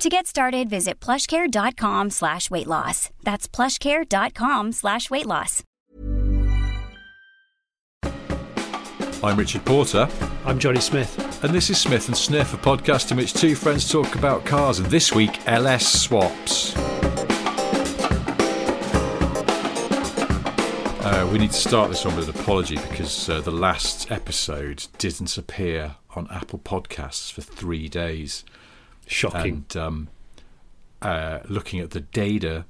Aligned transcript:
To 0.00 0.08
get 0.08 0.26
started, 0.26 0.70
visit 0.70 0.98
plushcare.com 0.98 2.08
slash 2.08 2.50
weight 2.50 2.66
loss. 2.66 3.10
That's 3.22 3.46
plushcare.com 3.46 4.72
slash 4.72 5.10
weight 5.10 5.26
loss. 5.26 5.62
I'm 9.22 9.36
Richard 9.36 9.62
Porter, 9.66 10.08
I'm 10.46 10.58
Johnny 10.58 10.80
Smith. 10.80 11.44
and 11.44 11.52
this 11.52 11.68
is 11.68 11.78
Smith 11.78 12.08
and 12.08 12.16
Sniff, 12.16 12.54
a 12.54 12.56
podcast 12.56 13.10
in 13.10 13.18
which 13.18 13.34
two 13.34 13.54
friends 13.54 13.92
talk 13.92 14.14
about 14.14 14.46
cars, 14.46 14.78
and 14.78 14.88
this 14.88 15.12
week, 15.12 15.38
LS 15.46 15.86
swaps. 15.86 16.74
Uh, 21.04 21.28
we 21.30 21.38
need 21.38 21.50
to 21.50 21.58
start 21.58 21.90
this 21.90 22.06
one 22.06 22.16
with 22.16 22.30
an 22.30 22.40
apology 22.40 22.76
because 22.88 23.28
uh, 23.28 23.42
the 23.42 23.50
last 23.50 24.10
episode 24.10 24.86
didn't 24.96 25.36
appear 25.36 25.96
on 26.16 26.26
Apple 26.30 26.58
Podcasts 26.58 27.30
for 27.30 27.42
three 27.42 27.86
days. 27.86 28.44
Shocking. 29.10 29.64
And 29.72 29.76
um, 29.76 30.08
uh, 31.02 31.40
looking 31.48 31.80
at 31.80 31.90
the 31.90 32.00
data, 32.00 32.64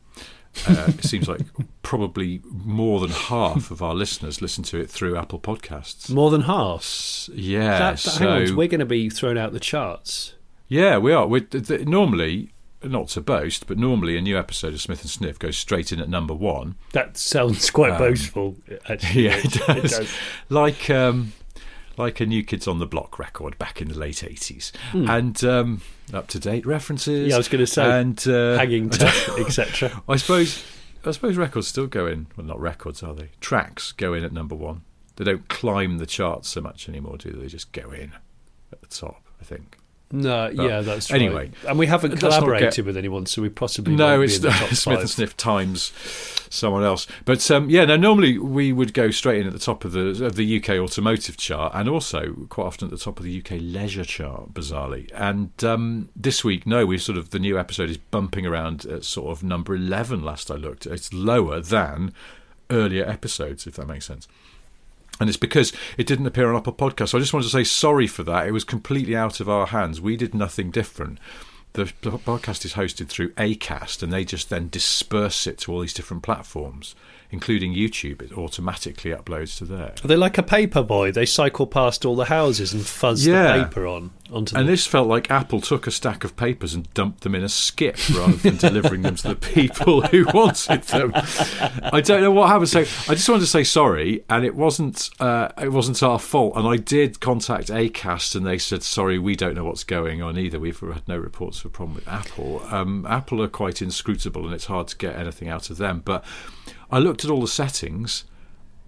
uh, 0.68 0.86
it 0.88 1.04
seems 1.04 1.28
like 1.28 1.42
probably 1.82 2.40
more 2.44 3.00
than 3.00 3.10
half 3.10 3.70
of 3.70 3.82
our 3.82 3.94
listeners 3.94 4.40
listen 4.42 4.64
to 4.64 4.78
it 4.78 4.90
through 4.90 5.16
Apple 5.16 5.38
Podcasts. 5.38 6.10
More 6.10 6.30
than 6.30 6.42
half. 6.42 7.28
Yeah, 7.32 7.78
That, 7.78 7.78
that, 7.78 7.98
so 7.98 8.18
hang 8.28 8.48
on, 8.50 8.56
we're 8.56 8.68
going 8.68 8.80
to 8.80 8.86
be 8.86 9.10
thrown 9.10 9.36
out 9.38 9.52
the 9.52 9.60
charts. 9.60 10.34
yeah, 10.68 10.98
we 10.98 11.12
are. 11.12 11.26
We're, 11.26 11.40
th- 11.40 11.66
th- 11.68 11.86
normally, 11.86 12.52
not 12.82 13.08
to 13.08 13.20
boast, 13.20 13.66
but 13.66 13.76
normally 13.78 14.16
a 14.16 14.22
new 14.22 14.38
episode 14.38 14.72
of 14.72 14.80
Smith 14.80 15.02
and 15.02 15.10
Sniff 15.10 15.38
goes 15.38 15.56
straight 15.56 15.92
in 15.92 16.00
at 16.00 16.08
number 16.08 16.32
one. 16.34 16.76
That 16.92 17.16
sounds 17.16 17.68
quite 17.70 17.98
boastful. 17.98 18.56
Actually, 18.88 19.28
Um, 19.28 19.34
Yeah, 19.34 19.40
it 19.44 19.90
does. 19.90 20.08
Like 20.48 20.88
um, 20.90 21.32
like 21.96 22.20
a 22.20 22.26
New 22.26 22.42
Kids 22.42 22.66
on 22.68 22.78
the 22.78 22.86
Block 22.86 23.18
record 23.18 23.58
back 23.58 23.80
in 23.80 23.88
the 23.88 23.98
late 23.98 24.24
eighties, 24.24 24.72
and 24.92 25.42
um, 25.44 25.80
up 26.12 26.28
to 26.28 26.38
date 26.38 26.66
references. 26.66 27.28
Yeah, 27.28 27.34
I 27.34 27.38
was 27.38 27.48
going 27.48 27.60
to 27.60 27.66
say 27.66 28.00
and 28.00 28.26
uh, 28.28 28.56
hanging 28.56 28.90
etc. 29.38 30.02
I 30.08 30.16
suppose 30.16 30.64
I 31.04 31.12
suppose 31.12 31.36
records 31.36 31.68
still 31.68 31.86
go 31.86 32.06
in. 32.06 32.26
Well, 32.36 32.46
not 32.46 32.60
records, 32.60 33.02
are 33.02 33.14
they? 33.14 33.30
Tracks 33.40 33.92
go 33.92 34.14
in 34.14 34.24
at 34.24 34.32
number 34.32 34.54
one. 34.54 34.82
They 35.16 35.24
don't 35.24 35.48
climb 35.48 35.98
the 35.98 36.06
charts 36.06 36.48
so 36.48 36.60
much 36.60 36.88
anymore, 36.88 37.18
do 37.18 37.30
they? 37.32 37.42
They 37.42 37.46
just 37.48 37.72
go 37.72 37.90
in 37.90 38.12
at 38.72 38.80
the 38.80 38.86
top. 38.86 39.22
I 39.40 39.44
think. 39.44 39.76
No, 40.12 40.52
But 40.52 40.64
yeah, 40.66 40.80
that's 40.80 41.10
anyway, 41.12 41.34
right. 41.34 41.54
And 41.68 41.78
we 41.78 41.86
haven't 41.86 42.16
collaborated 42.18 42.74
get- 42.74 42.84
with 42.86 42.96
anyone, 42.96 43.26
so 43.26 43.42
we 43.42 43.48
possibly 43.48 43.94
No, 43.94 44.18
won't 44.18 44.24
it's 44.24 44.38
the 44.40 44.50
top 44.50 44.70
Smith 44.70 45.00
and 45.00 45.10
Sniff 45.10 45.36
times 45.36 45.92
someone 46.50 46.82
else. 46.82 47.06
But 47.24 47.48
um, 47.50 47.70
yeah, 47.70 47.84
no. 47.84 47.96
Normally 47.96 48.36
we 48.36 48.72
would 48.72 48.92
go 48.92 49.12
straight 49.12 49.40
in 49.40 49.46
at 49.46 49.52
the 49.52 49.60
top 49.60 49.84
of 49.84 49.92
the 49.92 50.24
of 50.26 50.34
the 50.34 50.56
UK 50.60 50.70
automotive 50.70 51.36
chart, 51.36 51.72
and 51.76 51.88
also 51.88 52.46
quite 52.48 52.64
often 52.64 52.86
at 52.86 52.90
the 52.90 52.98
top 52.98 53.18
of 53.20 53.24
the 53.24 53.38
UK 53.38 53.58
leisure 53.60 54.04
chart, 54.04 54.52
bizarrely. 54.52 55.08
And 55.14 55.52
um, 55.62 56.08
this 56.16 56.42
week, 56.42 56.66
no, 56.66 56.86
we 56.86 56.98
sort 56.98 57.16
of 57.16 57.30
the 57.30 57.38
new 57.38 57.56
episode 57.56 57.88
is 57.90 57.96
bumping 57.98 58.46
around 58.46 58.84
at 58.86 59.04
sort 59.04 59.30
of 59.30 59.44
number 59.44 59.76
eleven. 59.76 60.24
Last 60.24 60.50
I 60.50 60.56
looked, 60.56 60.86
it's 60.86 61.12
lower 61.12 61.60
than 61.60 62.12
earlier 62.68 63.04
episodes, 63.08 63.66
if 63.66 63.74
that 63.76 63.86
makes 63.86 64.06
sense. 64.06 64.26
And 65.20 65.28
it's 65.28 65.36
because 65.36 65.72
it 65.98 66.06
didn't 66.06 66.26
appear 66.26 66.48
on 66.48 66.56
Apple 66.56 66.72
Podcast. 66.72 67.10
So 67.10 67.18
I 67.18 67.20
just 67.20 67.34
wanted 67.34 67.44
to 67.44 67.50
say 67.50 67.62
sorry 67.62 68.06
for 68.06 68.22
that. 68.24 68.48
It 68.48 68.52
was 68.52 68.64
completely 68.64 69.14
out 69.14 69.38
of 69.38 69.50
our 69.50 69.66
hands. 69.66 70.00
We 70.00 70.16
did 70.16 70.34
nothing 70.34 70.70
different. 70.70 71.18
The 71.74 71.84
podcast 71.84 72.64
is 72.64 72.72
hosted 72.72 73.08
through 73.08 73.32
Acast, 73.34 74.02
and 74.02 74.12
they 74.12 74.24
just 74.24 74.50
then 74.50 74.70
disperse 74.70 75.46
it 75.46 75.58
to 75.58 75.72
all 75.72 75.80
these 75.80 75.94
different 75.94 76.24
platforms, 76.24 76.96
including 77.32 77.74
YouTube. 77.74 78.22
It 78.22 78.32
automatically 78.36 79.12
uploads 79.12 79.56
to 79.58 79.64
there. 79.64 79.94
They're 80.04 80.16
like 80.16 80.38
a 80.38 80.42
paper 80.42 80.82
boy. 80.82 81.12
They 81.12 81.26
cycle 81.26 81.66
past 81.66 82.04
all 82.04 82.16
the 82.16 82.24
houses 82.26 82.72
and 82.72 82.84
fuzz 82.84 83.26
Yeah. 83.26 83.56
the 83.58 83.64
paper 83.64 83.86
on 83.86 84.10
onto 84.32 84.56
And 84.56 84.68
this 84.68 84.86
felt 84.86 85.08
like 85.08 85.28
Apple 85.30 85.60
took 85.60 85.86
a 85.88 85.90
stack 85.90 86.22
of 86.22 86.36
papers 86.36 86.72
and 86.74 86.92
dumped 86.94 87.22
them 87.22 87.34
in 87.34 87.42
a 87.42 87.48
skip 87.48 87.96
rather 88.14 88.34
than 88.34 88.56
delivering 88.58 89.02
them 89.02 89.16
to 89.16 89.28
the 89.28 89.34
people 89.36 90.02
who 90.02 90.24
wanted 90.34 90.82
them. 90.84 91.12
I 91.14 92.00
don't 92.00 92.20
know 92.22 92.30
what 92.30 92.48
happened. 92.48 92.68
So 92.68 92.80
I 92.80 93.14
just 93.14 93.28
wanted 93.28 93.40
to 93.40 93.46
say 93.46 93.64
sorry, 93.64 94.24
and 94.30 94.44
it 94.44 94.54
wasn't 94.54 95.10
uh, 95.18 95.48
it 95.60 95.72
wasn't 95.72 96.02
our 96.02 96.18
fault. 96.18 96.54
And 96.56 96.66
I 96.68 96.76
did 96.76 97.20
contact 97.20 97.68
Acast, 97.68 98.36
and 98.36 98.46
they 98.46 98.58
said 98.58 98.82
sorry, 98.82 99.18
we 99.18 99.34
don't 99.34 99.54
know 99.54 99.64
what's 99.64 99.84
going 99.84 100.22
on 100.22 100.38
either. 100.38 100.60
We've 100.60 100.78
had 100.78 101.06
no 101.08 101.18
reports 101.18 101.58
of 101.60 101.66
a 101.66 101.70
problem 101.70 101.96
with 101.96 102.06
Apple. 102.08 102.62
Um, 102.70 103.06
Apple 103.06 103.42
are 103.42 103.48
quite 103.48 103.82
inscrutable, 103.82 104.44
and 104.44 104.54
it's 104.54 104.66
hard 104.66 104.88
to 104.88 104.96
get 104.96 105.16
anything 105.16 105.48
out 105.48 105.70
of 105.70 105.76
them. 105.78 106.02
But 106.04 106.24
I 106.90 106.98
looked 106.98 107.24
at 107.24 107.30
all 107.30 107.40
the 107.40 107.48
settings. 107.48 108.24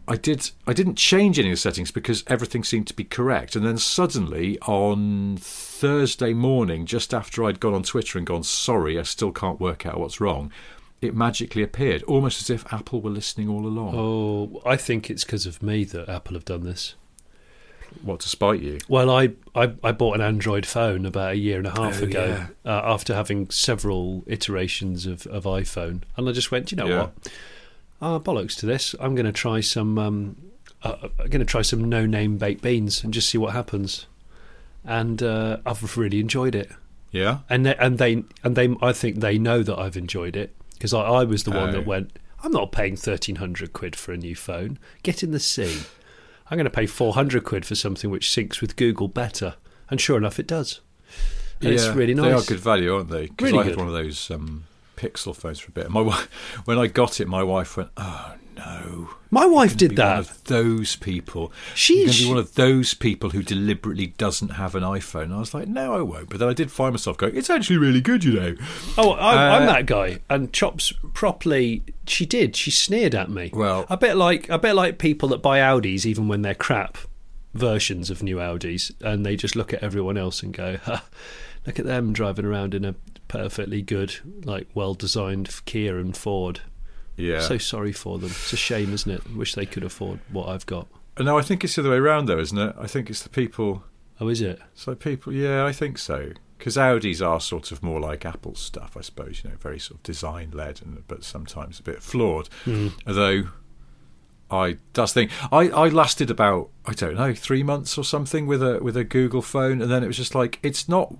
I 0.08 0.16
did. 0.16 0.50
I 0.66 0.72
didn't 0.72 0.96
change 0.96 1.38
any 1.38 1.50
of 1.50 1.52
the 1.54 1.60
settings 1.60 1.92
because 1.92 2.24
everything 2.26 2.64
seemed 2.64 2.88
to 2.88 2.94
be 2.94 3.04
correct. 3.04 3.54
And 3.54 3.64
then 3.64 3.78
suddenly 3.78 4.58
on 4.60 5.36
Thursday 5.40 6.32
morning, 6.34 6.86
just 6.86 7.14
after 7.14 7.44
I'd 7.44 7.60
gone 7.60 7.74
on 7.74 7.84
Twitter 7.84 8.18
and 8.18 8.26
gone, 8.26 8.42
"Sorry, 8.42 8.98
I 8.98 9.02
still 9.04 9.30
can't 9.30 9.60
work 9.60 9.86
out 9.86 10.00
what's 10.00 10.20
wrong," 10.20 10.50
it 11.00 11.14
magically 11.14 11.62
appeared, 11.62 12.02
almost 12.02 12.42
as 12.42 12.50
if 12.50 12.72
Apple 12.72 13.00
were 13.00 13.10
listening 13.10 13.48
all 13.48 13.64
along. 13.64 13.94
Oh, 13.96 14.60
I 14.66 14.76
think 14.76 15.08
it's 15.08 15.22
because 15.24 15.46
of 15.46 15.62
me 15.62 15.84
that 15.84 16.08
Apple 16.08 16.34
have 16.34 16.44
done 16.44 16.64
this. 16.64 16.94
What 18.02 18.20
to 18.20 18.28
spite 18.28 18.60
you? 18.62 18.78
Well, 18.88 19.10
I, 19.10 19.32
I, 19.54 19.72
I 19.84 19.92
bought 19.92 20.14
an 20.14 20.22
Android 20.22 20.64
phone 20.64 21.04
about 21.04 21.32
a 21.32 21.36
year 21.36 21.58
and 21.58 21.66
a 21.66 21.70
half 21.70 22.00
Oh, 22.00 22.04
ago 22.06 22.46
yeah. 22.64 22.70
uh, 22.72 22.80
after 22.84 23.14
having 23.14 23.50
several 23.50 24.24
iterations 24.26 25.04
of, 25.04 25.26
of 25.26 25.44
iPhone. 25.44 26.02
And 26.16 26.26
I 26.26 26.32
just 26.32 26.50
went, 26.50 26.72
you 26.72 26.76
know 26.76 26.86
Yeah. 26.86 27.00
what? 27.02 27.28
Ah, 28.02 28.18
bollocks 28.18 28.56
to 28.58 28.66
this. 28.66 28.94
I'm 29.00 29.14
going 29.14 29.26
to 29.26 29.32
try 29.32 29.60
some. 29.60 29.96
Um, 29.98 30.36
uh, 30.82 30.96
I'm 31.20 31.28
going 31.30 31.38
to 31.38 31.44
try 31.44 31.62
some 31.62 31.88
no-name 31.88 32.36
baked 32.36 32.60
beans 32.60 33.04
and 33.04 33.14
just 33.14 33.28
see 33.30 33.38
what 33.38 33.52
happens. 33.52 34.06
And 34.84 35.22
uh, 35.22 35.58
I've 35.64 35.96
really 35.96 36.18
enjoyed 36.18 36.54
it. 36.56 36.70
Yeah. 37.12 37.38
And 37.48 37.64
they, 37.64 37.76
and 37.76 37.98
they 37.98 38.24
and 38.42 38.56
they 38.56 38.74
I 38.82 38.92
think 38.92 39.20
they 39.20 39.38
know 39.38 39.62
that 39.62 39.78
I've 39.78 39.96
enjoyed 39.96 40.34
it 40.34 40.54
because 40.72 40.92
I, 40.92 41.02
I 41.02 41.24
was 41.24 41.44
the 41.44 41.50
one 41.52 41.68
Oh. 41.68 41.72
that 41.72 41.86
went. 41.86 42.18
I'm 42.42 42.50
not 42.50 42.72
paying 42.72 42.96
thirteen 42.96 43.36
hundred 43.36 43.72
quid 43.72 43.94
for 43.94 44.12
a 44.12 44.16
new 44.16 44.34
phone. 44.34 44.78
Get 45.04 45.22
in 45.22 45.30
the 45.30 45.38
sea. 45.38 45.82
I'm 46.50 46.56
going 46.58 46.64
to 46.64 46.70
pay 46.70 46.86
four 46.86 47.12
hundred 47.14 47.44
quid 47.44 47.64
for 47.64 47.76
something 47.76 48.10
which 48.10 48.26
syncs 48.28 48.60
with 48.60 48.74
Google 48.76 49.06
better. 49.06 49.54
And 49.88 50.00
sure 50.00 50.16
enough, 50.18 50.40
it 50.40 50.48
does. 50.48 50.80
And 51.60 51.70
it's 51.70 51.86
really 51.86 52.14
nice. 52.14 52.24
They 52.26 52.32
are 52.32 52.42
good 52.42 52.58
value, 52.64 52.92
aren't 52.96 53.10
they? 53.10 53.26
Because 53.28 53.52
Really 53.52 53.58
I 53.60 53.62
had 53.62 53.72
good. 53.74 53.78
one 53.78 53.86
of 53.86 53.92
those 53.92 54.28
um, 54.32 54.64
Pixel 55.02 55.34
phones 55.34 55.58
for 55.58 55.70
a 55.70 55.72
bit. 55.72 55.90
My 55.90 56.00
wi- 56.00 56.24
when 56.64 56.78
I 56.78 56.86
got 56.86 57.20
it, 57.20 57.26
my 57.28 57.42
wife 57.42 57.76
went, 57.76 57.90
"Oh 57.96 58.34
no." 58.56 59.10
My 59.30 59.46
wife 59.46 59.76
did 59.78 59.96
gonna 59.96 60.10
One 60.16 60.22
that. 60.24 60.30
of 60.30 60.44
those 60.44 60.96
people. 60.96 61.50
She's 61.74 62.04
going 62.04 62.12
to 62.12 62.22
be 62.24 62.28
one 62.28 62.36
of 62.38 62.54
those 62.54 62.92
people 62.92 63.30
who 63.30 63.42
deliberately 63.42 64.08
doesn't 64.18 64.50
have 64.50 64.74
an 64.74 64.82
iPhone. 64.82 65.22
And 65.24 65.34
I 65.34 65.38
was 65.38 65.54
like, 65.54 65.68
no, 65.68 65.94
I 65.94 66.02
won't. 66.02 66.28
But 66.28 66.38
then 66.38 66.50
I 66.50 66.52
did 66.52 66.70
find 66.70 66.92
myself 66.92 67.16
going, 67.16 67.34
it's 67.34 67.48
actually 67.48 67.78
really 67.78 68.02
good, 68.02 68.24
you 68.24 68.34
know. 68.34 68.54
Oh, 68.98 69.14
I'm, 69.14 69.38
Uh, 69.38 69.56
I'm 69.56 69.66
that 69.68 69.86
guy. 69.86 70.18
And 70.28 70.52
Chops 70.52 70.92
properly. 71.14 71.82
She 72.06 72.26
did. 72.26 72.54
She 72.54 72.70
sneered 72.70 73.14
at 73.14 73.30
me. 73.30 73.50
Well- 73.54 73.86
a 73.88 73.96
bit 73.96 74.16
like 74.18 74.50
a 74.50 74.58
bit 74.58 74.74
like 74.74 74.98
people 74.98 75.30
that 75.30 75.40
buy 75.40 75.60
Audis 75.60 76.04
even 76.04 76.28
when 76.28 76.42
they're 76.42 76.54
crap 76.54 76.98
versions 77.54 78.10
of 78.10 78.22
new 78.22 78.36
Audis, 78.36 78.92
and 79.00 79.24
they 79.24 79.34
just 79.36 79.56
look 79.56 79.72
at 79.72 79.82
everyone 79.82 80.18
else 80.18 80.42
and 80.42 80.52
go, 80.52 80.76
"Look 81.66 81.78
at 81.78 81.86
them 81.86 82.12
driving 82.12 82.44
around 82.44 82.74
in 82.74 82.84
a 82.84 82.94
perfectly 83.32 83.82
good, 83.82 84.16
like 84.44 84.68
well 84.74 84.94
designed 84.94 85.64
Kia 85.64 85.98
and 85.98 86.16
Ford." 86.16 86.60
Yeah. 87.16 87.40
So 87.40 87.58
sorry 87.58 87.92
for 87.92 88.18
them. 88.18 88.30
It's 88.30 88.52
a 88.52 88.56
shame, 88.56 88.92
isn't 88.92 89.10
it? 89.10 89.34
Wish 89.34 89.54
they 89.54 89.66
could 89.66 89.84
afford 89.84 90.20
what 90.30 90.48
I've 90.48 90.66
got. 90.66 90.88
Uh, 91.16 91.24
no, 91.24 91.38
I 91.38 91.42
think 91.42 91.64
it's 91.64 91.74
the 91.74 91.82
other 91.82 91.90
way 91.90 91.96
around, 91.96 92.26
though, 92.26 92.38
isn't 92.38 92.58
it? 92.58 92.74
I 92.78 92.86
think 92.86 93.10
it's 93.10 93.22
the 93.22 93.28
people. 93.28 93.84
Oh, 94.20 94.28
is 94.28 94.40
it? 94.40 94.60
So 94.74 94.92
like 94.92 95.00
people. 95.00 95.32
Yeah, 95.32 95.64
I 95.64 95.72
think 95.72 95.98
so. 95.98 96.32
Because 96.58 96.76
Audis 96.76 97.26
are 97.26 97.40
sort 97.40 97.72
of 97.72 97.82
more 97.82 98.00
like 98.00 98.24
Apple 98.24 98.54
stuff, 98.54 98.96
I 98.96 99.00
suppose. 99.00 99.42
You 99.42 99.50
know, 99.50 99.56
very 99.56 99.78
sort 99.78 99.98
of 99.98 100.02
design 100.04 100.52
led, 100.52 100.80
and 100.82 101.02
but 101.08 101.24
sometimes 101.24 101.80
a 101.80 101.82
bit 101.82 102.02
flawed. 102.02 102.48
Hmm. 102.64 102.88
Although, 103.06 103.48
I 104.50 104.78
that's 104.92 105.12
the 105.12 105.26
thing. 105.26 105.30
I, 105.50 105.68
I 105.70 105.88
lasted 105.88 106.30
about 106.30 106.70
I 106.86 106.92
don't 106.92 107.16
know 107.16 107.34
three 107.34 107.62
months 107.62 107.98
or 107.98 108.04
something 108.04 108.46
with 108.46 108.62
a 108.62 108.78
with 108.80 108.96
a 108.96 109.04
Google 109.04 109.42
phone, 109.42 109.82
and 109.82 109.90
then 109.90 110.04
it 110.04 110.06
was 110.06 110.16
just 110.16 110.34
like 110.34 110.60
it's 110.62 110.88
not 110.88 111.14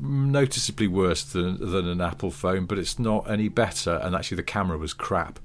noticeably 0.00 0.88
worse 0.88 1.22
than 1.22 1.58
than 1.70 1.86
an 1.86 2.00
Apple 2.00 2.30
phone, 2.30 2.66
but 2.66 2.78
it's 2.78 2.98
not 2.98 3.30
any 3.30 3.48
better. 3.48 4.00
And 4.02 4.14
actually, 4.14 4.36
the 4.36 4.42
camera 4.42 4.78
was 4.78 4.92
crap. 4.92 5.38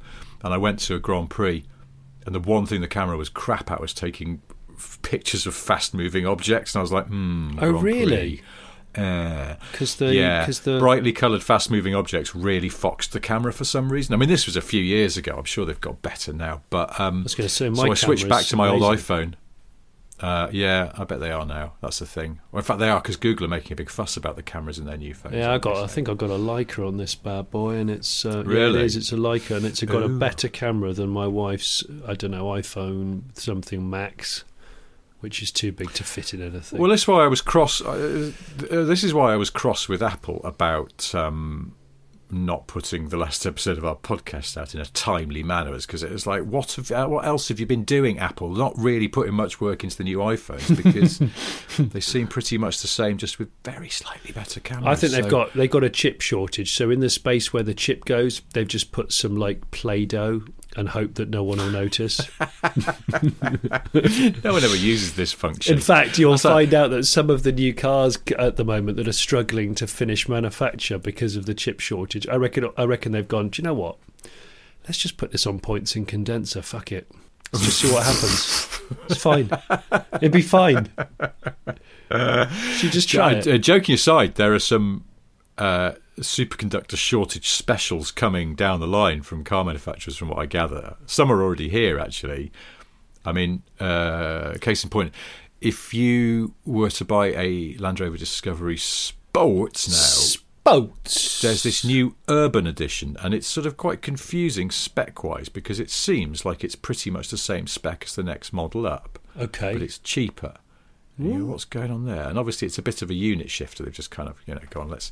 And 0.44 0.54
I 0.54 0.58
went 0.58 0.80
to 0.80 0.96
a 0.96 1.00
Grand 1.00 1.30
Prix, 1.30 1.64
and 2.26 2.36
the 2.36 2.40
one 2.40 2.66
thing 2.66 2.82
the 2.82 2.88
camera 2.88 3.18
was 3.18 3.30
crap 3.30 3.72
at 3.72 3.82
was 3.82 3.94
taking 3.94 4.42
f- 4.74 5.00
pictures 5.02 5.48
of 5.48 5.56
fast 5.56 5.94
moving 5.94 6.26
objects, 6.26 6.76
and 6.76 6.80
I 6.80 6.84
was 6.84 6.92
like, 6.92 7.08
hmm. 7.08 7.58
Oh, 7.58 7.72
Grand 7.72 7.84
really? 7.84 8.42
Because 8.96 9.96
the 9.96 10.14
yeah, 10.16 10.46
the 10.46 10.80
brightly 10.80 11.12
coloured, 11.12 11.44
fast-moving 11.44 11.94
objects 11.94 12.34
really 12.34 12.70
foxed 12.70 13.12
the 13.12 13.20
camera 13.20 13.52
for 13.52 13.66
some 13.66 13.92
reason. 13.92 14.14
I 14.14 14.18
mean, 14.18 14.30
this 14.30 14.46
was 14.46 14.56
a 14.56 14.62
few 14.62 14.82
years 14.82 15.18
ago. 15.18 15.36
I'm 15.38 15.44
sure 15.44 15.66
they've 15.66 15.82
got 15.82 16.02
better 16.02 16.32
now. 16.32 16.62
But 16.70 16.98
um, 16.98 17.20
I 17.20 17.24
was 17.24 17.36
going 17.36 17.50
to 17.50 17.54
say 17.54 17.74
so 17.74 17.92
I 17.92 17.94
switched 17.94 18.30
back 18.30 18.46
to 18.46 18.56
my 18.56 18.70
old 18.70 18.84
iPhone. 18.84 19.34
Uh, 20.22 20.48
yeah, 20.52 20.94
I 20.98 21.04
bet 21.04 21.20
they 21.20 21.32
are 21.32 21.46
now. 21.46 21.74
That's 21.82 22.00
the 22.00 22.06
thing. 22.06 22.40
Well, 22.52 22.60
in 22.60 22.66
fact, 22.66 22.80
they 22.80 22.90
are 22.90 23.02
because 23.02 23.18
Google 23.18 23.46
are 23.46 23.50
making 23.50 23.74
a 23.74 23.76
big 23.76 23.90
fuss 23.90 24.16
about 24.16 24.38
the 24.38 24.44
cameras 24.44 24.80
in 24.80 24.86
their 24.86 24.96
new 24.98 25.14
phones. 25.14 25.36
Yeah, 25.36 25.52
I 25.52 25.58
got. 25.58 25.76
I 25.78 25.88
think 25.88 26.08
I 26.08 26.14
got 26.14 26.30
a 26.30 26.38
Leica 26.38 26.88
on 26.88 26.96
this 26.98 27.16
bad 27.16 27.52
boy, 27.52 27.76
and 27.76 27.90
it's 27.90 28.26
uh, 28.26 28.38
yeah, 28.38 28.44
Really? 28.54 28.80
it 28.80 28.86
is. 28.86 28.96
It's 28.96 29.12
a 29.12 29.18
Leica, 29.18 29.58
and 29.58 29.66
it's 29.66 29.84
got 29.84 30.04
a 30.04 30.08
better 30.10 30.48
camera 30.48 30.94
than 30.94 31.10
my 31.10 31.28
wife's. 31.28 31.84
I 32.08 32.14
don't 32.14 32.32
know 32.32 32.46
iPhone 32.46 33.38
something 33.38 33.90
Max, 33.90 34.46
which 35.20 35.42
is 35.42 35.52
too 35.52 35.74
big 35.74 35.92
to 35.94 36.06
fit 36.06 36.34
in 36.34 36.42
anything. 36.42 36.80
Well, 36.80 36.92
this 36.92 37.02
is 37.02 37.08
why 37.10 37.24
I 37.26 37.28
was 37.28 37.42
cross. 37.42 37.82
Uh, 37.82 38.32
uh, 38.72 38.84
this 38.84 39.04
is 39.04 39.14
why 39.14 39.34
I 39.34 39.36
was 39.36 39.50
cross 39.50 39.90
with 39.90 40.02
Apple 40.02 40.40
about 40.46 41.14
um, 41.14 41.76
not 42.32 42.68
putting 42.68 43.10
the 43.10 43.18
last 43.18 43.46
episode 43.46 43.78
of 43.78 43.86
our 43.86 43.96
podcast 43.96 44.58
out 44.58 44.74
in 44.74 44.82
a 44.82 44.86
timely 44.86 45.44
manner, 45.44 45.74
is 45.74 45.86
because 45.86 46.04
it 46.04 46.12
was 46.12 46.26
like, 46.26 46.44
what 46.44 46.74
have, 46.74 46.92
uh, 46.92 47.08
what 47.08 47.26
else 47.26 47.48
have 47.50 47.60
you 47.60 47.66
been 47.66 47.84
doing, 47.84 48.20
Apple? 48.20 48.50
Not 48.52 48.74
really 48.78 49.08
putting 49.08 49.34
much 49.34 49.62
work 49.62 49.84
into 49.84 49.98
the 49.98 50.04
new 50.04 50.20
iPhones 50.20 50.76
because 50.76 51.20
they 51.92 52.00
seem 52.00 52.28
pretty 52.28 52.58
much 52.58 52.82
the 52.82 52.88
same, 52.88 53.18
just 53.18 53.40
with 53.40 53.50
very 53.64 53.90
slightly 53.90 54.32
better 54.32 54.60
cameras. 54.60 54.88
I 54.88 54.96
think 54.96 55.14
they've 55.14 55.32
got 55.32 55.54
they've 55.54 55.70
got 55.70 55.84
a 55.84 55.90
chip 55.90 56.22
shortage. 56.22 56.74
So 56.74 56.90
in 56.90 57.00
the 57.00 57.10
space 57.10 57.54
where 57.54 57.64
the 57.64 57.74
chip 57.74 58.06
goes, 58.06 58.42
they've 58.54 58.68
just 58.68 58.92
put 58.92 59.12
some 59.12 59.36
like 59.36 59.72
Play-Doh 59.72 60.44
and 60.76 60.90
hope 60.90 61.16
that 61.16 61.30
no 61.30 61.44
one 61.44 61.58
will 61.58 61.70
notice. 61.72 62.20
no 63.22 64.54
one 64.54 64.64
ever 64.64 64.76
uses 64.76 65.16
this 65.16 65.32
function. 65.32 65.76
In 65.76 65.82
fact, 65.82 66.18
you'll 66.20 66.38
find 66.38 66.74
out 66.74 66.90
that 66.92 67.06
some 67.06 67.30
of 67.30 67.44
the 67.44 67.52
new 67.52 67.74
cars 67.74 68.18
at 68.38 68.58
the 68.58 68.66
moment 68.66 68.98
that 68.98 69.08
are 69.08 69.14
struggling 69.14 69.74
to 69.76 69.88
finish 69.88 70.28
manufacture 70.28 70.98
because 70.98 71.36
of 71.36 71.46
the 71.46 71.54
chip 71.54 71.80
shortage. 71.80 72.28
I 72.28 72.36
reckon. 72.36 72.70
I 72.78 72.84
reckon 72.84 73.12
they've 73.12 73.28
gone. 73.28 73.50
Do 73.50 73.62
you 73.62 73.68
know 73.68 73.74
what? 73.74 73.98
Let's 74.86 74.98
just 74.98 75.18
put 75.18 75.32
this 75.32 75.48
on 75.48 75.60
points 75.60 75.96
and 75.96 76.08
condenser. 76.08 76.62
Fuck 76.62 76.92
it. 76.92 77.10
Let's 77.54 77.66
just 77.66 77.80
see 77.80 77.92
what 77.92 78.04
happens. 78.06 78.70
It's 79.10 79.22
fine. 79.22 79.50
It'd 80.22 80.32
be 80.32 80.42
fine. 80.42 80.90
You 82.12 82.90
just 82.92 83.10
try 83.10 83.34
Uh, 83.34 83.56
uh, 83.56 83.58
joking 83.58 83.96
aside, 83.96 84.36
there 84.36 84.54
are 84.54 84.60
some 84.60 85.06
uh, 85.58 85.94
superconductor 86.20 86.96
shortage 86.98 87.50
specials 87.50 88.12
coming 88.12 88.56
down 88.56 88.80
the 88.80 88.88
line 88.88 89.22
from 89.22 89.44
car 89.44 89.64
manufacturers, 89.64 90.16
from 90.18 90.30
what 90.30 90.40
I 90.40 90.46
gather. 90.46 90.96
Some 91.06 91.32
are 91.32 91.42
already 91.44 91.70
here, 91.70 92.00
actually. 92.00 92.52
I 93.26 93.32
mean, 93.32 93.64
uh, 93.80 94.56
case 94.62 94.84
in 94.84 94.90
point, 94.90 95.14
if 95.62 95.94
you 95.94 96.54
were 96.66 96.90
to 96.92 97.06
buy 97.06 97.28
a 97.28 97.76
Land 97.80 98.00
Rover 98.00 98.18
Discovery 98.18 98.78
Sports 98.78 99.90
now, 99.90 100.72
Boats. 100.72 101.42
there's 101.42 101.64
this 101.64 101.84
new 101.84 102.16
urban 102.28 102.66
edition, 102.68 103.18
and 103.22 103.34
it's 103.34 103.48
sort 103.48 103.66
of 103.66 103.78
quite 103.78 104.02
confusing 104.02 104.72
spec 104.72 105.24
wise 105.24 105.50
because 105.50 105.80
it 105.80 105.90
seems 105.92 106.46
like 106.46 106.64
it's 106.64 106.76
pretty 106.76 107.10
much 107.10 107.30
the 107.30 107.38
same 107.38 107.68
spec 107.68 108.04
as 108.06 108.16
the 108.16 108.24
next 108.24 108.52
model 108.54 108.86
up 108.88 109.20
Okay. 109.40 109.74
but 109.74 109.82
it's 109.82 109.98
cheaper. 110.00 110.56
You 111.18 111.34
know, 111.34 111.46
what's 111.46 111.64
going 111.64 111.92
on 111.92 112.06
there? 112.06 112.28
And 112.28 112.38
obviously, 112.38 112.66
it's 112.66 112.78
a 112.78 112.82
bit 112.82 113.02
of 113.02 113.10
a 113.10 113.14
unit 113.14 113.50
shifter. 113.50 113.84
They've 113.84 113.94
just 113.94 114.12
kind 114.12 114.28
of, 114.28 114.36
you 114.46 114.54
know, 114.54 114.62
gone. 114.70 114.90
Let's 114.90 115.12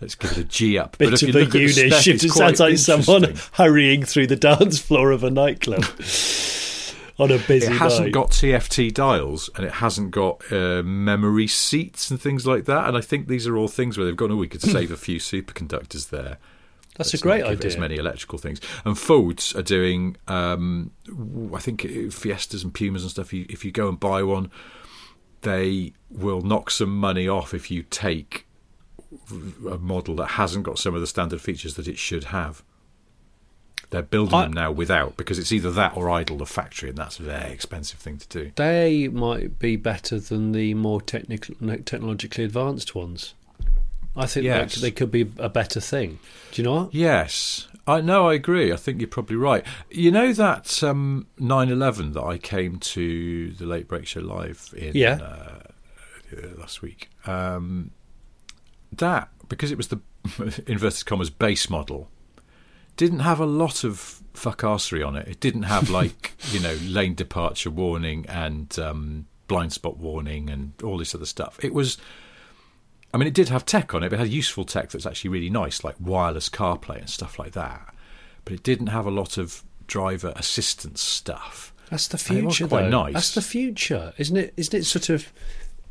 let's 0.00 0.14
give 0.14 0.32
it 0.32 0.38
a 0.38 0.44
G 0.44 0.78
up. 0.78 0.98
Bit 0.98 1.10
but 1.10 1.14
if 1.14 1.22
of 1.22 1.28
you 1.28 1.34
a 1.34 1.38
look 1.40 1.48
at 1.48 1.52
the 1.52 1.58
unit 1.60 1.92
spec. 1.94 2.06
It 2.06 2.30
sounds 2.30 2.60
like 2.60 2.78
someone 2.78 3.34
hurrying 3.52 4.04
through 4.04 4.26
the 4.28 4.36
dance 4.36 4.78
floor 4.78 5.10
of 5.10 5.24
a 5.24 5.30
nightclub 5.30 5.84
on 7.18 7.30
a 7.32 7.38
busy 7.38 7.66
It 7.66 7.72
hasn't 7.72 8.06
night. 8.06 8.12
got 8.14 8.30
TFT 8.30 8.92
dials 8.92 9.50
and 9.56 9.64
it 9.66 9.72
hasn't 9.72 10.10
got 10.10 10.42
uh, 10.52 10.82
memory 10.82 11.46
seats 11.46 12.10
and 12.10 12.20
things 12.20 12.46
like 12.46 12.64
that. 12.66 12.88
And 12.88 12.96
I 12.96 13.00
think 13.00 13.28
these 13.28 13.46
are 13.46 13.56
all 13.56 13.68
things 13.68 13.96
where 13.98 14.06
they've 14.06 14.16
gone, 14.16 14.30
oh, 14.32 14.36
we 14.36 14.48
could 14.48 14.62
save 14.62 14.90
a 14.90 14.96
few 14.96 15.18
superconductors 15.18 16.10
there. 16.10 16.38
That's 16.96 17.12
a 17.12 17.16
Let's 17.16 17.22
great 17.22 17.38
give 17.42 17.46
it 17.46 17.58
idea. 17.58 17.66
As 17.68 17.76
many 17.76 17.96
electrical 17.96 18.38
things, 18.38 18.60
and 18.84 18.98
Fords 18.98 19.54
are 19.54 19.62
doing. 19.62 20.16
Um, 20.26 20.90
I 21.54 21.60
think 21.60 21.84
uh, 21.84 22.10
Fiestas 22.10 22.64
and 22.64 22.74
Pumas 22.74 23.02
and 23.02 23.10
stuff. 23.12 23.32
You, 23.32 23.46
if 23.48 23.64
you 23.64 23.70
go 23.70 23.88
and 23.88 24.00
buy 24.00 24.24
one, 24.24 24.50
they 25.42 25.92
will 26.10 26.40
knock 26.40 26.72
some 26.72 26.96
money 26.98 27.28
off 27.28 27.54
if 27.54 27.70
you 27.70 27.84
take 27.84 28.47
a 29.70 29.78
model 29.78 30.16
that 30.16 30.26
hasn't 30.32 30.64
got 30.64 30.78
some 30.78 30.94
of 30.94 31.00
the 31.00 31.06
standard 31.06 31.40
features 31.40 31.74
that 31.74 31.88
it 31.88 31.98
should 31.98 32.24
have. 32.24 32.62
They're 33.90 34.02
building 34.02 34.34
I- 34.34 34.42
them 34.42 34.52
now 34.52 34.70
without 34.70 35.16
because 35.16 35.38
it's 35.38 35.50
either 35.52 35.70
that 35.70 35.96
or 35.96 36.10
idle 36.10 36.36
the 36.36 36.46
factory, 36.46 36.90
and 36.90 36.98
that's 36.98 37.18
a 37.18 37.22
very 37.22 37.50
expensive 37.52 37.98
thing 37.98 38.18
to 38.18 38.28
do. 38.28 38.52
They 38.56 39.08
might 39.08 39.58
be 39.58 39.76
better 39.76 40.18
than 40.20 40.52
the 40.52 40.74
more 40.74 41.00
technical, 41.00 41.54
technologically 41.84 42.44
advanced 42.44 42.94
ones. 42.94 43.34
I 44.16 44.26
think 44.26 44.44
Yes. 44.44 44.74
that 44.74 44.80
they 44.80 44.90
could 44.90 45.10
be 45.10 45.30
a 45.38 45.48
better 45.48 45.80
thing. 45.80 46.18
Do 46.50 46.60
you 46.60 46.66
know 46.68 46.74
what? 46.74 46.94
Yes, 46.94 47.68
I 47.86 48.00
know. 48.02 48.28
I 48.28 48.34
agree. 48.34 48.72
I 48.72 48.76
think 48.76 49.00
you're 49.00 49.08
probably 49.08 49.36
right. 49.36 49.64
You 49.90 50.10
know 50.10 50.32
that 50.34 50.82
um, 50.82 51.26
911 51.38 52.12
that 52.12 52.24
I 52.24 52.36
came 52.36 52.78
to 52.80 53.52
the 53.52 53.64
Late 53.64 53.86
Brake 53.88 54.06
Show 54.06 54.20
live 54.20 54.74
in 54.76 54.92
Yeah. 54.94 55.14
uh, 55.22 55.62
uh, 56.36 56.58
last 56.58 56.82
week. 56.82 57.08
Um, 57.26 57.92
that 58.92 59.28
because 59.48 59.70
it 59.70 59.76
was 59.76 59.88
the 59.88 60.00
inverted 60.66 61.06
commas 61.06 61.30
base 61.30 61.70
model 61.70 62.08
didn't 62.96 63.20
have 63.20 63.38
a 63.40 63.46
lot 63.46 63.84
of 63.84 64.20
fuckassery 64.34 65.06
on 65.06 65.16
it. 65.16 65.28
It 65.28 65.40
didn't 65.40 65.62
have 65.62 65.88
like 66.00 66.34
you 66.50 66.60
know 66.60 66.76
lane 66.82 67.14
departure 67.14 67.70
warning 67.70 68.26
and 68.28 68.76
um, 68.78 69.26
blind 69.46 69.72
spot 69.72 69.96
warning 69.96 70.50
and 70.50 70.72
all 70.82 70.98
this 70.98 71.14
other 71.14 71.26
stuff. 71.26 71.58
It 71.62 71.72
was. 71.72 71.96
I 73.14 73.16
mean, 73.16 73.26
it 73.26 73.32
did 73.32 73.48
have 73.48 73.64
tech 73.64 73.94
on 73.94 74.02
it, 74.02 74.10
but 74.10 74.16
it 74.16 74.18
had 74.20 74.28
useful 74.28 74.66
tech 74.66 74.90
that's 74.90 75.06
actually 75.06 75.30
really 75.30 75.48
nice, 75.48 75.82
like 75.82 75.94
wireless 75.98 76.50
CarPlay 76.50 76.98
and 76.98 77.08
stuff 77.08 77.38
like 77.38 77.52
that. 77.52 77.94
But 78.44 78.52
it 78.52 78.62
didn't 78.62 78.88
have 78.88 79.06
a 79.06 79.10
lot 79.10 79.38
of 79.38 79.62
driver 79.86 80.34
assistance 80.36 81.00
stuff. 81.00 81.72
That's 81.88 82.06
the 82.06 82.22
And 82.28 82.38
it 82.40 82.44
was 82.44 82.56
future, 82.58 82.68
though. 82.68 82.88
nice. 82.90 83.14
That's 83.14 83.34
the 83.34 83.40
future, 83.40 84.12
isn't 84.18 84.36
it? 84.36 84.52
Isn't 84.58 84.74
it 84.74 84.84
sort 84.84 85.08
of? 85.08 85.32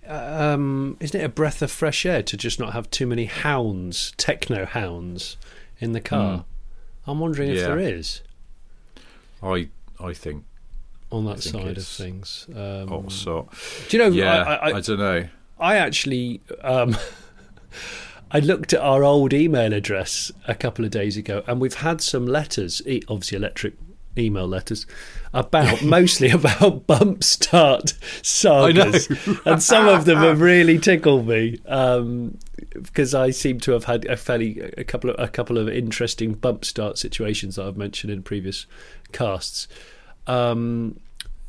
Um, 0.07 0.97
isn't 0.99 1.19
it 1.19 1.23
a 1.23 1.29
breath 1.29 1.61
of 1.61 1.71
fresh 1.71 2.05
air 2.05 2.23
to 2.23 2.37
just 2.37 2.59
not 2.59 2.73
have 2.73 2.89
too 2.89 3.05
many 3.07 3.25
hounds, 3.25 4.13
techno 4.17 4.65
hounds, 4.65 5.37
in 5.79 5.91
the 5.93 6.01
car? 6.01 6.45
I'm 7.05 7.19
wondering 7.19 7.49
if 7.51 7.59
Hmm. 7.59 7.63
There 7.65 7.79
is 7.79 8.21
I 9.41 9.69
I 9.99 10.13
think. 10.13 10.43
on 11.11 11.25
that 11.25 11.39
think 11.39 11.55
side 11.55 11.77
of 11.77 11.87
things. 11.87 12.47
Um, 12.53 12.91
Oh, 12.91 13.05
so 13.09 13.47
do 13.89 13.97
you 13.97 14.03
know? 14.03 14.09
yeah, 14.09 14.43
I, 14.43 14.53
I, 14.55 14.67
I, 14.77 14.81
don't 14.81 14.99
know. 14.99 15.27
I 15.59 15.77
actually 15.77 16.41
um, 16.61 16.95
I 18.31 18.39
looked 18.39 18.73
at 18.73 18.81
our 18.81 19.03
old 19.03 19.33
email 19.33 19.71
address 19.73 20.31
a 20.47 20.55
couple 20.55 20.83
of 20.85 20.91
days 20.91 21.15
ago, 21.17 21.43
and 21.47 21.61
we've 21.61 21.75
had 21.75 22.01
some 22.01 22.25
letters, 22.25 22.81
e- 22.85 23.01
obviously 23.07 23.37
electric 23.37 23.73
email 24.17 24.47
letters, 24.47 24.85
about 25.33 25.83
mostly 25.83 26.29
about 26.29 26.87
bump 26.87 27.23
start 27.23 27.93
sagas, 28.21 29.07
and 29.45 29.61
some 29.61 29.87
of 29.87 30.05
them 30.05 30.17
have 30.19 30.41
really 30.41 30.79
tickled 30.79 31.27
me. 31.27 31.59
Um, 31.67 32.37
because 32.73 33.15
I 33.15 33.31
seem 33.31 33.59
to 33.61 33.71
have 33.71 33.85
had 33.85 34.05
a 34.05 34.17
fairly 34.17 34.59
a 34.77 34.83
couple 34.83 35.09
of 35.09 35.19
a 35.19 35.27
couple 35.27 35.57
of 35.57 35.69
interesting 35.69 36.33
bump 36.33 36.65
start 36.65 36.97
situations 36.97 37.55
that 37.55 37.65
I've 37.65 37.77
mentioned 37.77 38.11
in 38.11 38.23
previous 38.23 38.65
casts. 39.11 39.67
Um, 40.25 40.99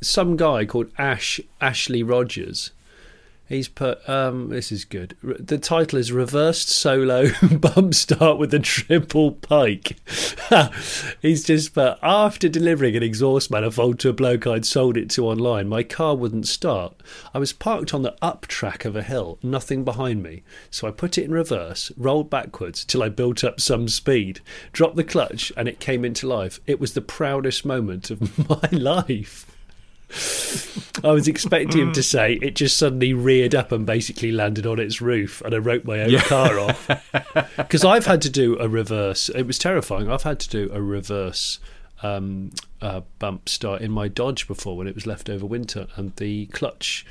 some 0.00 0.36
guy 0.36 0.64
called 0.64 0.90
Ash 0.96 1.40
Ashley 1.60 2.02
Rogers 2.02 2.70
He's 3.48 3.68
put 3.68 4.06
um, 4.06 4.50
this 4.50 4.70
is 4.70 4.84
good. 4.84 5.16
The 5.22 5.56
title 5.56 5.98
is 5.98 6.12
reversed 6.12 6.68
solo 6.68 7.30
bump 7.52 7.94
start 7.94 8.38
with 8.38 8.52
a 8.52 8.58
triple 8.58 9.32
pike. 9.32 9.96
He's 11.22 11.44
just 11.44 11.72
put 11.72 11.98
after 12.02 12.50
delivering 12.50 12.94
an 12.94 13.02
exhaust 13.02 13.50
manifold 13.50 14.00
to 14.00 14.10
a 14.10 14.12
bloke 14.12 14.46
I'd 14.46 14.66
sold 14.66 14.98
it 14.98 15.08
to 15.10 15.26
online, 15.26 15.66
my 15.66 15.82
car 15.82 16.14
wouldn't 16.14 16.46
start. 16.46 17.00
I 17.32 17.38
was 17.38 17.54
parked 17.54 17.94
on 17.94 18.02
the 18.02 18.16
up 18.20 18.46
track 18.48 18.84
of 18.84 18.94
a 18.94 19.02
hill, 19.02 19.38
nothing 19.42 19.82
behind 19.82 20.22
me, 20.22 20.42
so 20.70 20.86
I 20.86 20.90
put 20.90 21.16
it 21.16 21.24
in 21.24 21.32
reverse, 21.32 21.90
rolled 21.96 22.28
backwards 22.28 22.84
till 22.84 23.02
I 23.02 23.08
built 23.08 23.42
up 23.44 23.60
some 23.60 23.88
speed, 23.88 24.40
dropped 24.72 24.96
the 24.96 25.04
clutch, 25.04 25.52
and 25.56 25.68
it 25.68 25.80
came 25.80 26.04
into 26.04 26.26
life. 26.26 26.60
It 26.66 26.80
was 26.80 26.92
the 26.92 27.00
proudest 27.00 27.64
moment 27.64 28.10
of 28.10 28.48
my 28.50 28.68
life. 28.78 29.46
I 31.04 31.12
was 31.12 31.28
expecting 31.28 31.80
him 31.80 31.92
to 31.92 32.02
say 32.02 32.38
it 32.40 32.56
just 32.56 32.76
suddenly 32.76 33.12
reared 33.12 33.54
up 33.54 33.72
and 33.72 33.84
basically 33.84 34.32
landed 34.32 34.66
on 34.66 34.80
its 34.80 35.00
roof, 35.00 35.42
and 35.42 35.54
I 35.54 35.58
wrote 35.58 35.84
my 35.84 36.00
own 36.00 36.18
car 36.20 36.58
off. 36.58 36.90
Because 37.56 37.84
I've 37.84 38.06
had 38.06 38.22
to 38.22 38.30
do 38.30 38.58
a 38.58 38.68
reverse. 38.68 39.28
It 39.28 39.44
was 39.44 39.58
terrifying. 39.58 40.10
I've 40.10 40.22
had 40.22 40.40
to 40.40 40.48
do 40.48 40.70
a 40.72 40.80
reverse 40.80 41.60
um, 42.02 42.52
uh, 42.80 43.02
bump 43.18 43.48
start 43.48 43.82
in 43.82 43.90
my 43.90 44.08
Dodge 44.08 44.48
before 44.48 44.76
when 44.76 44.86
it 44.86 44.94
was 44.94 45.06
left 45.06 45.28
over 45.28 45.44
winter, 45.44 45.86
and 45.96 46.14
the 46.16 46.46
clutch 46.46 47.04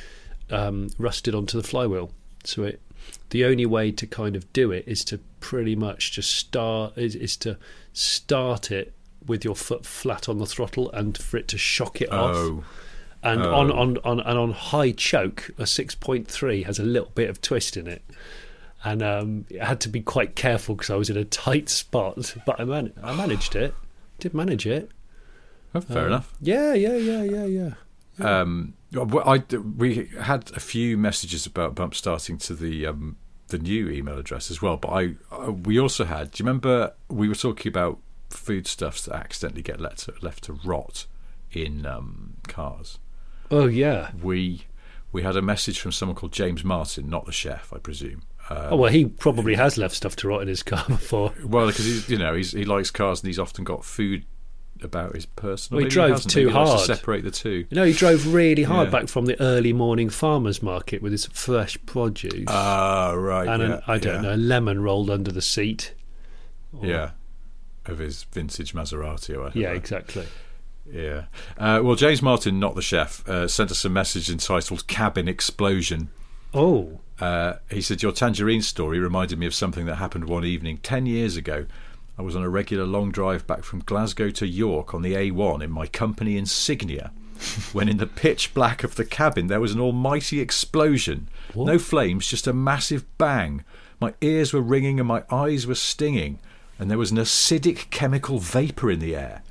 um, 0.50 0.90
rusted 0.98 1.36
onto 1.36 1.60
the 1.62 1.68
flywheel. 1.68 2.12
So 2.44 2.64
it, 2.64 2.82
the 3.30 3.46
only 3.46 3.66
way 3.66 3.92
to 3.92 4.08
kind 4.08 4.36
of 4.36 4.52
do 4.54 4.72
it 4.72 4.86
is 4.88 5.04
to 5.06 5.20
pretty 5.40 5.76
much 5.76 6.12
just 6.14 6.32
start 6.32 6.98
is, 6.98 7.16
is 7.16 7.38
to 7.38 7.58
start 7.94 8.72
it 8.72 8.94
with 9.26 9.44
your 9.46 9.56
foot 9.56 9.86
flat 9.86 10.28
on 10.28 10.40
the 10.40 10.46
throttle 10.46 10.90
and 10.92 11.18
for 11.18 11.38
it 11.38 11.48
to 11.50 11.58
shock 11.58 12.02
it 12.02 12.12
off 12.12 12.64
Oh, 13.24 13.30
And 13.32 13.42
on, 13.42 13.72
on, 13.72 13.98
on 14.04 14.20
and 14.20 14.38
on 14.38 14.52
high 14.52 14.92
choke, 14.92 15.50
a 15.58 15.66
six 15.66 15.96
point 15.96 16.28
three 16.28 16.64
has 16.64 16.80
a 16.80 16.84
little 16.84 17.12
bit 17.16 17.30
of 17.30 17.42
twist 17.42 17.76
in 17.78 17.88
it, 17.88 18.04
and 18.84 19.02
um, 19.02 19.46
I 19.62 19.66
had 19.66 19.80
to 19.82 19.90
be 19.90 20.02
quite 20.02 20.36
careful 20.36 20.76
because 20.76 20.90
I 20.90 20.96
was 20.96 21.10
in 21.10 21.18
a 21.18 21.26
tight 21.26 21.70
spot. 21.70 22.36
But 22.46 22.60
I 22.60 22.64
man- 22.64 22.94
I 23.04 23.16
managed 23.16 23.56
it. 23.56 23.74
Did 24.20 24.34
manage 24.34 24.66
it. 24.68 24.92
Oh, 25.76 25.82
fair 25.82 26.02
Um, 26.02 26.08
enough. 26.08 26.34
Yeah, 26.42 26.74
yeah, 26.74 26.96
yeah, 26.96 27.24
yeah, 27.24 27.46
yeah. 27.46 27.74
Um, 28.20 28.74
well, 28.92 29.28
I, 29.28 29.44
we 29.56 30.10
had 30.22 30.52
a 30.56 30.60
few 30.60 30.98
messages 30.98 31.46
about 31.46 31.76
bump 31.76 31.94
starting 31.94 32.38
to 32.40 32.54
the 32.56 32.86
um, 32.88 33.18
the 33.50 33.58
new 33.60 33.90
email 33.90 34.18
address 34.18 34.50
as 34.52 34.62
well. 34.62 34.78
But 34.78 34.90
I, 34.90 35.16
uh, 35.32 35.52
we 35.52 35.80
also 35.80 36.06
had. 36.06 36.32
Do 36.32 36.42
you 36.44 36.48
remember 36.48 36.94
we 37.10 37.28
were 37.30 37.36
talking 37.36 37.70
about 37.70 38.00
foodstuffs 38.30 39.06
that 39.06 39.16
accidentally 39.16 39.62
get 39.62 39.80
left 39.80 40.00
to, 40.06 40.14
left 40.22 40.44
to 40.46 40.54
rot 40.54 41.06
in 41.52 41.86
um, 41.86 42.36
cars? 42.48 43.00
Oh 43.52 43.68
yeah. 43.68 44.12
We 44.22 44.66
we 45.12 45.24
had 45.24 45.36
a 45.36 45.42
message 45.42 45.80
from 45.80 45.92
someone 45.92 46.16
called 46.16 46.34
James 46.34 46.64
Martin, 46.64 47.10
not 47.10 47.26
the 47.26 47.32
chef, 47.32 47.72
I 47.74 47.78
presume. 47.80 48.24
Uh, 48.50 48.70
Oh 48.72 48.76
well, 48.78 48.92
he 48.92 49.06
probably 49.06 49.56
has 49.56 49.78
left 49.78 49.96
stuff 49.96 50.16
to 50.18 50.28
rot 50.30 50.42
in 50.42 50.48
his 50.48 50.64
car 50.64 50.84
before. 50.88 51.34
well, 51.44 51.68
because 51.68 51.86
he's 51.86 52.10
you 52.10 52.18
know 52.18 52.34
he's, 52.36 52.52
he 52.52 52.66
likes 52.66 52.92
cars 52.92 53.22
and 53.22 53.28
he's 53.28 53.40
often 53.40 53.64
got 53.64 53.84
food 53.86 54.26
about 54.84 55.16
his 55.16 55.26
personal. 55.26 55.78
Well, 55.80 55.86
he 55.86 55.90
drove 55.90 56.12
hasn't. 56.12 56.32
too 56.32 56.48
he 56.50 56.54
likes 56.54 56.70
to 56.70 56.76
hard. 56.76 56.86
separate 56.86 57.24
the 57.24 57.32
two. 57.32 57.66
You 57.70 57.76
know, 57.76 57.84
he 57.84 57.94
drove 57.94 58.32
really 58.32 58.62
hard 58.64 58.88
Yeah. 58.88 59.00
back 59.00 59.08
from 59.10 59.26
the 59.26 59.40
early 59.42 59.74
morning 59.74 60.10
farmers 60.10 60.62
market 60.62 61.02
with 61.02 61.12
his 61.14 61.26
fresh 61.26 61.78
produce, 61.88 62.46
Ah, 62.48 63.14
right. 63.18 63.48
and 63.48 63.64
yeah, 63.64 63.76
an, 63.78 63.82
I 63.88 63.98
don't 63.98 64.16
yeah. 64.16 64.22
know, 64.22 64.36
a 64.36 64.38
lemon 64.38 64.82
rolled 64.84 65.10
under 65.10 65.32
the 65.32 65.42
seat. 65.42 65.94
Yeah, 66.82 67.12
of 67.86 67.98
his 67.98 68.24
vintage 68.26 68.74
Maserati 68.74 69.34
or 69.36 69.40
whatever. 69.40 69.58
Yeah, 69.60 69.72
exactly. 69.72 70.28
Yeah. 70.92 71.26
Uh, 71.58 71.82
well, 71.84 71.96
James 71.96 72.22
Martin, 72.22 72.60
not 72.60 72.76
the 72.76 72.82
chef, 72.82 73.28
uh, 73.28 73.48
sent 73.48 73.72
us 73.72 73.84
a 73.86 73.90
message 73.90 74.30
entitled 74.30 74.88
"Cabin 74.88 75.28
Explosion." 75.28 76.10
Oh, 76.54 77.00
Uh, 77.20 77.56
he 77.72 77.82
said, 77.82 78.04
Your 78.04 78.12
tangerine 78.12 78.62
story 78.62 79.00
reminded 79.00 79.40
me 79.40 79.48
of 79.48 79.54
something 79.54 79.86
that 79.88 79.96
happened 79.96 80.26
one 80.26 80.46
evening 80.46 80.78
10 80.78 81.08
years 81.08 81.36
ago. 81.36 81.66
I 82.18 82.22
was 82.22 82.36
on 82.36 82.44
a 82.44 82.50
regular 82.50 82.86
long 82.86 83.12
drive 83.12 83.46
back 83.48 83.64
from 83.64 83.80
Glasgow 83.80 84.30
to 84.32 84.46
York 84.48 84.94
on 84.94 85.02
the 85.02 85.14
A1 85.14 85.64
in 85.64 85.72
my 85.72 85.88
company 85.88 86.38
insignia 86.38 87.12
when, 87.74 87.90
in 87.90 87.98
the 87.98 88.06
pitch 88.08 88.54
black 88.54 88.84
of 88.84 88.96
the 88.96 89.06
cabin, 89.06 89.48
there 89.48 89.60
was 89.60 89.72
an 89.74 89.80
almighty 89.82 90.40
explosion. 90.40 91.28
No 91.56 91.80
flames, 91.80 92.28
just 92.28 92.46
a 92.48 92.54
massive 92.54 93.04
bang. 93.18 93.64
My 94.00 94.14
ears 94.22 94.54
were 94.54 94.62
ringing 94.62 95.00
and 95.00 95.08
my 95.08 95.24
eyes 95.32 95.66
were 95.66 95.76
stinging, 95.76 96.38
and 96.80 96.90
there 96.90 96.98
was 97.00 97.10
an 97.12 97.18
acidic 97.18 97.90
chemical 97.90 98.38
vapour 98.40 98.92
in 98.92 99.00
the 99.00 99.16
air. 99.16 99.42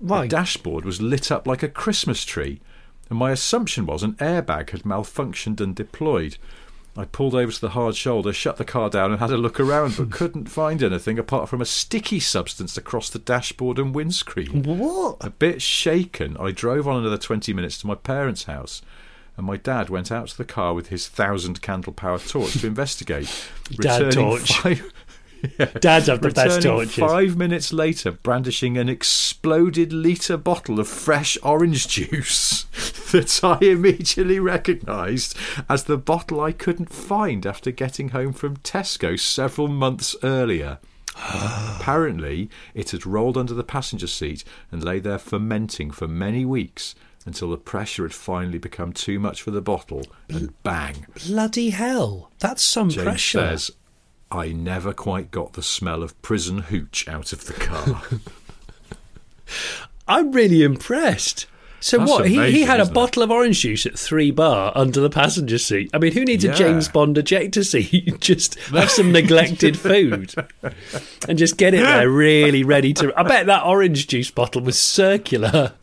The 0.00 0.26
dashboard 0.26 0.84
was 0.84 1.00
lit 1.00 1.30
up 1.30 1.46
like 1.46 1.62
a 1.62 1.68
Christmas 1.68 2.24
tree, 2.24 2.60
and 3.08 3.18
my 3.18 3.30
assumption 3.30 3.86
was 3.86 4.02
an 4.02 4.14
airbag 4.14 4.70
had 4.70 4.82
malfunctioned 4.82 5.60
and 5.60 5.74
deployed. 5.74 6.36
I 6.96 7.06
pulled 7.06 7.34
over 7.34 7.50
to 7.50 7.60
the 7.60 7.70
hard 7.70 7.96
shoulder, 7.96 8.32
shut 8.32 8.56
the 8.56 8.64
car 8.64 8.88
down, 8.88 9.10
and 9.10 9.18
had 9.18 9.32
a 9.32 9.36
look 9.36 9.58
around, 9.58 9.96
but 9.96 10.10
couldn't 10.12 10.48
find 10.48 10.82
anything 10.82 11.18
apart 11.18 11.48
from 11.48 11.60
a 11.60 11.66
sticky 11.66 12.20
substance 12.20 12.76
across 12.76 13.10
the 13.10 13.18
dashboard 13.18 13.78
and 13.78 13.94
windscreen. 13.94 14.62
What? 14.62 15.16
A 15.20 15.30
bit 15.30 15.60
shaken, 15.60 16.36
I 16.38 16.52
drove 16.52 16.86
on 16.86 17.00
another 17.00 17.18
20 17.18 17.52
minutes 17.52 17.78
to 17.78 17.88
my 17.88 17.96
parents' 17.96 18.44
house, 18.44 18.80
and 19.36 19.44
my 19.44 19.56
dad 19.56 19.90
went 19.90 20.12
out 20.12 20.28
to 20.28 20.36
the 20.36 20.44
car 20.44 20.72
with 20.72 20.88
his 20.88 21.08
thousand 21.08 21.60
candle 21.62 21.92
power 21.92 22.18
torch 22.18 22.60
to 22.60 22.66
investigate. 22.66 23.28
Dad 23.80 24.02
returning 24.02 24.12
torch. 24.12 24.58
Five. 24.58 24.92
Dads 25.80 26.06
have 26.06 26.20
the 26.20 26.30
best 26.30 26.62
torches. 26.62 26.94
Five 26.94 27.36
minutes 27.36 27.72
later, 27.72 28.12
brandishing 28.12 28.76
an 28.76 28.88
exploded 28.88 29.92
litre 29.92 30.36
bottle 30.36 30.80
of 30.80 30.88
fresh 30.88 31.36
orange 31.42 31.88
juice 31.88 32.64
that 33.12 33.40
I 33.42 33.58
immediately 33.64 34.40
recognised 34.40 35.36
as 35.68 35.84
the 35.84 35.98
bottle 35.98 36.40
I 36.40 36.52
couldn't 36.52 36.92
find 36.92 37.46
after 37.46 37.70
getting 37.70 38.10
home 38.10 38.32
from 38.32 38.56
Tesco 38.58 39.18
several 39.18 39.68
months 39.68 40.16
earlier. 40.22 40.78
Apparently, 41.16 42.50
it 42.74 42.90
had 42.90 43.06
rolled 43.06 43.36
under 43.36 43.54
the 43.54 43.64
passenger 43.64 44.08
seat 44.08 44.44
and 44.72 44.82
lay 44.82 44.98
there 44.98 45.18
fermenting 45.18 45.90
for 45.90 46.08
many 46.08 46.44
weeks 46.44 46.94
until 47.26 47.50
the 47.50 47.56
pressure 47.56 48.02
had 48.02 48.12
finally 48.12 48.58
become 48.58 48.92
too 48.92 49.18
much 49.18 49.42
for 49.42 49.50
the 49.50 49.62
bottle, 49.62 50.02
and 50.28 50.62
bang, 50.62 51.06
Bloody 51.26 51.70
hell! 51.70 52.30
That's 52.38 52.62
some 52.62 52.90
James 52.90 53.04
pressure. 53.04 53.38
says, 53.38 53.70
I 54.34 54.52
never 54.52 54.92
quite 54.92 55.30
got 55.30 55.52
the 55.52 55.62
smell 55.62 56.02
of 56.02 56.20
prison 56.20 56.58
hooch 56.58 57.06
out 57.06 57.32
of 57.32 57.46
the 57.46 57.52
car. 57.52 58.02
I'm 60.08 60.32
really 60.32 60.62
impressed. 60.62 61.46
So 61.78 61.98
That's 61.98 62.10
what? 62.10 62.28
He, 62.28 62.50
he 62.50 62.62
had 62.62 62.80
a 62.80 62.82
isn't 62.82 62.92
it? 62.92 62.94
bottle 62.94 63.22
of 63.22 63.30
orange 63.30 63.60
juice 63.60 63.84
at 63.86 63.98
three 63.98 64.30
bar 64.30 64.72
under 64.74 65.00
the 65.00 65.10
passenger 65.10 65.58
seat. 65.58 65.90
I 65.92 65.98
mean, 65.98 66.12
who 66.12 66.24
needs 66.24 66.42
a 66.42 66.52
James 66.52 66.88
Bond 66.88 67.16
ejector 67.18 67.62
seat? 67.62 68.16
just 68.20 68.58
have 68.70 68.90
some 68.90 69.12
neglected 69.12 69.78
food 69.78 70.34
and 71.28 71.38
just 71.38 71.56
get 71.56 71.74
it 71.74 71.82
there, 71.82 72.10
really 72.10 72.64
ready 72.64 72.92
to. 72.94 73.12
I 73.16 73.22
bet 73.22 73.46
that 73.46 73.64
orange 73.64 74.06
juice 74.06 74.30
bottle 74.30 74.62
was 74.62 74.78
circular. 74.78 75.74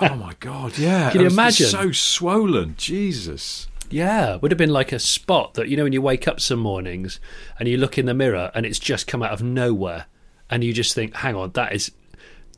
oh 0.00 0.16
my 0.16 0.34
god, 0.40 0.76
yeah. 0.76 1.10
Can 1.10 1.20
it 1.20 1.22
you 1.22 1.24
was 1.26 1.34
imagine? 1.34 1.66
So 1.68 1.92
swollen, 1.92 2.74
Jesus. 2.76 3.68
Yeah, 3.94 4.36
would 4.36 4.50
have 4.50 4.58
been 4.58 4.72
like 4.72 4.90
a 4.90 4.98
spot 4.98 5.54
that 5.54 5.68
you 5.68 5.76
know 5.76 5.84
when 5.84 5.92
you 5.92 6.02
wake 6.02 6.26
up 6.26 6.40
some 6.40 6.58
mornings 6.58 7.20
and 7.60 7.68
you 7.68 7.76
look 7.76 7.96
in 7.96 8.06
the 8.06 8.12
mirror 8.12 8.50
and 8.52 8.66
it's 8.66 8.80
just 8.80 9.06
come 9.06 9.22
out 9.22 9.30
of 9.30 9.40
nowhere, 9.40 10.06
and 10.50 10.64
you 10.64 10.72
just 10.72 10.96
think, 10.96 11.14
"Hang 11.14 11.36
on, 11.36 11.52
that 11.52 11.72
is 11.72 11.92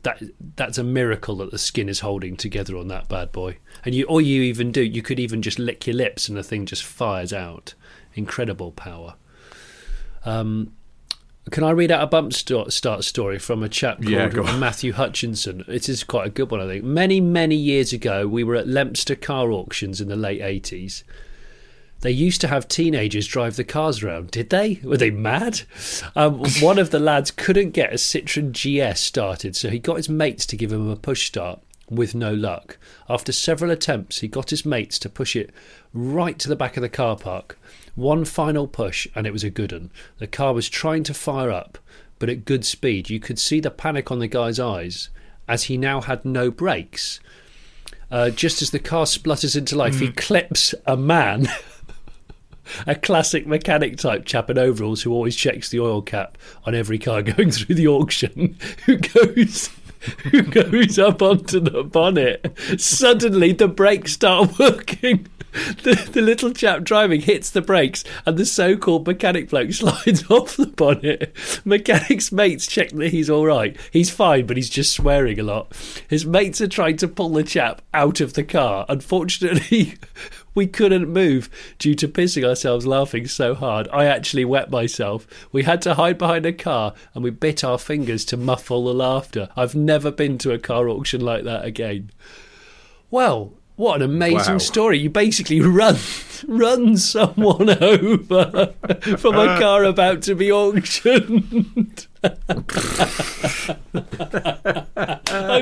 that 0.01 0.19
that's 0.55 0.79
a 0.79 0.83
miracle 0.83 1.35
that 1.35 1.51
the 1.51 1.59
skin 1.59 1.89
is 1.89 1.99
holding 1.99 2.37
together 2.37 2.75
on 2.75 2.87
that 2.87 3.07
bad 3.07 3.31
boy." 3.31 3.59
And 3.85 3.93
you, 3.93 4.05
all 4.05 4.19
you 4.19 4.41
even 4.41 4.71
do, 4.71 4.81
you 4.81 5.03
could 5.03 5.19
even 5.19 5.43
just 5.43 5.59
lick 5.59 5.85
your 5.85 5.95
lips 5.95 6.27
and 6.27 6.35
the 6.35 6.41
thing 6.41 6.65
just 6.65 6.83
fires 6.83 7.31
out. 7.31 7.75
Incredible 8.15 8.71
power. 8.71 9.13
Um, 10.25 10.73
can 11.51 11.63
I 11.63 11.69
read 11.69 11.91
out 11.91 12.01
a 12.01 12.07
bump 12.07 12.33
start 12.33 13.03
story 13.03 13.37
from 13.37 13.61
a 13.61 13.69
chap 13.69 13.97
called 14.01 14.09
Yeah. 14.09 14.57
Matthew 14.57 14.93
Hutchinson? 14.93 15.63
It 15.67 15.87
is 15.87 16.03
quite 16.03 16.25
a 16.25 16.31
good 16.31 16.49
one, 16.49 16.61
I 16.61 16.65
think. 16.65 16.83
Many, 16.83 17.21
many 17.21 17.55
years 17.55 17.93
ago, 17.93 18.27
we 18.27 18.43
were 18.43 18.55
at 18.55 18.67
Leominster 18.67 19.15
car 19.15 19.51
auctions 19.51 20.01
in 20.01 20.07
the 20.07 20.15
late 20.15 20.41
80s. 20.41 21.03
They 22.01 22.11
used 22.11 22.41
to 22.41 22.47
have 22.47 22.67
teenagers 22.67 23.27
drive 23.27 23.55
the 23.55 23.63
cars 23.63 24.03
around, 24.03 24.31
did 24.31 24.49
they? 24.49 24.79
Were 24.83 24.97
they 24.97 25.09
mad? 25.09 25.61
Um, 26.15 26.43
one 26.59 26.77
of 26.77 26.91
the 26.91 26.99
lads 26.99 27.31
couldn't 27.31 27.71
get 27.71 27.91
a 27.91 27.95
Citroen 27.95 28.51
GS 28.51 28.99
started, 28.99 29.55
so 29.55 29.69
he 29.69 29.79
got 29.79 29.97
his 29.97 30.09
mates 30.09 30.45
to 30.47 30.57
give 30.57 30.71
him 30.71 30.89
a 30.89 30.95
push 30.95 31.27
start 31.27 31.59
with 31.89 32.13
no 32.13 32.33
luck. 32.33 32.77
After 33.09 33.31
several 33.31 33.71
attempts, 33.71 34.19
he 34.19 34.27
got 34.27 34.49
his 34.49 34.65
mates 34.65 34.99
to 34.99 35.09
push 35.09 35.35
it 35.35 35.51
right 35.93 36.37
to 36.39 36.49
the 36.49 36.55
back 36.55 36.77
of 36.77 36.81
the 36.81 36.89
car 36.89 37.15
park. 37.15 37.57
One 37.95 38.25
final 38.25 38.67
push, 38.67 39.07
and 39.15 39.25
it 39.25 39.33
was 39.33 39.43
a 39.43 39.49
good 39.49 39.71
one. 39.71 39.91
The 40.19 40.27
car 40.27 40.53
was 40.53 40.69
trying 40.69 41.03
to 41.03 41.13
fire 41.13 41.51
up, 41.51 41.77
but 42.19 42.29
at 42.29 42.45
good 42.45 42.65
speed. 42.65 43.09
You 43.09 43.19
could 43.19 43.39
see 43.39 43.59
the 43.59 43.71
panic 43.71 44.11
on 44.11 44.19
the 44.19 44.27
guy's 44.27 44.59
eyes 44.59 45.09
as 45.47 45.63
he 45.63 45.77
now 45.77 46.01
had 46.01 46.25
no 46.25 46.51
brakes. 46.51 47.19
Uh, 48.09 48.29
just 48.29 48.61
as 48.61 48.71
the 48.71 48.79
car 48.79 49.05
splutters 49.05 49.55
into 49.55 49.75
life, 49.75 49.99
he 49.99 50.11
clips 50.11 50.73
a 50.85 50.95
man, 50.95 51.47
a 52.85 52.95
classic 52.95 53.47
mechanic 53.47 53.97
type 53.97 54.25
chap 54.25 54.49
in 54.49 54.57
overalls 54.57 55.01
who 55.01 55.11
always 55.11 55.35
checks 55.35 55.69
the 55.69 55.79
oil 55.79 56.01
cap 56.01 56.37
on 56.65 56.75
every 56.75 56.99
car 56.99 57.21
going 57.23 57.51
through 57.51 57.75
the 57.75 57.87
auction, 57.87 58.57
who 58.85 58.97
goes. 58.97 59.69
Who 60.31 60.43
goes 60.43 60.99
up 60.99 61.23
onto 61.23 61.59
the 61.59 61.83
bonnet? 61.83 62.55
Suddenly, 62.77 63.53
the 63.53 63.67
brakes 63.67 64.13
start 64.13 64.57
working. 64.59 65.27
The, 65.83 66.09
the 66.11 66.21
little 66.21 66.51
chap 66.51 66.83
driving 66.83 67.21
hits 67.21 67.49
the 67.49 67.61
brakes, 67.61 68.03
and 68.25 68.37
the 68.37 68.45
so-called 68.45 69.07
mechanic 69.07 69.49
bloke 69.49 69.71
slides 69.73 70.29
off 70.29 70.55
the 70.55 70.67
bonnet. 70.67 71.35
Mechanic's 71.65 72.31
mates 72.31 72.67
check 72.67 72.91
that 72.91 73.11
he's 73.11 73.29
all 73.29 73.45
right. 73.45 73.75
He's 73.91 74.11
fine, 74.11 74.45
but 74.45 74.57
he's 74.57 74.69
just 74.69 74.93
swearing 74.93 75.39
a 75.39 75.43
lot. 75.43 75.73
His 76.07 76.25
mates 76.25 76.61
are 76.61 76.67
trying 76.67 76.97
to 76.97 77.07
pull 77.07 77.29
the 77.29 77.43
chap 77.43 77.81
out 77.93 78.21
of 78.21 78.33
the 78.33 78.43
car. 78.43 78.85
Unfortunately, 78.87 79.95
we 80.57 80.65
couldn't 80.65 81.07
move 81.07 81.51
due 81.77 81.93
to 81.93 82.07
pissing 82.07 82.43
ourselves 82.43 82.87
laughing 82.87 83.27
so 83.27 83.53
hard. 83.53 83.87
I 83.93 84.05
actually 84.05 84.43
wet 84.43 84.71
myself. 84.71 85.27
We 85.51 85.63
had 85.63 85.83
to 85.83 85.93
hide 85.93 86.17
behind 86.17 86.47
a 86.47 86.51
car 86.51 86.95
and 87.13 87.23
we 87.23 87.29
bit 87.29 87.63
our 87.63 87.77
fingers 87.77 88.25
to 88.25 88.37
muffle 88.37 88.85
the 88.85 88.93
laughter. 88.93 89.49
I've 89.55 89.75
never 89.75 90.09
been 90.09 90.39
to 90.39 90.53
a 90.53 90.57
car 90.57 90.89
auction 90.89 91.21
like 91.21 91.43
that 91.43 91.63
again. 91.63 92.09
Well, 93.11 93.53
what 93.77 93.95
an 93.95 94.01
amazing 94.01 94.55
Wow. 94.55 94.59
story. 94.59 94.99
You 94.99 95.09
basically 95.09 95.61
run 95.61 95.95
run 96.47 96.97
someone 96.97 97.69
over 97.83 98.73
from 99.17 99.35
a 99.35 99.39
uh. 99.39 99.59
car 99.59 99.83
about 99.85 100.21
to 100.23 100.35
be 100.35 100.51
auctioned. 100.51 102.07
I've 102.23 102.67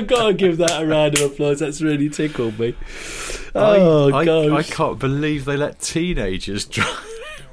got 0.06 0.26
to 0.26 0.34
give 0.36 0.56
that 0.58 0.82
a 0.82 0.86
round 0.86 1.18
of 1.18 1.32
applause. 1.32 1.60
That's 1.60 1.80
really 1.80 2.08
tickled 2.08 2.58
me. 2.58 2.74
Oh, 3.54 4.12
I, 4.12 4.24
gosh. 4.24 4.50
I, 4.50 4.56
I 4.56 4.62
can't 4.62 4.98
believe 4.98 5.44
they 5.44 5.56
let 5.56 5.80
teenagers 5.80 6.64
drive. 6.66 6.88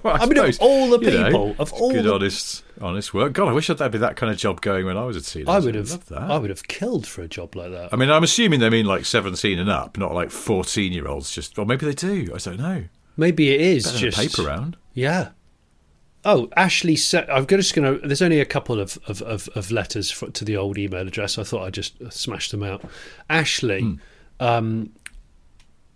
Well, 0.13 0.17
I 0.19 0.25
mean, 0.25 0.37
of 0.37 0.53
suppose, 0.55 0.59
all 0.59 0.89
the 0.89 0.99
you 0.99 1.17
know, 1.17 1.25
people, 1.25 1.55
of 1.59 1.71
all 1.71 1.91
good, 1.91 2.03
the- 2.05 2.13
honest, 2.13 2.63
honest 2.81 3.13
work. 3.13 3.33
God, 3.33 3.47
I 3.47 3.53
wish 3.53 3.67
that'd 3.67 3.91
be 3.91 3.97
that 3.99 4.17
kind 4.17 4.31
of 4.31 4.37
job 4.37 4.59
going 4.61 4.85
when 4.85 4.97
I 4.97 5.05
was 5.05 5.15
at 5.15 5.23
Sea. 5.23 5.45
I 5.47 5.59
would 5.59 5.75
have, 5.75 6.05
that. 6.07 6.21
I 6.21 6.37
would 6.37 6.49
have 6.49 6.67
killed 6.67 7.07
for 7.07 7.21
a 7.21 7.27
job 7.27 7.55
like 7.55 7.71
that. 7.71 7.93
I 7.93 7.95
mean, 7.95 8.09
I'm 8.09 8.23
assuming 8.23 8.59
they 8.59 8.69
mean 8.69 8.85
like 8.85 9.05
17 9.05 9.57
and 9.57 9.69
up, 9.69 9.97
not 9.97 10.13
like 10.13 10.29
14 10.29 10.91
year 10.91 11.07
olds. 11.07 11.31
Just, 11.31 11.57
or 11.57 11.65
maybe 11.65 11.85
they 11.85 11.93
do. 11.93 12.31
I 12.35 12.37
don't 12.37 12.57
know. 12.57 12.83
Maybe 13.15 13.53
it 13.53 13.61
is 13.61 13.85
Better 13.85 14.11
just 14.11 14.17
paper 14.17 14.47
round. 14.47 14.75
Yeah. 14.93 15.29
Oh, 16.25 16.49
Ashley 16.55 16.97
I'm 17.29 17.45
just 17.47 17.75
going 17.75 17.99
to. 17.99 18.07
There's 18.07 18.21
only 18.21 18.39
a 18.39 18.45
couple 18.45 18.79
of, 18.79 18.97
of, 19.07 19.21
of, 19.21 19.49
of 19.55 19.71
letters 19.71 20.09
for, 20.09 20.29
to 20.31 20.45
the 20.45 20.55
old 20.55 20.77
email 20.77 21.05
address. 21.05 21.37
I 21.37 21.43
thought 21.43 21.63
I'd 21.65 21.73
just 21.73 21.95
smash 22.11 22.49
them 22.49 22.63
out. 22.63 22.83
Ashley, 23.29 23.99
um, 24.39 24.91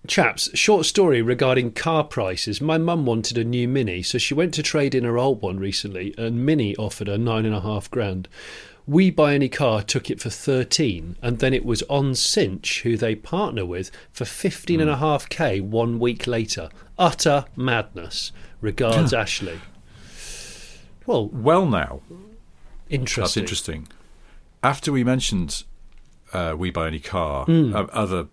chaps, 0.07 0.49
short 0.57 0.85
story 0.85 1.21
regarding 1.21 1.71
car 1.71 2.03
prices. 2.03 2.61
My 2.61 2.77
mum 2.77 3.05
wanted 3.05 3.37
a 3.37 3.43
new 3.43 3.67
Mini, 3.67 4.01
so 4.03 4.17
she 4.17 4.33
went 4.33 4.53
to 4.55 4.63
trade 4.63 4.95
in 4.95 5.03
her 5.03 5.17
old 5.17 5.41
one 5.41 5.59
recently, 5.59 6.13
and 6.17 6.45
Mini 6.45 6.75
offered 6.77 7.07
her 7.07 7.17
nine 7.17 7.45
and 7.45 7.55
a 7.55 7.61
half 7.61 7.89
grand. 7.91 8.27
We 8.85 9.11
Buy 9.11 9.33
Any 9.33 9.49
Car 9.49 9.83
took 9.83 10.09
it 10.09 10.21
for 10.21 10.29
13, 10.29 11.17
and 11.21 11.39
then 11.39 11.53
it 11.53 11.65
was 11.65 11.83
on 11.83 12.15
Cinch, 12.15 12.83
who 12.83 12.95
they 12.95 13.15
partner 13.15 13.65
with, 13.65 13.91
for 14.13 14.23
15 14.23 14.79
and 14.79 14.89
a 14.89 14.95
half 14.95 15.27
K 15.27 15.59
one 15.59 15.99
week 15.99 16.25
later. 16.25 16.69
Utter 16.97 17.45
madness. 17.57 18.31
Regards, 18.61 19.13
Ashley. 19.13 19.59
Well, 21.05 21.27
Well, 21.27 21.65
now, 21.65 22.01
interesting. 22.89 23.23
that's 23.23 23.37
interesting. 23.37 23.87
After 24.63 24.91
we 24.91 25.03
mentioned 25.03 25.63
uh, 26.33 26.55
We 26.57 26.71
Buy 26.71 26.87
Any 26.87 26.99
Car, 26.99 27.45
Hmm. 27.45 27.75
uh, 27.75 27.83
other 27.91 28.27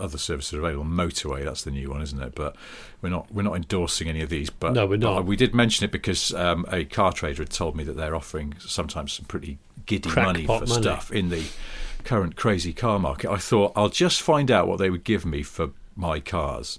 other 0.00 0.18
services 0.18 0.54
are 0.54 0.58
available. 0.58 0.84
Motorway, 0.84 1.44
that's 1.44 1.62
the 1.64 1.70
new 1.70 1.90
one, 1.90 2.02
isn't 2.02 2.20
it? 2.20 2.34
But 2.34 2.56
we're 3.02 3.10
not 3.10 3.32
we're 3.32 3.42
not 3.42 3.56
endorsing 3.56 4.08
any 4.08 4.20
of 4.22 4.28
these. 4.28 4.50
But 4.50 4.72
No, 4.72 4.86
we're 4.86 4.96
not. 4.96 5.24
we 5.24 5.36
did 5.36 5.54
mention 5.54 5.84
it 5.84 5.92
because 5.92 6.34
um, 6.34 6.66
a 6.72 6.84
car 6.84 7.12
trader 7.12 7.42
had 7.42 7.50
told 7.50 7.76
me 7.76 7.84
that 7.84 7.96
they're 7.96 8.14
offering 8.16 8.54
sometimes 8.58 9.12
some 9.12 9.26
pretty 9.26 9.58
giddy 9.86 10.10
money 10.14 10.46
for 10.46 10.60
money. 10.60 10.66
stuff 10.82 11.10
in 11.12 11.28
the 11.28 11.44
current 12.04 12.34
crazy 12.36 12.72
car 12.72 12.98
market. 12.98 13.30
I 13.30 13.36
thought 13.36 13.72
I'll 13.76 13.88
just 13.90 14.22
find 14.22 14.50
out 14.50 14.66
what 14.66 14.78
they 14.78 14.90
would 14.90 15.04
give 15.04 15.24
me 15.24 15.42
for 15.42 15.70
my 15.96 16.18
cars, 16.20 16.78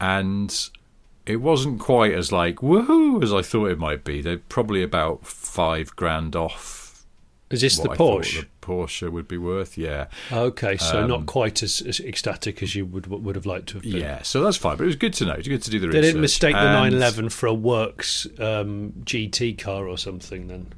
and 0.00 0.70
it 1.26 1.36
wasn't 1.36 1.78
quite 1.78 2.12
as 2.12 2.32
like 2.32 2.56
woohoo 2.56 3.22
as 3.22 3.32
I 3.32 3.42
thought 3.42 3.70
it 3.70 3.78
might 3.78 4.04
be. 4.04 4.20
They're 4.20 4.38
probably 4.38 4.82
about 4.82 5.26
five 5.26 5.94
grand 5.96 6.34
off. 6.34 6.79
Is 7.50 7.60
this 7.62 7.78
the 7.78 7.88
Porsche? 7.88 8.40
the 8.42 8.46
Porsche 8.62 9.10
would 9.10 9.26
be 9.26 9.36
worth, 9.38 9.76
yeah. 9.76 10.06
Okay, 10.30 10.76
so 10.76 11.06
not 11.06 11.20
Um, 11.20 11.26
quite 11.26 11.62
as, 11.62 11.80
as 11.80 11.98
ecstatic 12.00 12.62
as 12.62 12.74
you 12.76 12.86
would 12.86 13.08
would 13.08 13.34
have 13.34 13.46
liked 13.46 13.68
to 13.68 13.74
have 13.74 13.82
been. 13.82 13.96
Yeah, 13.96 14.22
so 14.22 14.42
that's 14.42 14.56
fine. 14.56 14.76
But 14.76 14.84
it 14.84 14.86
was 14.86 14.96
good 14.96 15.14
to 15.14 15.24
know. 15.24 15.32
It 15.32 15.38
was 15.38 15.48
good 15.48 15.62
to 15.64 15.70
do 15.70 15.78
the 15.80 15.86
They 15.86 15.98
research. 15.98 16.02
They 16.02 16.08
didn't 16.08 16.20
mistake 16.20 16.54
the 16.54 16.62
911 16.62 17.28
for 17.30 17.46
a 17.46 17.54
Works 17.54 18.26
um, 18.38 18.92
GT 19.04 19.58
car 19.58 19.88
or 19.88 19.98
something. 19.98 20.46
Then 20.46 20.72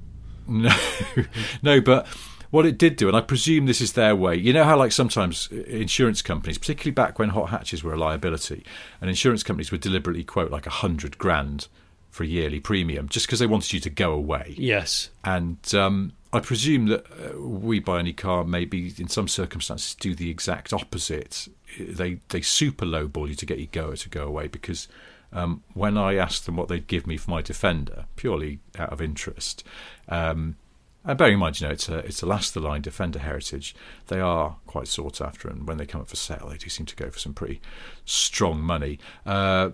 No, 0.48 0.74
no, 1.62 1.80
but 1.80 2.06
what 2.50 2.66
it 2.66 2.76
did 2.78 2.96
do, 2.96 3.08
and 3.08 3.16
I 3.16 3.20
presume 3.20 3.66
this 3.66 3.80
is 3.80 3.92
their 3.92 4.14
way. 4.16 4.36
You 4.36 4.52
know 4.52 4.64
how, 4.64 4.76
like, 4.78 4.92
sometimes 4.92 5.48
insurance 5.50 6.20
companies, 6.22 6.58
particularly 6.58 6.92
back 6.92 7.18
when 7.18 7.30
hot 7.30 7.48
hatches 7.50 7.82
were 7.84 7.94
a 7.94 7.96
liability, 7.98 8.64
and 9.00 9.08
insurance 9.10 9.42
companies 9.42 9.70
would 9.70 9.80
deliberately 9.80 10.24
quote 10.24 10.50
like 10.50 10.66
a 10.66 10.70
hundred 10.70 11.16
grand 11.18 11.68
for 12.10 12.24
a 12.24 12.26
yearly 12.26 12.60
premium 12.60 13.08
just 13.08 13.26
because 13.26 13.38
they 13.38 13.46
wanted 13.46 13.72
you 13.72 13.80
to 13.80 13.88
go 13.90 14.12
away. 14.12 14.54
yes, 14.58 15.08
And 15.24 15.56
um, 15.74 16.12
I 16.32 16.40
presume 16.40 16.86
that 16.86 17.04
uh, 17.10 17.40
we 17.40 17.78
buy 17.78 17.98
any 17.98 18.14
car 18.14 18.44
maybe 18.44 18.94
in 18.96 19.08
some 19.08 19.28
circumstances 19.28 19.94
do 19.94 20.14
the 20.14 20.30
exact 20.30 20.72
opposite. 20.72 21.48
They 21.78 22.20
they 22.30 22.40
super 22.40 22.86
lowball 22.86 23.28
you 23.28 23.34
to 23.34 23.46
get 23.46 23.58
your 23.58 23.68
goer 23.70 23.96
to 23.96 24.08
go 24.08 24.26
away 24.26 24.48
because 24.48 24.88
um, 25.32 25.62
when 25.74 25.96
I 25.96 26.14
asked 26.14 26.46
them 26.46 26.56
what 26.56 26.68
they'd 26.68 26.86
give 26.86 27.06
me 27.06 27.16
for 27.16 27.30
my 27.30 27.42
Defender, 27.42 28.06
purely 28.16 28.60
out 28.78 28.92
of 28.92 29.00
interest, 29.00 29.64
um, 30.08 30.56
and 31.04 31.18
bearing 31.18 31.34
in 31.34 31.40
mind, 31.40 31.60
you 31.60 31.66
know, 31.66 31.72
it's 31.72 31.88
a 31.88 31.98
it's 31.98 32.22
a 32.22 32.26
last 32.26 32.54
the 32.54 32.60
line 32.60 32.80
Defender 32.80 33.18
heritage. 33.18 33.74
They 34.06 34.20
are 34.20 34.56
quite 34.66 34.88
sought 34.88 35.20
after, 35.20 35.48
and 35.48 35.66
when 35.66 35.76
they 35.78 35.86
come 35.86 36.00
up 36.00 36.08
for 36.08 36.16
sale, 36.16 36.48
they 36.48 36.58
do 36.58 36.68
seem 36.68 36.86
to 36.86 36.96
go 36.96 37.10
for 37.10 37.18
some 37.18 37.34
pretty 37.34 37.60
strong 38.04 38.60
money. 38.60 38.98
Uh, 39.26 39.70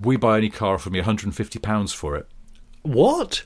we 0.00 0.16
buy 0.16 0.38
any 0.38 0.50
car 0.50 0.74
offered 0.74 0.92
me 0.92 0.98
150 0.98 1.58
pounds 1.60 1.92
for 1.92 2.16
it. 2.16 2.26
what 2.82 3.44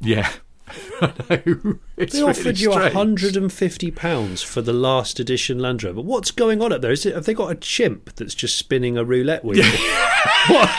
Yeah. 0.00 0.30
I 1.00 1.42
know. 1.46 1.78
It's 1.96 2.12
they 2.14 2.22
offered 2.22 2.44
really 2.46 2.60
you 2.60 2.72
strange. 2.72 2.94
150 2.94 3.90
pounds 3.90 4.42
for 4.42 4.60
the 4.62 4.72
last 4.72 5.18
edition 5.18 5.58
Land 5.58 5.82
Rover. 5.82 6.00
What's 6.00 6.30
going 6.30 6.62
on 6.62 6.72
up 6.72 6.80
there? 6.80 6.92
Is 6.92 7.04
it 7.06 7.14
have 7.14 7.24
they 7.24 7.34
got 7.34 7.50
a 7.50 7.54
chimp 7.54 8.14
that's 8.16 8.34
just 8.34 8.56
spinning 8.56 8.96
a 8.96 9.04
roulette 9.04 9.44
wheel? 9.44 9.64
what? 10.48 10.70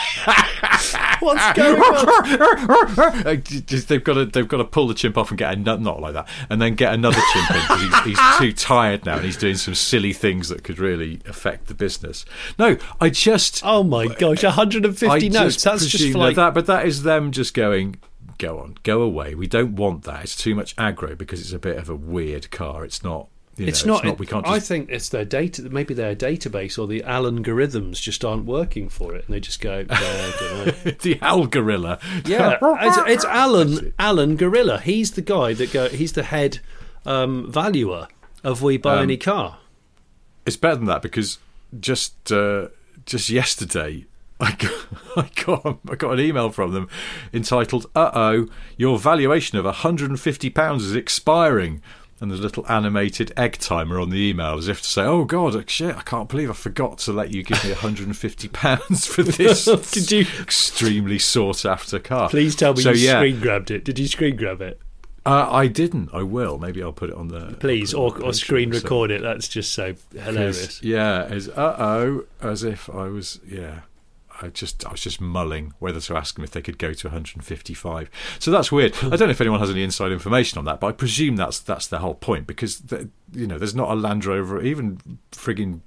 What's 1.20 1.58
going 1.58 1.80
on? 1.80 3.42
Just- 3.66 3.88
they've 3.88 4.02
got 4.02 4.14
to 4.14 4.24
they've 4.24 4.48
got 4.48 4.56
to 4.58 4.64
pull 4.64 4.86
the 4.88 4.94
chimp 4.94 5.18
off 5.18 5.30
and 5.30 5.38
get 5.38 5.52
another 5.52 5.80
not 5.82 6.00
like 6.00 6.14
that, 6.14 6.28
and 6.48 6.60
then 6.60 6.74
get 6.74 6.94
another 6.94 7.20
chimp 7.32 7.50
in 7.50 7.60
because 7.60 7.82
he's, 7.82 8.16
he's 8.18 8.38
too 8.38 8.52
tired 8.52 9.04
now 9.04 9.16
and 9.16 9.24
he's 9.24 9.36
doing 9.36 9.56
some 9.56 9.74
silly 9.74 10.12
things 10.12 10.48
that 10.48 10.64
could 10.64 10.78
really 10.78 11.20
affect 11.26 11.66
the 11.66 11.74
business. 11.74 12.24
No, 12.58 12.78
I 13.00 13.10
just 13.10 13.60
Oh 13.64 13.82
my 13.82 14.06
gosh, 14.06 14.42
150 14.42 15.06
I 15.08 15.18
notes. 15.28 15.62
That's 15.62 15.82
just 15.82 15.92
presume 15.92 16.12
for 16.12 16.18
that 16.18 16.24
like 16.24 16.36
that, 16.36 16.54
but 16.54 16.66
that 16.66 16.86
is 16.86 17.02
them 17.02 17.32
just 17.32 17.54
going. 17.54 17.96
Go 18.40 18.58
on, 18.58 18.76
go 18.84 19.02
away. 19.02 19.34
We 19.34 19.46
don't 19.46 19.76
want 19.76 20.04
that. 20.04 20.22
It's 20.24 20.34
too 20.34 20.54
much 20.54 20.74
aggro 20.76 21.16
because 21.16 21.42
it's 21.42 21.52
a 21.52 21.58
bit 21.58 21.76
of 21.76 21.90
a 21.90 21.94
weird 21.94 22.50
car. 22.50 22.86
It's 22.86 23.04
not. 23.04 23.28
You 23.58 23.66
It's 23.66 23.84
know, 23.84 24.00
not. 24.00 24.18
We 24.18 24.24
can't. 24.24 24.46
I 24.48 24.58
think 24.60 24.88
it's 24.88 25.10
their 25.10 25.26
data. 25.26 25.68
Maybe 25.68 25.92
their 25.92 26.16
database 26.16 26.78
or 26.78 26.86
the 26.86 27.02
algorithms 27.02 28.00
just 28.00 28.24
aren't 28.24 28.46
working 28.46 28.88
for 28.88 29.14
it, 29.14 29.26
and 29.26 29.34
they 29.34 29.40
just 29.40 29.60
go. 29.60 29.84
"Uh, 29.90 29.94
I 29.94 30.32
don't 30.40 30.86
know." 30.86 30.92
the 31.02 31.18
Al 31.20 31.44
Gorilla. 31.48 31.98
Yeah, 32.24 32.56
it's, 32.62 32.96
it's 33.10 33.24
Alan. 33.26 33.92
Alan 33.98 34.36
Gorilla. 34.36 34.80
He's 34.80 35.10
the 35.10 35.20
guy 35.20 35.52
that 35.52 35.70
go. 35.70 35.90
He's 35.90 36.12
the 36.14 36.22
head 36.22 36.60
um, 37.04 37.52
valuer 37.52 38.08
of 38.42 38.62
We 38.62 38.78
Buy 38.78 38.96
Um, 38.96 39.02
Any 39.02 39.18
Car. 39.18 39.58
It's 40.46 40.56
better 40.56 40.76
than 40.76 40.86
that 40.86 41.02
because 41.02 41.38
just 41.78 42.32
uh, 42.32 42.68
just 43.04 43.28
yesterday 43.28 44.06
I 44.42 44.52
got, 44.52 44.86
I 45.16 45.30
got 45.44 45.78
I 45.90 45.94
got 45.96 46.12
an 46.14 46.20
email 46.20 46.50
from 46.50 46.72
them 46.72 46.88
entitled 47.32 47.86
"Uh 47.94 48.10
oh, 48.14 48.46
your 48.78 48.98
valuation 48.98 49.58
of 49.58 49.64
150 49.66 50.50
pounds 50.50 50.84
is 50.84 50.94
expiring." 50.96 51.82
And 52.22 52.30
there's 52.30 52.40
a 52.40 52.42
little 52.42 52.66
animated 52.70 53.32
egg 53.34 53.56
timer 53.58 53.98
on 53.98 54.10
the 54.10 54.18
email, 54.18 54.58
as 54.58 54.68
if 54.68 54.82
to 54.82 54.86
say, 54.88 55.02
"Oh 55.02 55.24
God, 55.24 55.68
shit! 55.70 55.96
I 55.96 56.02
can't 56.02 56.28
believe 56.28 56.50
I 56.50 56.52
forgot 56.54 56.98
to 56.98 57.12
let 57.12 57.32
you 57.32 57.42
give 57.42 57.62
me 57.64 57.70
150 57.70 58.48
pounds 58.48 59.06
for 59.06 59.22
this 59.24 59.64
Did 59.90 60.10
you- 60.10 60.26
extremely 60.40 61.18
sought 61.18 61.64
after 61.64 61.98
car." 61.98 62.28
Please 62.28 62.54
tell 62.56 62.74
me 62.74 62.82
so, 62.82 62.90
you 62.90 63.06
yeah, 63.06 63.18
screen 63.18 63.40
grabbed 63.40 63.70
it. 63.70 63.84
Did 63.84 63.98
you 63.98 64.06
screen 64.06 64.36
grab 64.36 64.60
it? 64.60 64.80
Uh, 65.24 65.48
I 65.50 65.66
didn't. 65.66 66.08
I 66.14 66.22
will. 66.22 66.58
Maybe 66.58 66.82
I'll 66.82 66.92
put 66.92 67.10
it 67.10 67.16
on 67.16 67.28
the. 67.28 67.56
Please, 67.60 67.92
or, 67.94 68.14
on 68.16 68.22
or 68.22 68.32
screen 68.32 68.72
so- 68.72 68.80
record 68.80 69.10
it. 69.10 69.22
That's 69.22 69.48
just 69.48 69.72
so 69.72 69.94
hilarious. 70.14 70.82
Yeah, 70.82 71.24
as 71.24 71.48
uh 71.48 71.76
oh, 71.78 72.24
as 72.42 72.64
if 72.64 72.88
I 72.90 73.08
was 73.08 73.40
yeah. 73.46 73.80
I 74.42 74.48
just 74.48 74.86
I 74.86 74.90
was 74.92 75.00
just 75.00 75.20
mulling 75.20 75.74
whether 75.78 76.00
to 76.00 76.16
ask 76.16 76.34
them 76.34 76.44
if 76.44 76.50
they 76.52 76.62
could 76.62 76.78
go 76.78 76.92
to 76.92 77.08
155. 77.08 78.10
So 78.38 78.50
that's 78.50 78.72
weird. 78.72 78.94
I 79.02 79.10
don't 79.10 79.20
know 79.20 79.30
if 79.30 79.40
anyone 79.40 79.60
has 79.60 79.70
any 79.70 79.82
inside 79.82 80.12
information 80.12 80.58
on 80.58 80.64
that, 80.64 80.80
but 80.80 80.86
I 80.88 80.92
presume 80.92 81.36
that's 81.36 81.58
that's 81.60 81.86
the 81.86 81.98
whole 81.98 82.14
point 82.14 82.46
because 82.46 82.78
the, 82.80 83.10
you 83.32 83.46
know 83.46 83.58
there's 83.58 83.74
not 83.74 83.90
a 83.90 83.94
Land 83.94 84.24
Rover 84.24 84.60
even 84.62 84.98
frigging 85.32 85.80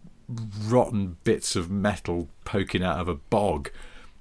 rotten 0.68 1.18
bits 1.24 1.56
of 1.56 1.70
metal 1.70 2.30
poking 2.46 2.84
out 2.84 3.00
of 3.00 3.08
a 3.08 3.16
bog 3.16 3.70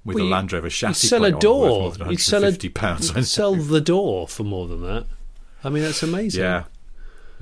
with 0.03 0.15
Well, 0.15 0.25
a 0.25 0.27
you- 0.27 0.33
Land 0.33 0.53
Rover 0.53 0.69
chassis 0.69 1.05
You'd 1.05 1.09
sell 1.09 1.25
a 1.25 1.31
on 1.33 1.39
door. 1.39 1.93
You'd 2.09 2.19
sell 2.19 2.43
a 2.43 2.69
pounds. 2.69 3.15
You'd 3.15 3.25
sell 3.25 3.55
the 3.55 3.81
door 3.81 4.27
for 4.27 4.43
more 4.43 4.67
than 4.67 4.81
that. 4.81 5.05
I 5.63 5.69
mean, 5.69 5.83
that's 5.83 6.03
amazing. 6.03 6.41
Yeah, 6.41 6.65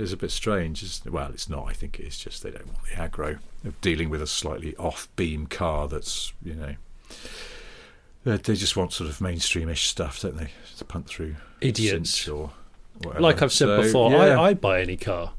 it's 0.02 0.14
a 0.14 0.18
bit 0.18 0.32
strange. 0.32 0.84
It's, 0.84 1.04
well, 1.06 1.30
it's 1.34 1.50
not. 1.50 1.68
I 1.70 1.74
think 1.74 2.00
it's 2.00 2.18
just 2.18 2.44
they 2.44 2.52
don't 2.52 2.68
want 2.68 2.80
the 2.84 2.96
aggro 2.96 3.40
of 3.66 3.80
dealing 3.82 4.10
with 4.10 4.22
a 4.22 4.28
slightly 4.28 4.76
off-beam 4.78 5.48
car 5.48 5.88
that's 5.88 6.34
you 6.44 6.56
know. 6.56 6.76
They, 8.24 8.38
just 8.56 8.78
want 8.78 8.94
sort 8.94 9.10
of 9.10 9.18
mainstreamish 9.18 9.86
stuff, 9.88 10.22
don't 10.22 10.38
they? 10.38 10.50
To 10.78 10.86
punt 10.86 11.08
through 11.08 11.36
Idiots. 11.60 12.28
Or 12.28 12.52
whatever. 13.02 13.20
Like 13.20 13.42
I've 13.42 13.52
said 13.52 13.66
So, 13.68 13.82
before, 13.82 14.12
yeah. 14.12 14.40
I, 14.40 14.50
I'd 14.50 14.62
buy 14.62 14.80
any 14.82 14.96
car. 14.96 15.34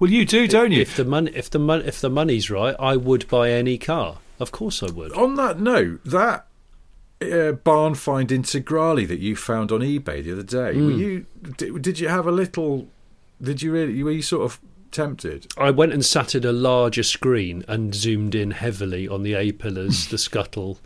well, 0.00 0.10
you 0.10 0.24
do, 0.24 0.48
don't 0.48 0.72
you? 0.72 0.80
If 0.82 0.96
the 0.96 1.04
money, 1.04 1.30
if 1.34 1.48
the 1.50 1.60
mon- 1.60 1.82
if 1.84 2.00
the 2.00 2.10
money's 2.10 2.50
right, 2.50 2.74
I 2.80 2.96
would 2.96 3.28
buy 3.28 3.50
any 3.52 3.78
car. 3.78 4.18
Of 4.40 4.50
course, 4.50 4.82
I 4.82 4.90
would. 4.90 5.12
On 5.12 5.36
that 5.36 5.60
note, 5.60 6.00
that 6.04 6.46
uh, 7.22 7.52
barn 7.52 7.94
find 7.94 8.28
integrale 8.30 9.06
that 9.06 9.20
you 9.20 9.36
found 9.36 9.70
on 9.70 9.80
eBay 9.80 10.22
the 10.24 10.32
other 10.32 10.42
day, 10.42 10.74
Hmm. 10.74 10.86
were 10.86 10.90
you? 10.92 11.26
Did, 11.56 11.80
did 11.82 12.00
you 12.00 12.08
have 12.08 12.26
a 12.26 12.32
little? 12.32 12.88
Did 13.40 13.62
you 13.62 13.72
really? 13.72 14.02
Were 14.02 14.10
you 14.10 14.22
sort 14.22 14.44
of 14.44 14.60
tempted? 14.90 15.52
I 15.58 15.70
went 15.70 15.92
and 15.92 16.04
sat 16.04 16.34
at 16.34 16.44
a 16.44 16.52
larger 16.52 17.02
screen 17.02 17.64
and 17.68 17.94
zoomed 17.94 18.34
in 18.34 18.52
heavily 18.52 19.06
on 19.08 19.22
the 19.22 19.34
A 19.34 19.52
pillars, 19.52 20.08
the 20.08 20.18
scuttle, 20.18 20.78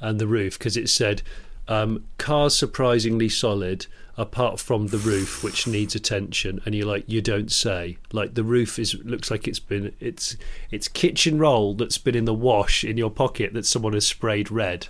and 0.00 0.18
the 0.18 0.26
roof 0.26 0.58
because 0.58 0.76
it 0.76 0.88
said 0.88 1.22
um, 1.66 2.04
cars 2.18 2.54
surprisingly 2.54 3.28
solid 3.28 3.86
apart 4.16 4.60
from 4.60 4.88
the 4.88 4.98
roof 4.98 5.42
which 5.42 5.66
needs 5.66 5.94
attention 5.94 6.60
and 6.64 6.74
you're 6.74 6.86
like 6.86 7.04
you 7.08 7.20
don't 7.20 7.50
say 7.50 7.96
like 8.12 8.34
the 8.34 8.44
roof 8.44 8.78
is 8.78 8.94
looks 9.02 9.30
like 9.30 9.48
it's 9.48 9.58
been 9.58 9.92
it's 9.98 10.36
it's 10.70 10.86
kitchen 10.86 11.38
roll 11.38 11.74
that's 11.74 11.98
been 11.98 12.14
in 12.14 12.24
the 12.24 12.34
wash 12.34 12.84
in 12.84 12.96
your 12.96 13.10
pocket 13.10 13.52
that 13.54 13.66
someone 13.66 13.92
has 13.92 14.06
sprayed 14.06 14.50
red 14.50 14.86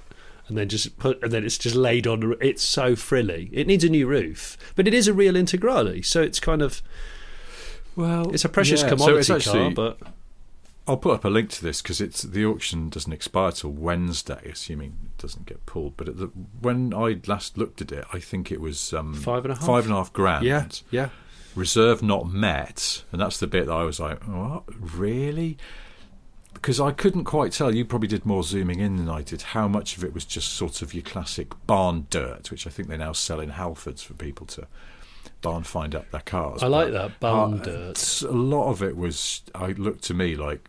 and 0.48 0.56
then 0.58 0.68
just 0.68 0.98
put 0.98 1.22
and 1.22 1.32
then 1.32 1.44
it's 1.44 1.58
just 1.58 1.74
laid 1.76 2.06
on. 2.06 2.34
It's 2.40 2.62
so 2.62 2.94
frilly. 2.96 3.48
It 3.52 3.66
needs 3.66 3.84
a 3.84 3.88
new 3.88 4.06
roof, 4.06 4.56
but 4.76 4.86
it 4.86 4.94
is 4.94 5.08
a 5.08 5.14
real 5.14 5.34
Integrale, 5.34 6.04
so 6.04 6.20
it's 6.22 6.40
kind 6.40 6.62
of 6.62 6.82
Well, 7.96 8.30
it's 8.32 8.44
a 8.44 8.48
precious 8.48 8.82
yeah, 8.82 8.88
commodity 8.90 9.18
it's 9.20 9.30
actually- 9.30 9.74
car. 9.74 9.94
But 9.98 9.98
I'll 10.86 10.98
put 10.98 11.14
up 11.14 11.24
a 11.24 11.30
link 11.30 11.48
to 11.50 11.62
this 11.62 11.80
because 11.80 12.00
it's 12.02 12.22
the 12.22 12.44
auction 12.44 12.90
doesn't 12.90 13.12
expire 13.12 13.52
till 13.52 13.70
Wednesday, 13.70 14.50
assuming 14.52 14.96
it 15.04 15.18
doesn't 15.22 15.46
get 15.46 15.64
pulled. 15.64 15.96
But 15.96 16.08
at 16.10 16.18
the, 16.18 16.26
when 16.60 16.92
I 16.92 17.20
last 17.26 17.56
looked 17.56 17.80
at 17.80 17.90
it, 17.90 18.04
I 18.12 18.18
think 18.18 18.52
it 18.52 18.60
was 18.60 18.92
um, 18.92 19.14
Five 19.14 19.44
and 19.46 19.52
a 19.52 19.56
half? 19.56 19.64
five 19.64 19.84
and 19.84 19.94
a 19.94 19.96
half 19.96 20.12
grand. 20.12 20.44
yeah, 20.44 20.66
yeah, 20.90 21.08
reserve 21.56 22.02
not 22.02 22.30
met, 22.30 23.02
and 23.12 23.20
that's 23.20 23.38
the 23.38 23.46
bit 23.46 23.64
that 23.66 23.72
I 23.72 23.84
was 23.84 23.98
like, 23.98 24.22
"What 24.24 24.64
really?" 24.78 25.56
Because 26.54 26.80
I 26.80 26.92
couldn't 26.92 27.24
quite 27.24 27.52
tell. 27.52 27.74
You 27.74 27.84
probably 27.84 28.08
did 28.08 28.24
more 28.24 28.42
zooming 28.42 28.80
in 28.80 28.96
than 28.96 29.08
I 29.08 29.22
did. 29.22 29.42
How 29.42 29.68
much 29.68 29.96
of 29.96 30.04
it 30.04 30.14
was 30.14 30.24
just 30.24 30.54
sort 30.54 30.80
of 30.82 30.94
your 30.94 31.02
classic 31.02 31.52
barn 31.66 32.06
dirt, 32.10 32.50
which 32.50 32.66
I 32.66 32.70
think 32.70 32.88
they 32.88 32.96
now 32.96 33.12
sell 33.12 33.38
in 33.40 33.50
Halfords 33.50 34.02
for 34.02 34.14
people 34.14 34.46
to 34.48 34.66
barn 35.42 35.62
find 35.62 35.94
up 35.94 36.10
their 36.10 36.22
cars. 36.22 36.62
I 36.62 36.68
like 36.68 36.90
But, 36.90 37.08
that 37.08 37.20
barn 37.20 37.60
uh, 37.60 37.64
dirt. 37.64 38.22
A 38.22 38.30
lot 38.30 38.70
of 38.70 38.82
it 38.82 38.96
was. 38.96 39.42
I 39.54 39.68
looked 39.72 40.04
to 40.04 40.14
me 40.14 40.36
like 40.36 40.68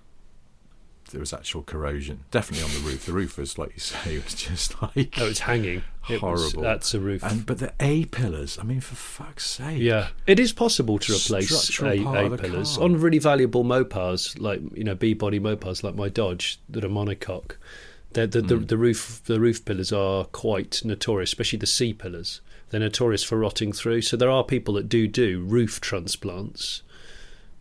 there 1.11 1.19
was 1.19 1.33
actual 1.33 1.63
corrosion, 1.63 2.25
definitely 2.31 2.65
on 2.65 2.71
the 2.73 2.79
roof. 2.89 3.05
The 3.05 3.13
roof 3.13 3.37
was, 3.37 3.57
like 3.57 3.73
you 3.73 3.79
say, 3.79 4.15
it 4.15 4.23
was 4.25 4.33
just 4.35 4.81
like 4.81 5.17
Oh, 5.19 5.27
it's 5.27 5.39
hanging. 5.39 5.83
It 6.09 6.21
was- 6.21 6.41
horrible. 6.53 6.61
that's 6.61 6.93
a 6.93 6.99
roof. 6.99 7.23
And 7.23 7.45
but 7.45 7.57
the 7.59 7.73
A 7.79 8.05
pillars. 8.05 8.57
I 8.59 8.63
mean, 8.63 8.79
for 8.81 8.95
fuck's 8.95 9.45
sake. 9.45 9.79
Yeah, 9.81 10.09
it 10.27 10.39
is 10.39 10.53
possible 10.53 10.99
to 10.99 11.13
replace 11.13 11.79
A, 11.81 12.03
A 12.03 12.37
pillars 12.37 12.77
on 12.77 12.99
really 12.99 13.19
valuable 13.19 13.63
Mopars, 13.63 14.39
like 14.39 14.61
you 14.75 14.83
know 14.83 14.95
B 14.95 15.13
body 15.13 15.39
Mopars, 15.39 15.83
like 15.83 15.95
my 15.95 16.09
Dodge 16.09 16.59
that 16.69 16.83
are 16.85 16.89
monocoque. 16.89 17.53
They're, 18.13 18.27
the, 18.27 18.41
Hmm. 18.41 18.47
the 18.47 18.55
the 18.57 18.77
roof 18.77 19.21
the 19.25 19.39
roof 19.39 19.65
pillars 19.65 19.91
are 19.91 20.25
quite 20.25 20.81
notorious, 20.85 21.29
especially 21.31 21.59
the 21.59 21.65
C 21.67 21.93
pillars. 21.93 22.41
They're 22.69 22.79
notorious 22.79 23.23
for 23.23 23.37
rotting 23.37 23.71
through. 23.73 24.01
So 24.03 24.15
there 24.17 24.29
are 24.29 24.43
people 24.43 24.73
that 24.75 24.87
do 24.89 25.07
do 25.07 25.41
roof 25.43 25.79
transplants, 25.81 26.81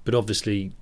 but 0.04 0.14
obviously. 0.14 0.72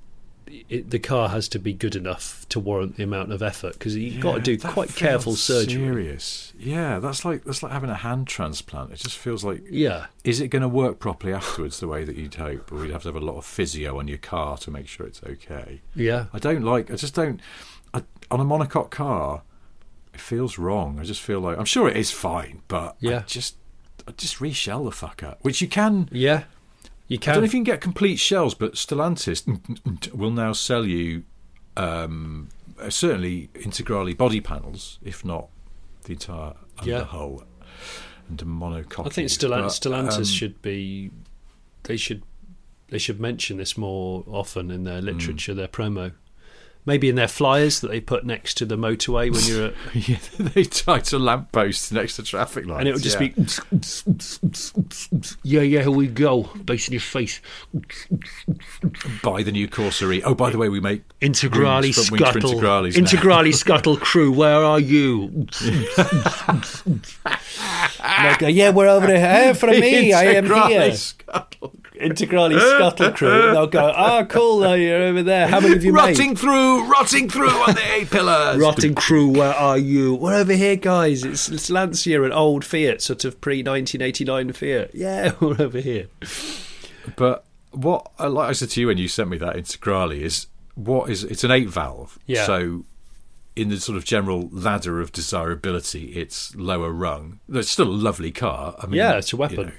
It, 0.69 0.91
the 0.91 0.99
car 0.99 1.31
has 1.31 1.49
to 1.49 1.59
be 1.59 1.73
good 1.73 1.97
enough 1.97 2.47
to 2.51 2.61
warrant 2.61 2.97
the 2.99 3.05
amount 3.05 3.33
of 3.33 3.43
effort 3.43 3.73
because 3.73 3.97
you've 3.97 4.21
got 4.23 4.35
to 4.35 4.41
do 4.41 4.59
quite 4.59 4.95
careful 4.95 5.35
surgery. 5.35 5.83
Serious, 5.83 6.53
yeah. 6.59 6.99
That's 6.99 7.25
like 7.25 7.45
that's 7.45 7.63
like 7.63 7.73
having 7.73 7.89
a 7.89 7.95
hand 7.95 8.27
transplant. 8.29 8.93
It 8.93 8.97
just 8.97 9.17
feels 9.17 9.45
like 9.45 9.63
Yeah, 9.71 10.07
is 10.25 10.41
it 10.43 10.49
going 10.49 10.61
to 10.63 10.69
work 10.69 10.99
properly 10.99 11.33
afterwards 11.33 11.81
the 11.81 11.89
way 11.89 12.05
that 12.05 12.17
you'd 12.17 12.35
hope, 12.35 12.71
or 12.71 12.85
you'd 12.85 12.93
have 12.93 13.03
to 13.03 13.09
have 13.09 13.17
a 13.17 13.21
lot 13.25 13.37
of 13.39 13.47
physio 13.47 13.99
on 13.99 14.09
your 14.09 14.19
car 14.19 14.59
to 14.59 14.71
make 14.71 14.89
sure 14.89 15.07
it's 15.07 15.23
okay. 15.25 15.81
yeah. 15.95 16.27
I 16.35 16.39
don't 16.39 16.63
like. 16.63 16.91
I 16.91 16.97
just 16.97 17.15
don't. 17.15 17.41
I, 17.95 18.03
on 18.31 18.41
a 18.41 18.45
monocoque 18.45 18.91
car, 18.91 19.43
it 20.13 20.21
feels 20.21 20.59
wrong. 20.59 20.99
I 21.01 21.05
just 21.05 21.23
feel 21.23 21.41
like 21.41 21.57
I'm 21.59 21.65
sure 21.65 21.89
it 21.89 21.97
is 21.97 22.11
fine, 22.11 22.61
but 22.69 22.97
Yeah. 23.01 23.19
I 23.21 23.23
just 23.23 23.57
I 24.07 24.11
just 24.13 24.37
reshell 24.41 24.85
the 24.85 24.91
fucker, 25.07 25.37
which 25.41 25.63
you 25.63 25.69
can. 25.69 26.09
Yeah, 26.13 26.45
you 27.09 27.19
I 27.21 27.25
don't 27.27 27.39
know 27.39 27.45
if 27.45 27.53
you 27.55 27.59
can 27.59 27.65
get 27.65 27.81
complete 27.81 28.17
shells, 28.17 28.55
but 28.55 28.75
Stellantis 28.75 29.45
will 30.15 30.31
now 30.31 30.53
sell 30.53 30.85
you 30.87 31.25
um, 31.77 32.49
uh, 32.81 32.91
certainly 32.91 33.49
Integrale 33.55 34.17
body 34.17 34.41
panels, 34.41 34.99
if 35.03 35.25
not 35.25 35.49
the 36.05 36.13
entire 36.13 36.55
Yeah. 36.83 37.01
underhull 37.05 37.45
and 38.29 38.41
a 38.41 38.45
monocoque. 38.45 39.07
I 39.07 39.11
think 39.11 39.29
Stellant- 39.29 39.63
But, 39.63 39.69
Stellantis 39.69 40.17
um, 40.19 40.25
should 40.25 40.63
be. 40.63 41.11
They 41.85 41.97
should. 41.97 42.23
They 42.89 42.99
should 42.99 43.19
mention 43.21 43.57
this 43.57 43.79
more 43.79 44.23
often 44.27 44.71
in 44.71 44.85
their 44.85 45.01
literature, 45.01 45.55
their 45.55 45.69
promo. 45.69 46.13
Maybe 46.85 47.09
in 47.09 47.15
their 47.15 47.29
flyers 47.29 47.79
that 47.81 47.87
they 47.89 48.01
put 48.01 48.27
next 48.27 48.55
to 48.55 48.67
the 48.67 48.77
motorway 48.77 49.31
when 49.31 49.45
you're 49.45 49.67
at, 49.67 49.75
yeah, 50.09 50.19
they 50.39 50.65
tied 50.65 51.05
to 51.05 51.19
lampposts 51.19 51.93
next 51.93 52.17
to 52.17 52.25
traffic 52.25 52.67
lights, 52.67 52.81
and 52.81 52.89
it 52.89 52.93
would 52.93 53.03
just 53.03 53.21
yeah. 53.21 53.29
be. 53.29 53.35
Yeah, 55.45 55.61
yeah, 55.61 55.83
here 55.83 55.91
we 55.91 56.09
go. 56.09 56.45
Based 56.65 56.89
in 56.89 56.95
your 56.95 57.01
face. 57.01 57.41
buy 59.23 59.45
the 59.45 59.53
new 59.53 59.69
Corsa 59.69 60.13
E. 60.13 60.25
Oh, 60.25 60.35
by 60.35 60.51
the 60.51 60.59
way, 60.59 60.69
we 60.69 60.81
make 60.81 61.05
front 61.93 61.95
Scuttle. 61.95 62.55
Integrales 62.55 62.97
now. 62.97 63.05
Integrale 63.05 63.55
Scuttle 63.63 63.97
crew, 63.97 64.33
where 64.33 64.65
are 64.65 64.81
you? 64.81 65.47
go, 68.39 68.49
yeah, 68.49 68.71
we're 68.71 68.89
over 68.89 69.07
here. 69.07 69.55
From 69.55 69.71
me, 69.71 70.13
I 70.13 70.25
am 70.25 70.47
here. 70.47 70.93
Scuttle. 71.33 71.73
Integrale 72.01 72.59
Scuttle 72.61 73.13
crew. 73.13 73.49
And 73.49 73.57
they'll 73.57 73.67
go, 73.67 73.93
oh, 73.97 74.27
cool, 74.29 74.59
though, 74.59 74.75
you're 74.75 75.03
over 75.03 75.23
there. 75.23 75.47
How 75.49 75.61
many 75.61 75.75
have 75.75 75.85
you 75.85 75.93
made? 75.93 76.01
Rotting 76.19 76.37
through, 76.37 76.85
rotting 76.91 77.29
through 77.29 77.49
on 77.51 77.75
the 77.75 77.93
A 77.95 78.05
pillars. 78.07 78.59
Rotting 78.61 78.95
crew, 78.95 79.29
where 79.29 79.55
are 79.55 79.79
you? 79.79 80.15
We're 80.15 80.35
over 80.35 80.53
here, 80.55 80.77
guys. 80.77 81.25
It's, 81.25 81.49
it's 81.49 81.71
Lancia, 81.71 82.23
an 82.25 82.33
old 82.33 82.65
Fiat, 82.65 83.01
sort 83.03 83.25
of 83.25 83.41
pre 83.41 83.63
1989 83.63 84.53
Fiat. 84.53 84.95
Yeah, 84.95 85.33
we're 85.41 85.61
over 85.63 85.81
here. 85.81 86.09
But 87.17 87.45
what, 87.71 88.11
uh, 88.19 88.31
like 88.31 88.51
I 88.51 88.53
said 88.53 88.71
to 88.71 88.81
you 88.81 88.87
when 88.89 88.99
you 88.99 89.09
sent 89.09 89.31
me 89.31 89.39
that 89.39 89.57
Integrale, 89.57 90.17
is 90.19 90.47
what 90.75 91.11
is 91.11 91.25
it's 91.25 91.45
an 91.45 91.51
eight 91.51 91.69
valve. 91.69 92.19
Yeah. 92.27 92.45
So 92.47 92.85
in 93.55 93.69
the 93.69 93.79
sort 93.79 93.99
of 93.99 94.05
general 94.05 94.49
ladder 94.51 95.01
of 95.01 95.13
desirability, 95.13 96.13
it's 96.13 96.55
lower 96.57 96.91
rung. 96.91 97.41
It's 97.51 97.69
still 97.71 97.89
a 97.89 97.91
lovely 97.91 98.31
car. 98.33 98.75
I 98.81 98.87
mean, 98.87 98.95
Yeah, 98.95 99.19
it's 99.19 99.33
a 99.33 99.37
you 99.37 99.41
weapon. 99.41 99.67
know. 99.67 99.73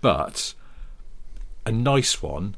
But 0.00 0.54
a 1.66 1.72
nice 1.72 2.22
one 2.22 2.56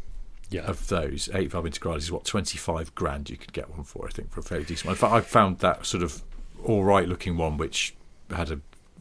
Yeah. 0.51 0.63
of 0.63 0.89
those 0.89 1.29
eight 1.35 1.51
valve 1.51 1.65
integrales 1.65 1.99
is 1.99 2.13
what 2.13 2.25
twenty 2.25 2.59
five 2.59 2.95
grand 2.95 3.31
you 3.31 3.37
could 3.37 3.53
get 3.53 3.71
one 3.71 3.85
for. 3.85 4.07
I 4.07 4.11
think 4.11 4.31
for 4.31 4.41
a 4.41 4.43
fairly 4.43 4.65
decent 4.65 4.87
one. 4.87 4.95
In 4.95 4.99
fact, 4.99 5.13
I 5.13 5.21
found 5.21 5.59
that 5.59 5.87
sort 5.87 6.03
of 6.03 6.23
all 6.65 6.85
right 6.85 7.09
looking 7.09 7.37
one, 7.37 7.57
which 7.57 7.95
had 8.31 8.51
a 8.51 8.61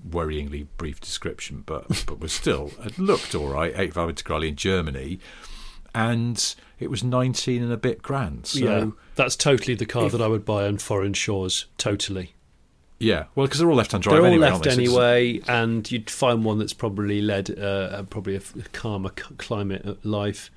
worryingly 0.09 0.65
brief 0.77 0.99
description, 0.99 1.63
but 1.65 2.03
but 2.07 2.19
was 2.19 2.33
still 2.33 2.71
it 2.83 2.97
looked 2.97 3.35
all 3.35 3.49
right. 3.49 3.73
Eight 3.75 3.93
valve 3.93 4.09
integrale 4.15 4.47
in 4.47 4.55
Germany, 4.55 5.19
and 5.93 6.55
it 6.79 6.89
was 6.89 7.03
nineteen 7.03 7.61
and 7.61 7.71
a 7.71 7.77
bit 7.77 8.01
grand. 8.01 8.47
So 8.47 8.59
yeah. 8.59 8.77
yeah, 8.79 8.85
That's 9.15 9.35
totally 9.35 9.75
the 9.75 9.85
car 9.85 10.05
if- 10.07 10.11
that 10.13 10.21
I 10.21 10.27
would 10.27 10.45
buy 10.45 10.65
on 10.65 10.77
foreign 10.79 11.13
shores. 11.13 11.65
Totally. 11.77 12.33
Well, 13.35 13.47
because 13.47 13.59
they're 13.59 13.69
all 13.69 13.75
left 13.75 13.91
hand 13.91 14.03
drive 14.03 14.13
They're 14.15 14.21
all 14.21 14.27
anyway. 14.27 14.49
left 14.51 14.63
they? 14.63 14.69
So 14.71 14.77
anyway, 14.77 15.41
and 15.47 15.89
you'd 15.91 16.09
find 16.09 16.45
one 16.45 16.59
that's 16.59 16.73
probably 16.73 17.21
led 17.21 17.57
uh, 17.59 18.03
probably 18.03 18.35
a 18.35 18.37
f- 18.37 18.53
calmer 18.71 19.11
c- 19.17 19.35
climate 19.37 19.83
of 19.85 20.03
life. 20.05 20.51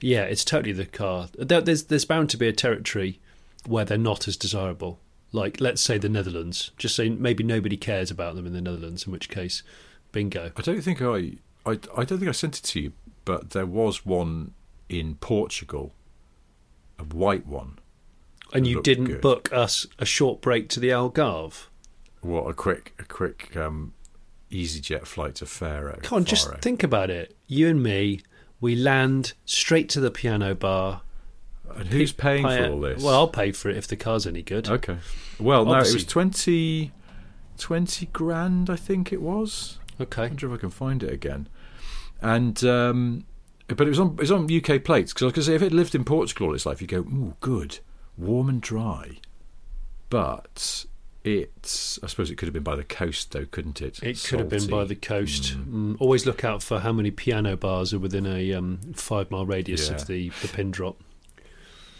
Yeah, 0.00 0.22
it's 0.22 0.44
totally 0.44 0.72
the 0.72 0.86
car. 0.86 1.28
There, 1.38 1.60
there's 1.60 1.84
there's 1.84 2.04
bound 2.04 2.30
to 2.30 2.36
be 2.36 2.48
a 2.48 2.52
territory 2.52 3.18
where 3.66 3.84
they're 3.84 3.98
not 3.98 4.26
as 4.28 4.36
desirable. 4.36 4.98
Like 5.32 5.60
let's 5.60 5.82
say 5.82 5.98
the 5.98 6.08
Netherlands. 6.08 6.70
Just 6.76 6.96
say 6.96 7.08
maybe 7.08 7.44
nobody 7.44 7.76
cares 7.76 8.10
about 8.10 8.34
them 8.34 8.46
in 8.46 8.52
the 8.52 8.60
Netherlands. 8.60 9.06
In 9.06 9.12
which 9.12 9.28
case, 9.28 9.62
bingo. 10.12 10.52
I 10.56 10.62
don't 10.62 10.80
think 10.82 11.02
I, 11.02 11.32
I, 11.66 11.72
I 11.96 12.04
don't 12.04 12.18
think 12.18 12.28
I 12.28 12.32
sent 12.32 12.58
it 12.58 12.64
to 12.64 12.80
you, 12.80 12.92
but 13.24 13.50
there 13.50 13.66
was 13.66 14.04
one 14.06 14.54
in 14.88 15.16
Portugal, 15.16 15.92
a 16.98 17.04
white 17.04 17.46
one. 17.46 17.78
And 18.52 18.66
you 18.66 18.82
didn't 18.82 19.04
good. 19.04 19.20
book 19.20 19.52
us 19.52 19.86
a 20.00 20.04
short 20.04 20.40
break 20.40 20.68
to 20.70 20.80
the 20.80 20.88
Algarve. 20.88 21.66
What 22.20 22.42
a 22.48 22.54
quick, 22.54 22.94
a 22.98 23.04
quick 23.04 23.56
um, 23.56 23.94
EasyJet 24.50 25.06
flight 25.06 25.36
to 25.36 25.46
Faro. 25.46 25.98
Come 26.02 26.18
on, 26.18 26.24
just 26.24 26.52
think 26.58 26.82
about 26.82 27.10
it. 27.10 27.36
You 27.46 27.68
and 27.68 27.82
me, 27.82 28.20
we 28.60 28.76
land 28.76 29.32
straight 29.44 29.88
to 29.90 30.00
the 30.00 30.10
piano 30.10 30.54
bar. 30.54 31.02
And 31.74 31.88
who's 31.88 32.12
paying 32.12 32.44
I- 32.44 32.58
for 32.58 32.72
all 32.72 32.80
this? 32.80 33.02
Well, 33.02 33.14
I'll 33.14 33.28
pay 33.28 33.52
for 33.52 33.70
it 33.70 33.76
if 33.76 33.86
the 33.86 33.96
car's 33.96 34.26
any 34.26 34.42
good. 34.42 34.68
okay. 34.68 34.98
Well, 35.38 35.64
no, 35.64 35.78
it 35.78 35.94
was 35.94 36.04
20, 36.04 36.92
20 37.56 38.06
grand, 38.06 38.68
I 38.68 38.76
think 38.76 39.12
it 39.12 39.22
was. 39.22 39.78
Okay. 40.00 40.22
I 40.22 40.26
wonder 40.26 40.46
if 40.48 40.58
I 40.58 40.60
can 40.60 40.70
find 40.70 41.02
it 41.02 41.12
again. 41.12 41.48
And 42.20 42.62
um, 42.64 43.24
but 43.68 43.86
it 43.86 43.90
was 43.90 44.00
on 44.00 44.08
it 44.12 44.20
was 44.20 44.32
on 44.32 44.48
UK 44.54 44.84
plates 44.84 45.12
because 45.12 45.32
I 45.32 45.34
to 45.34 45.42
say 45.42 45.54
if 45.54 45.62
it 45.62 45.72
lived 45.72 45.94
in 45.94 46.04
Portugal 46.04 46.48
all 46.48 46.54
its 46.54 46.66
life, 46.66 46.80
you 46.82 46.86
go, 46.86 46.98
ooh, 46.98 47.36
good, 47.40 47.78
warm 48.18 48.48
and 48.48 48.60
dry. 48.60 49.18
But 50.10 50.84
it's 51.24 51.98
I 52.02 52.06
suppose 52.06 52.30
it 52.30 52.36
could 52.36 52.46
have 52.46 52.54
been 52.54 52.62
by 52.62 52.76
the 52.76 52.84
coast 52.84 53.32
though, 53.32 53.46
couldn't 53.50 53.82
it? 53.82 54.02
It 54.02 54.22
could 54.26 54.38
have 54.40 54.48
been 54.48 54.66
by 54.68 54.84
the 54.84 54.94
coast. 54.96 55.54
Mm, 55.58 55.96
always 56.00 56.24
look 56.26 56.44
out 56.44 56.62
for 56.62 56.80
how 56.80 56.92
many 56.92 57.10
piano 57.10 57.56
bars 57.56 57.92
are 57.92 57.98
within 57.98 58.26
a 58.26 58.52
um, 58.54 58.78
five 58.94 59.30
mile 59.30 59.46
radius 59.46 59.88
Yeah. 59.88 59.96
of 59.96 60.06
the, 60.06 60.30
the 60.42 60.48
pin 60.48 60.70
drop. 60.70 60.96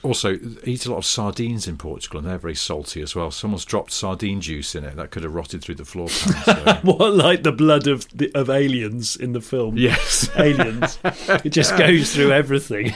Also, 0.02 0.38
eat 0.64 0.86
a 0.86 0.90
lot 0.90 0.96
of 0.96 1.04
sardines 1.04 1.68
in 1.68 1.76
Portugal, 1.76 2.20
and 2.20 2.26
they're 2.26 2.38
very 2.38 2.54
salty 2.54 3.02
as 3.02 3.14
well. 3.14 3.30
Someone's 3.30 3.66
dropped 3.66 3.92
sardine 3.92 4.40
juice 4.40 4.74
in 4.74 4.82
it 4.82 4.96
that 4.96 5.10
could 5.10 5.22
have 5.24 5.34
rotted 5.34 5.60
through 5.60 5.74
the 5.74 5.84
floor 5.84 6.08
pan. 6.22 6.42
So. 6.44 6.78
What 6.84 7.12
like 7.14 7.42
the 7.42 7.52
blood 7.52 7.86
of 7.86 8.08
the, 8.16 8.32
of 8.34 8.48
aliens 8.48 9.14
in 9.14 9.34
the 9.34 9.42
film? 9.42 9.76
yes, 9.76 10.30
Aliens. 10.38 10.98
it 11.44 11.50
just 11.50 11.76
goes 11.76 12.14
through 12.14 12.32
everything. 12.32 12.94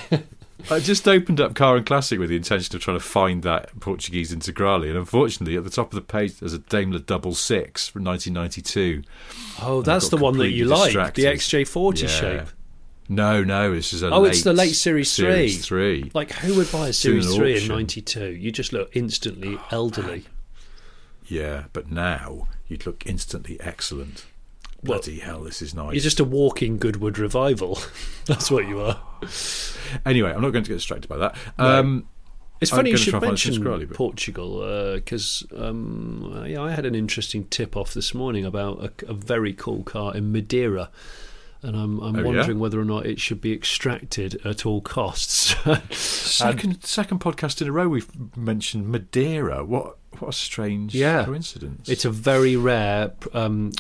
I 0.71 0.81
just 0.81 1.07
opened 1.07 1.41
up 1.41 1.55
Car 1.55 1.77
and 1.77 1.85
Classic 1.85 2.19
with 2.19 2.31
the 2.31 2.37
intention 2.37 2.75
of 2.75 2.83
trying 2.83 2.99
to 2.99 3.05
find 3.05 3.43
that 3.43 3.79
Portuguese 3.81 4.35
Integrale, 4.35 4.89
and 4.89 4.97
unfortunately, 4.97 5.57
at 5.57 5.65
the 5.65 5.71
top 5.71 5.93
of 5.93 5.95
the 5.95 6.01
page, 6.01 6.39
there's 6.39 6.53
a 6.55 6.59
Daimler 6.59 6.99
Double 7.01 7.35
Six 7.35 7.89
from 7.89 8.05
1992. 8.05 9.03
Oh, 9.63 9.83
that's 9.83 10.09
the 10.09 10.17
one 10.17 10.39
that 10.39 10.51
you 10.51 10.65
like, 10.67 11.15
the 11.15 11.25
XJ40 11.25 12.03
Yeah. 12.03 12.09
shape. 12.09 12.49
No, 13.09 13.45
no, 13.45 13.75
this 13.75 13.93
is 13.93 14.03
a. 14.03 14.11
Oh, 14.11 14.21
late 14.21 14.33
it's 14.33 14.43
the 14.45 14.55
late 14.55 14.75
Series 14.75 15.11
Series 15.11 15.67
3. 15.67 16.01
three. 16.03 16.11
Like 16.15 16.33
who 16.33 16.55
would 16.57 16.73
buy 16.73 16.89
a 16.89 16.93
Series 16.95 17.35
Three 17.35 17.51
in 17.53 17.57
auction. 17.59 17.69
'92? 17.69 18.31
You 18.31 18.51
just 18.51 18.73
look 18.73 18.89
instantly 18.97 19.57
oh, 19.59 19.67
elderly. 19.71 20.25
Yeah, 21.27 21.65
but 21.75 21.91
now 21.91 22.49
you'd 22.67 22.87
look 22.87 23.05
instantly 23.07 23.61
excellent. 23.61 24.25
Well, 24.85 24.99
Bloody 24.99 25.19
hell, 25.21 25.41
this 25.41 25.63
is 25.63 25.75
nice. 25.75 25.95
You're 25.95 26.03
just 26.03 26.21
a 26.21 26.25
walking 26.25 26.77
Goodwood 26.79 27.19
revival. 27.19 27.79
That's 28.27 28.51
what 28.51 28.69
you 28.69 28.81
are. 28.81 29.01
Anyway, 30.07 30.31
I'm 30.33 30.43
not 30.43 30.51
going 30.51 30.65
to 30.65 30.69
get 30.71 30.77
distracted 30.77 31.09
by 31.09 31.17
that. 31.19 31.37
No. 31.59 31.65
Um, 31.81 32.09
It's 32.61 32.71
funny 32.71 32.91
you 32.91 32.97
should 32.97 33.15
and 33.15 33.23
mention 33.23 33.63
but- 33.65 33.91
Portugal 33.93 34.95
because 34.95 35.45
um, 35.57 36.33
uh, 36.37 36.45
yeah, 36.45 36.63
I 36.63 36.71
had 36.73 36.87
an 36.87 36.95
interesting 36.95 37.45
tip 37.47 37.77
off 37.77 37.93
this 37.95 38.15
morning 38.15 38.45
about 38.45 38.83
a, 38.85 39.11
a 39.11 39.15
very 39.15 39.53
cool 39.53 39.83
car 39.83 40.15
in 40.17 40.33
Madeira, 40.33 40.91
and 41.63 41.77
I'm, 41.77 41.99
I'm 42.01 42.17
Oh, 42.17 42.21
yeah? 42.21 42.25
wondering 42.39 42.59
whether 42.59 42.79
or 42.81 42.85
not 42.85 43.07
it 43.07 43.19
should 43.21 43.41
be 43.41 43.53
extracted 43.53 44.41
at 44.47 44.65
all 44.67 44.81
costs. 44.83 45.55
second 45.97 46.85
second 46.85 47.21
podcast 47.21 47.61
in 47.63 47.69
a 47.69 47.73
row 47.73 47.89
we've 47.89 48.37
mentioned 48.37 48.89
Madeira. 48.89 49.65
What 49.65 49.97
what 50.19 50.29
a 50.29 50.33
strange 50.33 50.95
Yeah. 50.95 51.25
coincidence. 51.25 51.89
it's 51.89 52.05
a 52.05 52.11
very 52.11 52.55
rare 52.57 53.13
um, 53.35 53.73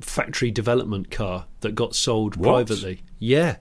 factory 0.00 0.50
development 0.50 1.10
car 1.10 1.46
that 1.60 1.74
got 1.74 1.94
sold 1.94 2.36
What? 2.36 2.66
privately. 2.66 3.02
Yeah, 3.18 3.56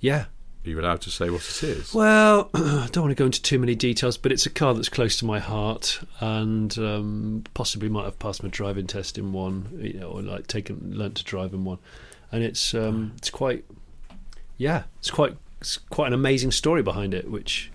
yeah. 0.00 0.26
Are 0.64 0.70
you 0.70 0.78
allowed 0.80 1.00
to 1.02 1.10
say 1.10 1.28
what 1.28 1.40
it 1.42 1.62
is? 1.64 1.92
Well, 1.92 2.48
I 2.54 2.88
don't 2.92 3.02
want 3.04 3.10
to 3.10 3.14
go 3.16 3.24
into 3.24 3.42
too 3.42 3.58
many 3.58 3.74
details, 3.74 4.16
but 4.16 4.30
it's 4.30 4.46
a 4.46 4.50
car 4.50 4.74
that's 4.74 4.88
close 4.88 5.16
to 5.18 5.24
my 5.24 5.40
heart, 5.40 6.00
and 6.20 6.76
um, 6.78 7.44
possibly 7.52 7.88
might 7.88 8.04
have 8.04 8.18
passed 8.20 8.44
my 8.44 8.48
driving 8.48 8.86
test 8.86 9.18
in 9.18 9.32
one, 9.32 9.76
you 9.80 9.94
know, 9.98 10.08
or 10.10 10.22
like 10.22 10.46
taken 10.46 10.92
learnt 10.96 11.16
to 11.16 11.24
drive 11.24 11.52
in 11.52 11.64
one, 11.64 11.78
and 12.30 12.44
it's 12.44 12.74
um, 12.74 13.12
it's 13.16 13.28
quite, 13.30 13.64
yeah, 14.56 14.84
it's 15.00 15.10
quite 15.10 15.36
it's 15.60 15.78
quite 15.78 16.06
an 16.08 16.12
amazing 16.14 16.52
story 16.52 16.82
behind 16.82 17.12
it, 17.12 17.28
which 17.28 17.72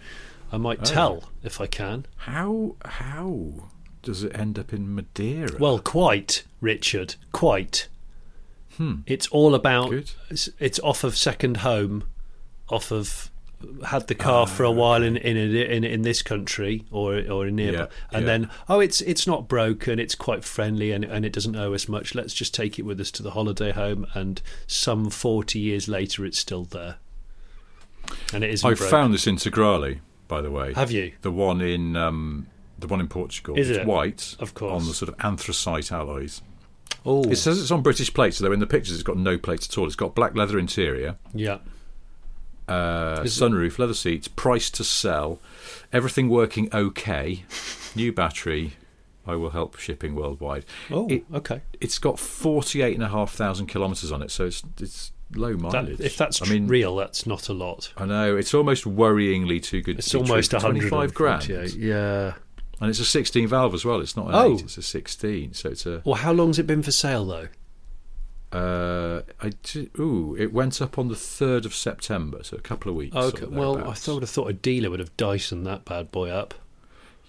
I 0.52 0.56
might 0.58 0.80
Oh. 0.82 0.86
tell 0.86 1.24
if 1.44 1.60
I 1.60 1.68
can. 1.68 2.06
How 2.16 2.78
how 2.86 3.70
does 4.08 4.24
it 4.24 4.34
end 4.34 4.58
up 4.58 4.72
in 4.72 4.96
Madeira? 4.96 5.58
Well, 5.60 5.80
quite, 5.80 6.44
Richard, 6.62 7.16
quite. 7.34 7.90
Hmm. 8.78 9.02
It's 9.06 9.28
all 9.28 9.54
about. 9.54 9.90
Good. 9.90 10.12
It's, 10.30 10.48
it's 10.60 10.80
off 10.80 11.04
of 11.04 11.18
second 11.18 11.58
home, 11.58 12.06
off 12.70 12.90
of 12.90 13.30
had 13.86 14.08
the 14.08 14.16
car 14.16 14.48
for 14.48 14.64
a 14.64 14.72
while 14.72 15.04
in 15.04 15.18
in 15.18 15.36
in 15.36 15.84
in 15.84 16.04
this 16.04 16.22
country 16.22 16.86
or 16.90 17.16
or 17.30 17.48
in 17.48 17.58
nearby, 17.58 17.80
Yeah, 17.80 17.88
and 18.12 18.22
yeah. 18.22 18.26
then 18.26 18.50
oh, 18.70 18.80
it's 18.80 19.02
it's 19.02 19.28
not 19.28 19.50
broken. 19.50 20.00
It's 20.00 20.16
quite 20.16 20.46
friendly 20.46 20.94
and 20.94 21.04
and 21.04 21.26
it 21.26 21.34
doesn't 21.34 21.58
owe 21.58 21.74
us 21.74 21.90
much. 21.90 22.16
Let's 22.16 22.34
just 22.34 22.54
take 22.54 22.80
it 22.80 22.84
with 22.84 23.02
us 23.02 23.12
to 23.12 23.24
the 23.24 23.32
holiday 23.32 23.74
home. 23.74 24.08
And 24.14 24.42
some 24.68 25.10
forty 25.10 25.60
years 25.60 25.90
later, 25.90 26.24
it's 26.24 26.40
still 26.40 26.64
there, 26.64 26.96
and 28.34 28.42
it 28.44 28.52
isn't. 28.52 28.70
I 28.70 28.74
broken. 28.74 28.90
found 28.90 29.14
this 29.14 29.26
Integrale, 29.26 30.00
by 30.30 30.40
the 30.42 30.52
way. 30.52 30.74
Have 30.76 30.92
you? 30.92 31.12
the 31.24 31.32
one 31.32 31.60
in 31.60 31.98
um, 31.98 32.48
the 32.80 32.88
one 32.88 33.00
in 33.00 33.08
Portugal? 33.08 33.58
Is 33.58 33.70
it's 33.70 33.80
it? 33.80 33.86
white, 33.88 34.36
Of 34.40 34.54
course. 34.54 34.72
on 34.82 34.88
the 34.88 34.94
sort 34.94 35.10
of 35.10 35.16
anthracite 35.24 35.92
alloys. 35.92 36.42
Oh, 37.06 37.24
It 37.24 37.38
says 37.38 37.62
it's 37.62 37.72
on 37.72 37.82
British 37.82 38.14
plates, 38.14 38.42
although 38.42 38.54
in 38.54 38.60
the 38.60 38.68
pictures 38.68 38.94
it's 38.96 39.04
got 39.04 39.18
no 39.18 39.38
plates 39.38 39.68
at 39.70 39.78
all. 39.78 39.86
It's 39.88 39.96
got 39.96 40.14
black 40.16 40.36
leather 40.36 40.60
interior, 40.60 41.16
yeah. 41.34 41.60
uh, 42.68 43.22
Is 43.24 43.40
it- 43.40 43.44
sunroof, 43.44 43.80
leather 43.80 43.94
seats, 43.94 44.28
price 44.28 44.70
to 44.72 44.84
sell, 44.84 45.40
everything 45.94 46.30
working 46.30 46.70
okay, 46.74 47.44
new 47.96 48.12
battery. 48.12 48.74
I 49.26 49.36
will 49.36 49.50
help 49.50 49.78
shipping 49.78 50.16
worldwide. 50.16 50.66
Oh, 50.90 51.08
It- 51.10 51.26
okay. 51.34 51.62
It's 51.82 52.00
got 52.00 52.18
forty-eight 52.20 52.94
and 52.96 53.04
a 53.04 53.10
half 53.10 53.34
thousand 53.34 53.68
kilometres 53.68 54.12
on 54.12 54.22
it, 54.22 54.32
so 54.32 54.46
it's 54.46 54.64
it's 54.80 55.12
low 55.36 55.54
That, 55.54 55.62
mileage. 55.62 56.00
if 56.00 56.16
that's 56.16 56.42
I 56.42 56.46
mean, 56.50 56.68
real, 56.68 56.96
that's 56.96 57.26
not 57.28 57.50
a 57.50 57.54
lot. 57.54 57.92
I 57.98 58.06
know 58.06 58.38
it's 58.38 58.54
almost 58.54 58.86
worryingly 58.86 59.62
too 59.62 59.82
good. 59.82 60.00
It's 60.00 60.10
to 60.12 60.20
be 60.20 60.30
almost 60.30 60.52
true. 60.52 60.60
a 60.60 60.62
hundred 60.62 60.88
twenty-five 60.90 61.14
grand, 61.14 61.48
Yeah. 61.76 62.34
And 62.80 62.90
it's 62.90 63.00
a 63.00 63.06
sixteen 63.06 63.48
valve 63.48 63.74
as 63.74 63.84
well. 63.86 64.00
It's 64.02 64.16
not 64.18 64.28
an 64.28 64.36
Oh. 64.36 64.54
eight; 64.54 64.62
it's 64.62 64.78
a 64.78 64.82
sixteen. 64.82 65.54
So 65.54 65.70
it's 65.70 65.86
a 65.86 66.02
Well, 66.06 66.16
how 66.16 66.32
long's 66.34 66.60
it 66.60 66.68
been 66.68 66.84
for 66.84 66.92
sale 66.92 67.26
though? 67.26 67.48
Uh, 68.52 69.22
I 69.42 69.52
ooh, 70.00 70.36
it 70.40 70.54
went 70.54 70.82
up 70.82 70.98
on 70.98 71.10
the 71.10 71.16
third 71.16 71.66
of 71.66 71.76
September, 71.76 72.40
so 72.44 72.56
a 72.56 72.62
couple 72.62 72.90
of 72.90 72.96
weeks. 72.96 73.16
Okay. 73.16 73.46
Well, 73.46 73.72
I 73.74 73.76
thereabouts. 73.76 74.06
thought 74.06 74.24
I 74.24 74.26
thought 74.26 74.50
a 74.50 74.54
dealer 74.54 74.90
would 74.90 75.00
have 75.02 75.16
Dyson 75.18 75.64
that 75.66 75.84
bad 75.84 76.12
boy 76.12 76.30
up. 76.30 76.54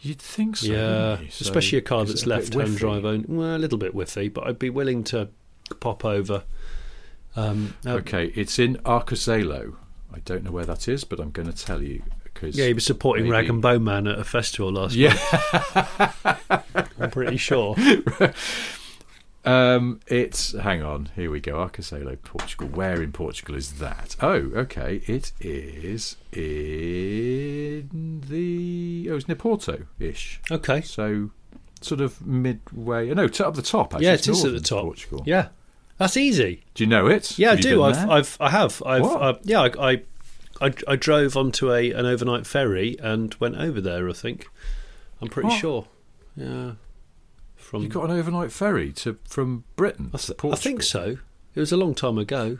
you'd 0.00 0.20
think 0.20 0.56
so. 0.58 0.66
yeah? 0.72 1.16
So 1.30 1.42
especially 1.42 1.78
a 1.78 1.82
car 1.82 2.04
that's 2.04 2.22
a 2.22 2.28
left 2.28 2.54
home 2.54 2.62
whiffy? 2.66 2.78
drive 2.78 3.04
owned. 3.04 3.26
Well, 3.28 3.56
a 3.56 3.58
little 3.58 3.78
bit 3.78 3.94
whiffy, 3.94 4.32
but 4.32 4.46
I'd 4.46 4.58
be 4.60 4.70
willing 4.70 5.02
to 5.04 5.28
pop 5.80 6.04
over. 6.04 6.44
Um, 7.34 7.74
uh, 7.84 7.94
Okay, 7.94 8.26
it's 8.36 8.58
in 8.60 8.76
Arcoselo. 8.84 9.74
I 10.14 10.20
don't 10.20 10.44
know 10.44 10.52
where 10.52 10.64
that 10.66 10.86
is, 10.88 11.02
but 11.02 11.18
I'm 11.18 11.32
going 11.32 11.50
to 11.52 11.64
tell 11.66 11.82
you 11.82 12.02
because 12.40 12.56
Yeah, 12.56 12.66
he 12.66 12.72
was 12.74 12.84
supporting 12.84 13.24
maybe- 13.24 13.32
Rag 13.32 13.48
and 13.50 13.60
Bone 13.62 13.84
Man 13.84 14.06
at 14.06 14.18
a 14.18 14.24
festival 14.24 14.70
last 14.72 14.94
Yeah, 14.94 15.16
month. 15.32 16.92
I'm 17.00 17.10
pretty 17.10 17.36
sure. 17.36 17.74
um, 19.44 20.00
it's 20.06 20.52
hang 20.58 20.82
on. 20.82 21.08
Here 21.16 21.30
we 21.30 21.40
go. 21.40 21.54
Arcoselo, 21.54 22.16
Portugal. 22.22 22.68
Where 22.68 23.02
in 23.02 23.12
Portugal 23.12 23.54
is 23.54 23.74
that? 23.74 24.16
Oh, 24.20 24.34
okay. 24.54 25.00
It 25.06 25.32
is 25.40 26.16
in 26.32 28.22
the 28.28 29.08
oh, 29.10 29.16
it's 29.16 29.28
near 29.28 29.36
Porto 29.36 29.84
ish. 29.98 30.40
Okay. 30.50 30.80
So 30.82 31.30
sort 31.80 32.00
of 32.00 32.24
midway. 32.26 33.12
No, 33.14 33.28
t- 33.28 33.42
up 33.44 33.54
the 33.54 33.62
top. 33.62 33.94
Actually, 33.94 34.06
Yeah, 34.06 34.14
it 34.14 34.28
is 34.28 34.44
at 34.44 34.52
the 34.52 34.60
top. 34.60 34.82
Portugal. 34.82 35.22
Yeah, 35.26 35.48
that's 35.96 36.16
easy. 36.16 36.64
Do 36.74 36.82
you 36.84 36.88
know 36.88 37.06
it? 37.06 37.38
Yeah, 37.38 37.50
Have 37.50 37.58
I 37.58 37.62
do. 37.62 37.82
I've. 37.82 38.10
I've, 38.10 38.36
I 38.40 38.50
have. 38.50 38.82
I've, 38.84 39.02
uh, 39.04 39.34
yeah, 39.44 39.60
I, 39.62 39.90
I, 39.92 40.02
I, 40.60 40.72
I 40.86 40.96
drove 40.96 41.36
onto 41.36 41.72
a 41.72 41.92
an 41.92 42.06
overnight 42.06 42.46
ferry 42.46 42.96
and 43.00 43.34
went 43.36 43.56
over 43.56 43.80
there. 43.80 44.08
I 44.08 44.12
think. 44.12 44.48
I'm 45.20 45.28
pretty 45.28 45.48
What? 45.48 45.60
sure. 45.60 45.86
Yeah. 46.36 46.72
From 47.56 47.82
You 47.82 47.88
got 47.88 48.04
an 48.10 48.16
overnight 48.16 48.52
ferry 48.52 48.92
to 48.92 49.18
from 49.28 49.64
Britain 49.76 50.10
I, 50.14 50.18
to 50.18 50.34
th- 50.34 50.52
I 50.52 50.56
think 50.56 50.82
so. 50.82 51.18
It 51.54 51.60
was 51.60 51.72
a 51.72 51.76
long 51.76 51.94
time 51.94 52.18
ago. 52.18 52.58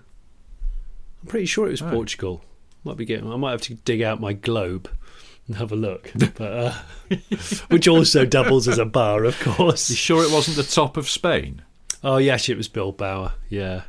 I'm 1.22 1.28
pretty 1.28 1.46
sure 1.46 1.66
it 1.66 1.70
was 1.70 1.82
Oh. 1.82 1.90
Portugal. 1.90 2.44
Might 2.84 2.96
be 2.96 3.04
getting. 3.04 3.30
I 3.32 3.36
might 3.36 3.52
have 3.52 3.62
to 3.62 3.74
dig 3.74 4.02
out 4.02 4.20
my 4.20 4.32
globe 4.32 4.90
and 5.46 5.56
have 5.56 5.72
a 5.72 5.76
look. 5.76 6.12
But 6.36 6.40
uh, 6.52 6.74
which 7.68 7.88
also 7.88 8.24
doubles 8.24 8.68
as 8.68 8.78
a 8.78 8.84
bar, 8.84 9.24
of 9.24 9.38
course. 9.40 9.88
You 9.90 9.96
sure 9.96 10.22
it 10.24 10.30
wasn't 10.32 10.56
the 10.56 10.62
top 10.62 10.96
of 10.96 11.08
Spain? 11.08 11.62
Oh 12.04 12.18
yes, 12.18 12.48
it 12.48 12.56
was 12.56 12.68
Bill 12.68 12.92
Bilbao. 12.92 13.32
Yeah, 13.48 13.82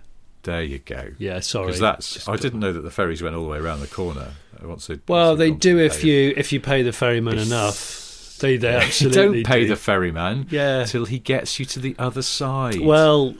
There 0.43 0.63
you 0.63 0.79
go. 0.79 1.11
yeah. 1.17 1.39
Sorry. 1.41 1.67
Because 1.67 1.79
that's 1.81 2.13
Just 2.13 2.29
I 2.29 2.35
didn't 2.37 2.59
know 2.61 2.71
that 2.73 2.81
the 2.81 2.91
ferries 2.91 3.21
went 3.21 3.35
all 3.35 3.43
the 3.43 3.49
way 3.49 3.57
around 3.57 3.81
the 3.81 3.87
corner. 3.87 4.33
Once 4.63 4.87
they 4.87 4.99
Well, 5.07 5.29
once 5.29 5.39
they 5.39 5.51
do 5.51 5.77
if 5.79 6.03
you 6.03 6.33
if 6.37 6.51
you 6.53 6.59
pay 6.59 6.81
the 6.83 6.91
ferryman 6.93 7.37
enough. 7.37 8.37
They 8.39 8.55
they 8.57 8.75
absolutely 8.75 9.43
don't 9.43 9.51
pay 9.51 9.61
do. 9.63 9.67
the 9.67 9.75
ferryman 9.75 10.47
Yeah. 10.49 10.85
till 10.85 11.05
he 11.05 11.19
gets 11.19 11.59
you 11.59 11.65
to 11.65 11.79
the 11.79 11.95
other 11.99 12.21
side. 12.21 12.79
Well, 12.79 13.35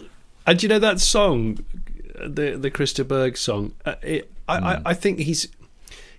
and 0.46 0.62
you 0.62 0.68
know 0.68 0.80
that 0.80 1.00
song, 1.00 1.60
the 2.22 2.58
the 2.60 2.70
Chris 2.70 2.94
de 2.94 3.04
Burgh 3.06 3.38
song. 3.38 3.74
Uh, 3.86 3.96
it, 4.02 4.32
I, 4.48 4.58
Hmm. 4.58 4.66
I 4.66 4.82
I 4.88 4.94
think 4.94 5.20
he's 5.20 5.48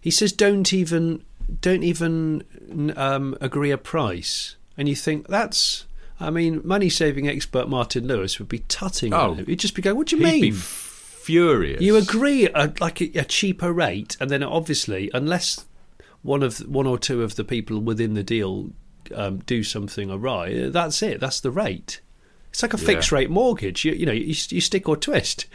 he 0.00 0.10
says 0.10 0.32
don't 0.32 0.72
even 0.72 1.22
don't 1.60 1.82
even 1.82 2.44
um, 2.96 3.36
agree 3.40 3.70
a 3.70 3.76
price, 3.78 4.56
and 4.78 4.88
you 4.88 4.94
think 4.96 5.26
that's. 5.28 5.84
I 6.20 6.30
mean, 6.30 6.60
money 6.64 6.90
saving 6.90 7.26
expert 7.28 7.68
Martin 7.68 8.06
Lewis 8.06 8.38
would 8.38 8.48
be 8.48 8.58
tutting 8.60 9.14
Oh, 9.14 9.34
he'd 9.34 9.58
just 9.58 9.74
be 9.74 9.82
going, 9.82 9.96
"What 9.96 10.08
do 10.08 10.16
you 10.18 10.24
he'd 10.26 10.32
mean?" 10.32 10.40
be 10.42 10.50
furious. 10.52 11.80
You 11.80 11.96
agree 11.96 12.46
a, 12.48 12.72
like 12.80 13.00
a, 13.00 13.18
a 13.18 13.24
cheaper 13.24 13.72
rate, 13.72 14.16
and 14.20 14.30
then 14.30 14.42
obviously, 14.42 15.10
unless 15.14 15.64
one 16.22 16.42
of 16.42 16.58
one 16.68 16.86
or 16.86 16.98
two 16.98 17.22
of 17.22 17.36
the 17.36 17.44
people 17.44 17.80
within 17.80 18.14
the 18.14 18.22
deal 18.22 18.70
um, 19.14 19.38
do 19.38 19.62
something 19.64 20.10
awry, 20.10 20.68
that's 20.68 21.02
it. 21.02 21.20
That's 21.20 21.40
the 21.40 21.50
rate. 21.50 22.00
It's 22.50 22.62
like 22.62 22.74
a 22.74 22.78
Yeah. 22.78 22.84
fixed 22.86 23.12
rate 23.12 23.30
mortgage. 23.30 23.84
You, 23.84 23.92
you 23.92 24.06
know, 24.06 24.12
you, 24.12 24.26
you 24.48 24.60
stick 24.60 24.88
or 24.88 24.96
twist. 24.96 25.46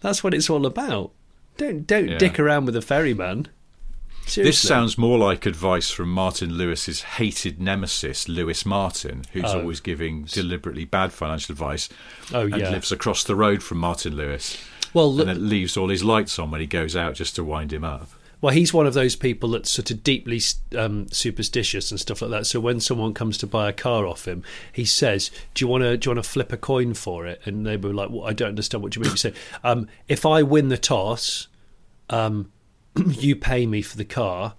That's 0.00 0.22
what 0.24 0.34
it's 0.34 0.48
all 0.48 0.66
about. 0.66 1.12
Don't 1.56 1.86
don't 1.86 2.08
Yeah. 2.08 2.18
dick 2.18 2.38
around 2.40 2.64
with 2.66 2.76
a 2.76 2.82
ferryman. 2.82 3.48
Seriously. 4.26 4.42
This 4.44 4.58
sounds 4.60 4.96
more 4.98 5.18
like 5.18 5.46
advice 5.46 5.90
from 5.90 6.10
Martin 6.10 6.54
Lewis's 6.56 7.02
hated 7.02 7.60
nemesis, 7.60 8.28
Lewis 8.28 8.64
Martin, 8.64 9.24
who's 9.32 9.44
Oh. 9.44 9.60
always 9.60 9.80
giving 9.80 10.24
deliberately 10.24 10.84
bad 10.84 11.12
financial 11.12 11.52
advice 11.52 11.88
Oh 12.32 12.42
and 12.42 12.56
yeah. 12.56 12.70
lives 12.70 12.90
across 12.90 13.22
the 13.24 13.36
road 13.36 13.62
from 13.62 13.78
Martin 13.78 14.16
Lewis. 14.16 14.56
well, 14.94 15.08
and 15.08 15.16
look, 15.18 15.26
then 15.26 15.48
leaves 15.48 15.76
all 15.76 15.88
his 15.88 16.02
lights 16.04 16.38
on 16.38 16.50
when 16.50 16.60
he 16.60 16.66
goes 16.66 16.96
out 16.96 17.14
just 17.14 17.34
to 17.36 17.44
wind 17.44 17.72
him 17.72 17.84
up. 17.84 18.08
Well, 18.40 18.52
he's 18.54 18.74
one 18.74 18.86
of 18.86 18.92
those 18.94 19.16
people 19.16 19.50
that's 19.50 19.70
sort 19.70 19.90
of 19.90 20.02
deeply 20.04 20.40
um, 20.76 21.06
superstitious 21.10 21.90
and 21.90 21.98
stuff 21.98 22.20
like 22.20 22.30
that. 22.30 22.46
So 22.46 22.60
when 22.60 22.78
someone 22.78 23.14
comes 23.14 23.38
to 23.38 23.46
buy 23.46 23.68
a 23.70 23.72
car 23.72 24.06
off 24.06 24.28
him, 24.28 24.42
he 24.70 24.84
says, 24.84 25.30
"Do 25.54 25.64
you 25.64 25.68
want 25.68 25.82
to 25.82 25.96
do 25.96 26.08
you 26.10 26.14
want 26.14 26.22
to 26.24 26.30
flip 26.30 26.52
a 26.52 26.58
coin 26.58 26.92
for 26.94 27.26
it?" 27.26 27.40
And 27.46 27.64
they 27.66 27.76
were 27.78 27.94
like, 27.94 28.10
"Well, 28.10 28.24
I 28.26 28.34
don't 28.34 28.48
understand 28.50 28.82
what 28.82 28.94
you 28.96 29.02
mean." 29.02 29.12
You 29.12 29.16
say, 29.16 29.32
um, 29.64 29.88
"If 30.08 30.26
I 30.26 30.42
win 30.42 30.68
the 30.68 30.76
toss, 30.76 31.48
um, 32.10 32.50
you 33.06 33.36
pay 33.36 33.66
me 33.66 33.82
for 33.82 33.96
the 33.96 34.04
car." 34.04 34.54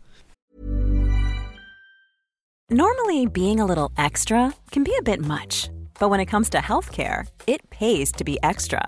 Normally, 2.69 3.27
being 3.27 3.59
a 3.59 3.65
little 3.65 3.91
extra 3.95 4.53
can 4.71 4.83
be 4.83 4.95
a 4.97 5.03
bit 5.03 5.21
much, 5.21 5.69
but 5.99 6.09
when 6.09 6.19
it 6.19 6.25
comes 6.25 6.49
to 6.49 6.57
healthcare, 6.57 7.27
it 7.45 7.69
pays 7.69 8.11
to 8.13 8.23
be 8.23 8.39
extra. 8.41 8.87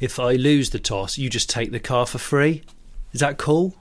If 0.00 0.18
I 0.18 0.32
lose 0.32 0.70
the 0.70 0.78
toss, 0.78 1.18
you 1.18 1.30
just 1.30 1.48
take 1.48 1.72
the 1.72 1.80
car 1.80 2.06
for 2.06 2.18
free. 2.18 2.62
Is 3.12 3.20
that 3.20 3.38
cool? 3.38 3.74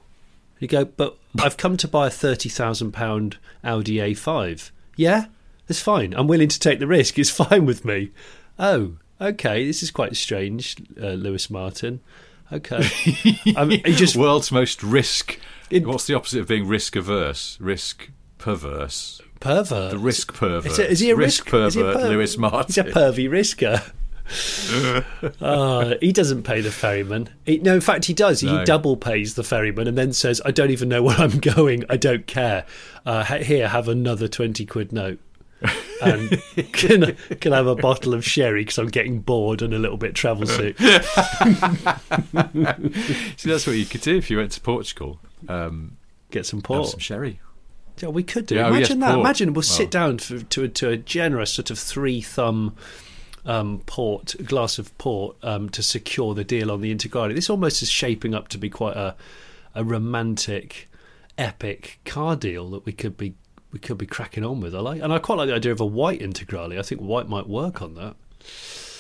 You 0.60 0.68
go, 0.68 0.86
but 0.86 1.18
I've 1.42 1.58
come 1.58 1.76
to 1.78 1.88
buy 1.88 2.08
a 2.08 2.12
£30,000 2.12 3.36
Audi 3.64 3.96
A5. 3.98 4.72
Yeah, 4.96 5.26
that's 5.68 5.82
fine. 5.82 6.14
I'm 6.14 6.28
willing 6.28 6.48
to 6.48 6.60
take 6.60 6.80
the 6.80 6.88
risk. 6.88 7.20
It's 7.20 7.30
fine 7.46 7.66
with 7.66 7.84
me. 7.84 8.12
Oh, 8.58 8.94
okay. 9.20 9.66
This 9.66 9.84
is 9.84 9.92
quite 9.92 10.16
strange, 10.16 10.78
uh, 11.02 11.10
Lewis 11.10 11.50
Martin. 11.50 12.00
Okay. 12.52 12.88
I 13.58 13.66
mean, 13.66 13.82
just 13.86 14.16
world's 14.16 14.52
most 14.52 14.84
risk. 14.84 15.40
It, 15.70 15.86
what's 15.86 16.06
the 16.08 16.14
opposite 16.14 16.42
of 16.42 16.48
being 16.48 16.68
risk 16.68 16.96
averse? 16.96 17.58
Risk 17.60 18.12
perverse. 18.38 19.22
Pervert. 19.40 19.92
The 19.92 19.98
risk 19.98 20.34
pervert. 20.34 20.72
Is, 20.72 20.80
it, 20.80 20.92
is 20.92 21.00
he 21.00 21.10
a 21.10 21.16
risk, 21.16 21.52
risk 21.52 21.76
pervert? 21.76 21.96
Per- 21.98 22.10
Lewis 22.10 22.38
Martin. 22.38 22.68
He's 22.68 22.78
a 22.78 22.84
pervy 22.84 23.28
risker. 23.28 23.92
Oh, 25.42 25.94
he 26.02 26.12
doesn't 26.12 26.44
pay 26.44 26.62
the 26.62 26.72
ferryman. 26.72 27.30
He, 27.46 27.60
no, 27.60 27.76
in 27.76 27.82
fact, 27.82 28.06
he 28.06 28.14
does. 28.14 28.42
No. 28.42 28.60
He 28.60 28.66
double 28.66 28.98
pays 28.98 29.36
the 29.36 29.44
ferryman 29.44 29.88
and 29.88 29.98
then 29.98 30.14
says, 30.14 30.42
"I 30.46 30.52
don't 30.52 30.72
even 30.72 30.90
know 30.90 31.04
where 31.04 31.18
I'm 31.18 31.40
going. 31.40 31.84
I 31.90 31.98
don't 31.98 32.26
care. 32.28 32.66
Uh, 33.06 33.24
here, 33.24 33.68
have 33.68 33.88
another 33.88 34.28
twenty 34.28 34.66
quid 34.66 34.92
note." 34.92 35.20
and 36.02 36.42
can 36.74 37.16
can 37.40 37.54
I 37.54 37.58
have 37.58 37.68
a 37.68 37.76
bottle 37.76 38.14
of 38.14 38.26
sherry 38.26 38.62
because 38.62 38.78
I'm 38.78 38.88
getting 38.88 39.20
bored 39.20 39.62
and 39.62 39.74
a 39.74 39.80
little 39.80 39.98
bit 39.98 40.16
travel 40.16 40.46
sick. 40.46 40.78
See, 40.80 40.94
that's 43.50 43.66
what 43.66 43.76
you 43.76 43.86
could 43.86 44.02
do 44.02 44.18
if 44.18 44.30
you 44.30 44.38
went 44.38 44.52
to 44.52 44.62
Portugal. 44.62 45.20
Um, 45.48 45.98
Get 46.32 46.46
some 46.46 46.62
port, 46.62 46.90
some 46.90 47.00
sherry. 47.00 47.40
Yeah, 48.02 48.10
we 48.10 48.24
could 48.24 48.46
do. 48.46 48.56
Yeah, 48.56 48.68
Imagine 48.68 49.02
oh 49.02 49.06
yes, 49.06 49.08
that. 49.08 49.14
Port. 49.14 49.26
Imagine 49.26 49.54
we'll 49.54 49.62
sit 49.62 49.90
down 49.90 50.18
to, 50.18 50.44
to, 50.44 50.68
to 50.68 50.90
a 50.90 50.98
generous 50.98 51.52
sort 51.52 51.72
of 51.72 51.80
three 51.80 52.22
thumb 52.22 52.76
um, 53.46 53.82
port, 53.86 54.36
glass 54.44 54.78
of 54.80 54.98
port, 54.98 55.38
um, 55.44 55.70
to 55.70 55.84
secure 55.84 56.34
the 56.34 56.44
deal 56.44 56.72
on 56.72 56.82
the 56.82 56.94
Integrale. 56.94 57.34
This 57.34 57.50
almost 57.50 57.82
is 57.82 57.90
shaping 57.90 58.34
up 58.34 58.48
to 58.50 58.58
be 58.58 58.70
quite 58.70 58.98
a 58.98 59.16
a 59.76 59.84
romantic, 59.84 60.90
epic 61.38 62.00
car 62.06 62.36
deal 62.36 62.70
that 62.70 62.86
we 62.86 62.94
could 62.94 63.18
be 63.18 63.36
we 63.72 63.80
could 63.80 63.98
be 63.98 64.06
cracking 64.06 64.46
on 64.46 64.62
with. 64.62 64.74
I 64.74 64.80
like, 64.80 65.02
and 65.02 65.12
I 65.12 65.20
quite 65.20 65.36
like 65.36 65.50
the 65.50 65.56
idea 65.56 65.74
of 65.74 65.82
a 65.82 65.86
white 65.86 66.22
Integrale. 66.22 66.80
I 66.80 66.82
think 66.82 67.02
white 67.02 67.28
might 67.28 67.48
work 67.48 67.82
on 67.82 67.96
that. 67.96 68.16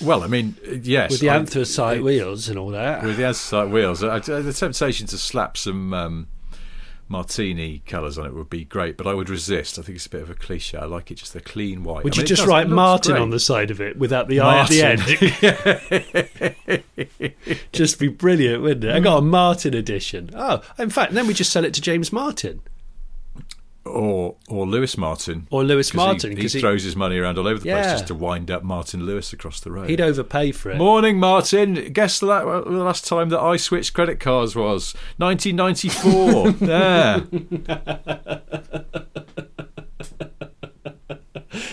Well, 0.01 0.21
I 0.23 0.27
mean, 0.27 0.57
yes, 0.81 1.11
with 1.11 1.21
the 1.21 1.29
anthracite 1.29 1.99
I, 1.99 2.01
wheels 2.01 2.49
and 2.49 2.59
all 2.59 2.71
that. 2.71 3.03
With 3.03 3.15
the 3.15 3.25
anthracite 3.25 3.69
wheels, 3.69 4.03
I, 4.03 4.19
the 4.19 4.51
temptation 4.51 5.07
to 5.07 5.17
slap 5.17 5.55
some 5.55 5.93
um, 5.93 6.27
martini 7.07 7.79
colours 7.85 8.17
on 8.17 8.25
it 8.25 8.33
would 8.33 8.49
be 8.49 8.65
great, 8.65 8.97
but 8.97 9.05
I 9.07 9.13
would 9.13 9.29
resist. 9.29 9.77
I 9.77 9.83
think 9.83 9.97
it's 9.97 10.05
a 10.05 10.09
bit 10.09 10.21
of 10.21 10.29
a 10.29 10.35
cliche. 10.35 10.77
I 10.77 10.85
like 10.85 11.11
it 11.11 11.15
just 11.15 11.35
a 11.35 11.41
clean 11.41 11.83
white. 11.83 12.03
Would 12.03 12.15
I 12.15 12.17
mean, 12.17 12.23
you 12.23 12.27
just 12.27 12.41
does, 12.41 12.49
write 12.49 12.67
Martin 12.69 13.13
great. 13.13 13.21
on 13.21 13.29
the 13.29 13.39
side 13.39 13.71
of 13.71 13.79
it 13.79 13.97
without 13.97 14.27
the 14.27 14.39
Martin. 14.39 14.85
I 14.85 14.93
at 14.93 14.99
the 15.05 16.83
end? 17.27 17.33
just 17.71 17.99
be 17.99 18.07
brilliant, 18.07 18.63
wouldn't 18.63 18.85
it? 18.85 18.95
I 18.95 18.99
got 18.99 19.17
a 19.17 19.21
Martin 19.21 19.73
edition. 19.73 20.31
Oh, 20.33 20.61
in 20.77 20.89
fact, 20.89 21.13
then 21.13 21.27
we 21.27 21.33
just 21.33 21.51
sell 21.51 21.65
it 21.65 21.73
to 21.75 21.81
James 21.81 22.11
Martin 22.11 22.61
or 23.95 24.35
or 24.49 24.67
Lewis 24.67 24.97
Martin, 24.97 25.47
or 25.49 25.63
Lewis 25.63 25.93
Martin, 25.93 26.35
he, 26.35 26.43
he 26.43 26.59
throws 26.59 26.83
his 26.83 26.95
money 26.95 27.17
around 27.17 27.37
all 27.37 27.47
over 27.47 27.59
the 27.59 27.67
yeah. 27.67 27.81
place 27.81 27.93
just 27.93 28.07
to 28.07 28.15
wind 28.15 28.51
up 28.51 28.61
Martin 28.63 29.05
Lewis 29.05 29.31
across 29.33 29.59
the 29.61 29.71
road. 29.71 29.89
He'd 29.89 30.01
overpay 30.01 30.51
for 30.51 30.71
it. 30.71 30.77
Morning, 30.77 31.17
Martin. 31.17 31.91
Guess 31.93 32.19
the, 32.19 32.27
the 32.27 32.71
last 32.71 33.07
time 33.07 33.29
that 33.29 33.39
I 33.39 33.55
switched 33.57 33.93
credit 33.93 34.19
cards 34.19 34.55
was 34.55 34.93
1994. 35.17 36.51
there. 36.65 37.23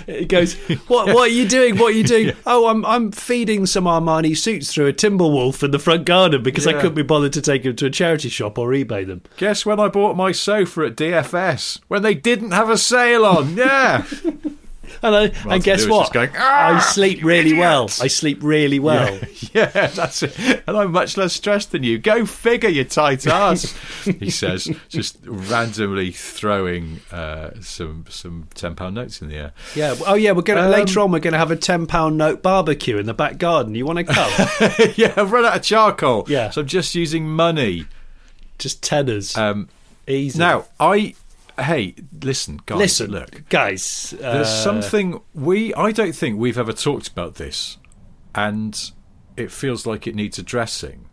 He 0.07 0.25
goes, 0.25 0.55
"What? 0.89 1.09
What 1.09 1.31
are 1.31 1.33
you 1.33 1.49
doing? 1.49 1.79
What 1.79 1.95
are 1.95 1.97
you 1.97 2.05
doing? 2.05 2.33
Oh, 2.45 2.67
I'm 2.67 2.85
I'm 2.85 3.13
feeding 3.13 3.67
some 3.67 3.85
Armani 3.85 4.37
suits 4.37 4.73
through 4.73 4.87
a 4.89 4.93
Timberwolf 4.93 5.63
in 5.63 5.71
the 5.71 5.79
front 5.79 6.05
garden 6.05 6.43
because 6.43 6.67
yeah. 6.67 6.73
I 6.73 6.75
couldn't 6.75 6.95
be 6.95 7.03
bothered 7.03 7.33
to 7.35 7.41
take 7.41 7.63
them 7.63 7.77
to 7.77 7.87
a 7.87 7.91
charity 7.91 8.29
shop 8.29 8.59
or 8.59 8.71
eBay 8.71 9.07
them." 9.07 9.23
Guess 9.37 9.65
when 9.65 9.79
I 9.79 9.89
bought 9.89 10.17
my 10.17 10.33
sofa 10.33 10.87
at 10.87 10.97
DFS 10.97 11.81
when 11.89 12.03
they 12.03 12.15
didn't 12.15 12.51
have 12.51 12.69
a 12.69 12.77
sale 12.77 13.25
on? 13.25 13.57
Yeah. 13.57 14.05
And, 15.03 15.15
I, 15.15 15.55
and 15.55 15.63
guess 15.63 15.87
what? 15.87 16.13
Going, 16.13 16.31
I 16.37 16.81
sleep 16.81 17.23
really 17.23 17.51
idiots. 17.51 17.59
well. 17.59 17.89
I 18.01 18.09
sleep 18.09 18.39
really 18.43 18.79
well. 18.79 19.19
Yeah, 19.53 19.71
yeah, 19.75 19.87
that's 19.89 20.23
it. 20.23 20.63
And 20.67 20.77
I'm 20.77 20.93
much 20.93 21.17
less 21.17 21.33
stressed 21.33 21.73
than 21.73 21.83
you. 21.83 21.99
Go 21.99 22.27
figure, 22.27 22.69
you 22.69 22.85
tight 22.85 23.27
ass. 23.29 23.77
he 24.05 24.31
says, 24.31 24.69
just 24.89 25.19
randomly 25.25 26.11
throwing 26.11 27.01
uh, 27.11 27.51
some 27.61 28.05
some 28.09 28.49
ten 28.55 28.75
pound 28.75 28.95
notes 28.95 29.23
in 29.23 29.29
the 29.29 29.37
air. 29.37 29.53
Yeah. 29.75 29.95
Oh 30.07 30.15
yeah. 30.15 30.33
We're 30.33 30.43
gonna 30.43 30.63
um, 30.63 30.71
later 30.71 31.01
on. 31.01 31.13
We're 31.13 31.21
gonna 31.21 31.39
have 31.39 31.51
a 31.51 31.57
ten 31.57 31.87
pound 31.87 32.17
note 32.19 32.43
barbecue 32.43 32.99
in 32.99 33.07
the 33.07 33.15
back 33.15 33.39
garden. 33.39 33.75
You 33.75 33.87
want 33.87 33.99
to 33.99 34.05
come? 34.05 34.93
yeah. 34.97 35.15
I've 35.17 35.33
run 35.33 35.45
out 35.45 35.57
of 35.57 35.63
charcoal. 35.63 36.25
Yeah. 36.29 36.51
So 36.51 36.63
I'm 36.63 36.67
just 36.67 36.95
using 36.95 37.29
money. 37.29 37.87
Just 38.59 38.83
tenors. 38.83 39.37
Um, 39.37 39.69
Easy. 40.07 40.39
Now 40.39 40.67
I 40.81 41.15
hey, 41.59 41.95
listen, 42.23 42.61
guys. 42.67 42.79
Listen, 42.79 43.11
look, 43.11 43.49
guys. 43.49 44.15
Uh, 44.15 44.33
there's 44.33 44.49
something 44.51 45.21
we. 45.35 45.75
I 45.75 45.93
don't 45.93 46.15
think 46.15 46.39
we've 46.39 46.59
ever 46.59 46.73
talked 46.73 47.09
about 47.09 47.37
this, 47.37 47.79
and 48.35 48.91
it 49.37 49.51
feels 49.51 49.87
like 49.87 50.07
it 50.07 50.15
needs 50.15 50.39
addressing. 50.39 51.07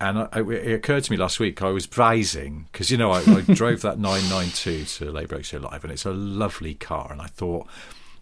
And 0.00 0.18
I, 0.18 0.40
it 0.40 0.72
occurred 0.72 1.04
to 1.04 1.12
me 1.12 1.16
last 1.16 1.38
week. 1.38 1.62
I 1.62 1.70
was 1.70 1.86
brising 1.86 2.66
because 2.72 2.90
you 2.90 2.96
know 2.96 3.12
I, 3.12 3.20
I 3.20 3.40
drove 3.54 3.82
that 3.82 3.98
992 3.98 4.84
to 4.84 5.12
Late 5.12 5.28
Brake 5.28 5.44
Show 5.44 5.58
Live, 5.58 5.84
and 5.84 5.92
it's 5.92 6.04
a 6.04 6.12
lovely 6.12 6.74
car. 6.74 7.08
And 7.12 7.20
I 7.20 7.26
thought, 7.26 7.68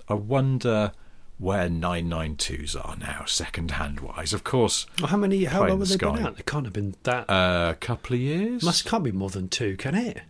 I 0.08 0.14
wonder 0.14 0.92
where 1.38 1.70
992s 1.70 2.76
are 2.76 2.96
now, 2.96 3.24
second 3.24 3.72
hand 3.72 4.00
wise. 4.00 4.34
Of 4.34 4.44
course. 4.44 4.86
Well, 4.98 5.08
how 5.08 5.16
many? 5.16 5.44
How 5.44 5.66
long 5.66 5.80
have 5.80 5.88
they 5.88 5.96
been 5.96 6.18
out? 6.18 6.36
They 6.36 6.42
can't 6.42 6.66
have 6.66 6.74
been 6.74 6.94
that. 7.04 7.24
A 7.28 7.32
uh, 7.32 7.74
couple 7.74 8.14
of 8.14 8.20
years. 8.20 8.62
Must 8.62 8.84
can't 8.84 9.02
be 9.02 9.12
more 9.12 9.30
than 9.30 9.48
two, 9.48 9.76
can 9.76 9.94
it? 9.94 10.20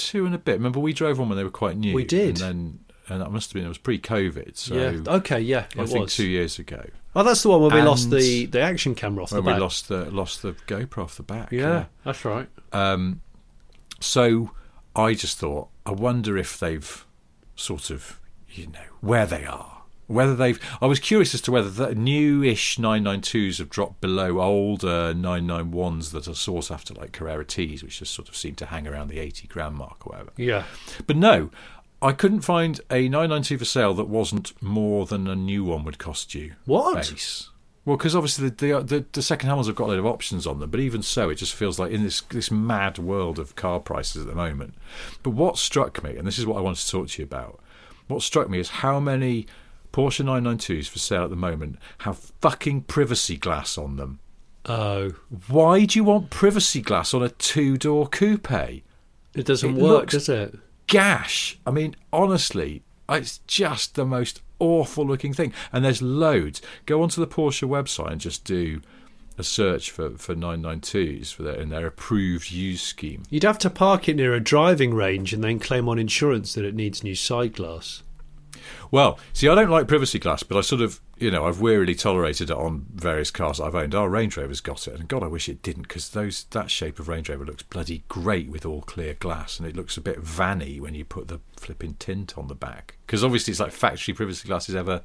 Two 0.00 0.26
and 0.26 0.34
a 0.34 0.38
bit. 0.38 0.54
Remember, 0.54 0.80
we 0.80 0.92
drove 0.92 1.18
one 1.18 1.28
when 1.28 1.36
they 1.38 1.44
were 1.44 1.50
quite 1.50 1.76
new. 1.76 1.94
We 1.94 2.04
did, 2.04 2.28
and 2.28 2.36
then 2.38 2.78
and 3.10 3.20
that 3.20 3.30
must 3.30 3.50
have 3.50 3.54
been 3.54 3.64
it 3.64 3.68
was 3.68 3.78
pre-COVID. 3.78 4.56
So 4.56 4.74
yeah, 4.74 5.14
okay, 5.16 5.40
yeah, 5.40 5.66
I 5.76 5.86
think 5.86 6.04
was. 6.04 6.14
two 6.14 6.26
years 6.26 6.58
ago. 6.58 6.84
Oh, 7.14 7.24
that's 7.24 7.42
the 7.42 7.48
one 7.48 7.60
where 7.60 7.70
we 7.70 7.78
and 7.78 7.88
lost 7.88 8.10
the, 8.10 8.46
the 8.46 8.60
action 8.60 8.94
camera 8.94 9.24
off 9.24 9.30
the 9.30 9.42
back. 9.42 9.56
we 9.56 9.60
lost 9.60 9.88
the 9.88 10.10
lost 10.10 10.42
the 10.42 10.52
GoPro 10.52 11.04
off 11.04 11.16
the 11.16 11.24
back. 11.24 11.50
Yeah, 11.50 11.60
yeah. 11.60 11.84
that's 12.04 12.24
right. 12.24 12.48
Um, 12.72 13.20
so 13.98 14.52
I 14.94 15.14
just 15.14 15.38
thought, 15.38 15.68
I 15.84 15.90
wonder 15.90 16.38
if 16.38 16.58
they've 16.58 17.06
sort 17.56 17.90
of, 17.90 18.20
you 18.48 18.68
know, 18.68 18.78
where 19.00 19.26
they 19.26 19.44
are 19.44 19.79
whether 20.10 20.34
they've, 20.34 20.60
I 20.80 20.86
was 20.86 20.98
curious 20.98 21.34
as 21.34 21.40
to 21.42 21.52
whether 21.52 21.70
the 21.70 21.94
newish 21.94 22.78
992s 22.78 23.58
have 23.58 23.70
dropped 23.70 24.00
below 24.00 24.40
older 24.40 25.14
991s 25.14 26.10
that 26.10 26.26
are 26.26 26.34
sought 26.34 26.70
after, 26.70 26.94
like 26.94 27.12
Carrera 27.12 27.44
T's, 27.44 27.82
which 27.82 28.00
just 28.00 28.12
sort 28.12 28.28
of 28.28 28.36
seem 28.36 28.56
to 28.56 28.66
hang 28.66 28.88
around 28.88 29.08
the 29.08 29.20
80 29.20 29.46
grand 29.46 29.76
mark 29.76 30.06
or 30.06 30.10
whatever. 30.10 30.32
Yeah. 30.36 30.64
But 31.06 31.16
no, 31.16 31.50
I 32.02 32.12
couldn't 32.12 32.40
find 32.40 32.80
a 32.90 33.02
992 33.08 33.58
for 33.58 33.64
sale 33.64 33.94
that 33.94 34.08
wasn't 34.08 34.60
more 34.60 35.06
than 35.06 35.28
a 35.28 35.36
new 35.36 35.64
one 35.64 35.84
would 35.84 35.98
cost 35.98 36.34
you. 36.34 36.54
What? 36.64 37.08
Base. 37.10 37.50
Well, 37.84 37.96
because 37.96 38.14
obviously 38.14 38.50
the, 38.50 38.54
the, 38.54 38.82
the 38.82 39.04
the 39.12 39.22
second 39.22 39.48
hand 39.48 39.56
ones 39.56 39.66
have 39.68 39.76
got 39.76 39.86
a 39.86 39.92
lot 39.92 39.98
of 39.98 40.06
options 40.06 40.46
on 40.46 40.60
them, 40.60 40.70
but 40.70 40.80
even 40.80 41.02
so, 41.02 41.30
it 41.30 41.36
just 41.36 41.54
feels 41.54 41.78
like 41.78 41.90
in 41.90 42.02
this 42.02 42.20
this 42.20 42.50
mad 42.50 42.98
world 42.98 43.38
of 43.38 43.56
car 43.56 43.80
prices 43.80 44.22
at 44.22 44.28
the 44.28 44.34
moment. 44.34 44.74
But 45.22 45.30
what 45.30 45.56
struck 45.56 46.02
me, 46.02 46.16
and 46.16 46.26
this 46.26 46.38
is 46.38 46.44
what 46.44 46.58
I 46.58 46.60
wanted 46.60 46.80
to 46.80 46.90
talk 46.90 47.08
to 47.08 47.22
you 47.22 47.24
about, 47.24 47.60
what 48.06 48.22
struck 48.22 48.50
me 48.50 48.60
is 48.60 48.68
how 48.68 49.00
many 49.00 49.46
Porsche 49.92 50.24
992s 50.24 50.88
for 50.88 50.98
sale 50.98 51.24
at 51.24 51.30
the 51.30 51.36
moment 51.36 51.78
have 51.98 52.18
fucking 52.40 52.82
privacy 52.82 53.36
glass 53.36 53.76
on 53.76 53.96
them. 53.96 54.20
Oh, 54.66 55.10
Why 55.48 55.84
do 55.86 55.98
you 55.98 56.04
want 56.04 56.30
privacy 56.30 56.80
glass 56.82 57.12
on 57.14 57.22
a 57.22 57.28
two 57.30 57.76
door 57.76 58.06
coupe? 58.06 58.50
it 58.52 58.84
doesn't 59.46 59.76
It 59.76 59.82
work, 59.82 60.10
does 60.10 60.28
it? 60.28 60.58
gash. 60.86 61.58
I 61.66 61.70
mean, 61.70 61.96
honestly, 62.12 62.82
it's 63.08 63.38
just 63.46 63.94
the 63.94 64.04
most 64.04 64.42
awful 64.58 65.06
looking 65.06 65.32
thing. 65.32 65.52
And 65.72 65.84
there's 65.84 66.02
loads. 66.02 66.60
Go 66.86 67.02
onto 67.02 67.20
the 67.20 67.26
Porsche 67.26 67.66
website 67.68 68.12
and 68.12 68.20
just 68.20 68.44
do 68.44 68.82
a 69.38 69.42
search 69.42 69.90
for, 69.90 70.10
for 70.18 70.34
992s 70.34 71.32
for 71.32 71.42
their, 71.44 71.54
in 71.54 71.70
their 71.70 71.86
approved 71.86 72.50
use 72.50 72.82
scheme. 72.82 73.22
You'd 73.30 73.44
have 73.44 73.58
to 73.60 73.70
park 73.70 74.08
it 74.08 74.16
near 74.16 74.34
a 74.34 74.40
driving 74.40 74.92
range 74.92 75.32
and 75.32 75.42
then 75.42 75.58
claim 75.58 75.88
on 75.88 75.98
insurance 75.98 76.52
that 76.54 76.64
it 76.64 76.74
needs 76.74 77.02
new 77.02 77.14
side 77.14 77.54
glass. 77.54 78.02
Well, 78.90 79.18
see, 79.32 79.48
I 79.48 79.54
don't 79.54 79.70
like 79.70 79.88
privacy 79.88 80.18
glass, 80.18 80.42
but 80.42 80.58
I 80.58 80.60
sort 80.62 80.80
of, 80.80 81.00
you 81.18 81.30
know, 81.30 81.46
I've 81.46 81.60
wearily 81.60 81.94
tolerated 81.94 82.50
it 82.50 82.56
on 82.56 82.86
various 82.94 83.30
cars 83.30 83.60
I've 83.60 83.74
owned. 83.74 83.94
Our 83.94 84.08
Range 84.08 84.36
Rover's 84.36 84.60
got 84.60 84.88
it, 84.88 84.94
and 84.94 85.08
God, 85.08 85.22
I 85.22 85.28
wish 85.28 85.48
it 85.48 85.62
didn't, 85.62 85.82
because 85.82 86.10
those 86.10 86.44
that 86.50 86.70
shape 86.70 86.98
of 86.98 87.08
Range 87.08 87.28
Rover 87.28 87.44
looks 87.44 87.62
bloody 87.62 88.04
great 88.08 88.48
with 88.48 88.66
all 88.66 88.82
clear 88.82 89.14
glass, 89.14 89.58
and 89.58 89.68
it 89.68 89.76
looks 89.76 89.96
a 89.96 90.00
bit 90.00 90.18
vanny 90.20 90.80
when 90.80 90.94
you 90.94 91.04
put 91.04 91.28
the 91.28 91.40
flipping 91.56 91.94
tint 91.94 92.36
on 92.36 92.48
the 92.48 92.54
back. 92.54 92.96
Because 93.06 93.22
obviously, 93.22 93.52
it's 93.52 93.60
like 93.60 93.72
factory 93.72 94.14
privacy 94.14 94.48
glass 94.48 94.68
is 94.68 94.74
ever 94.74 95.02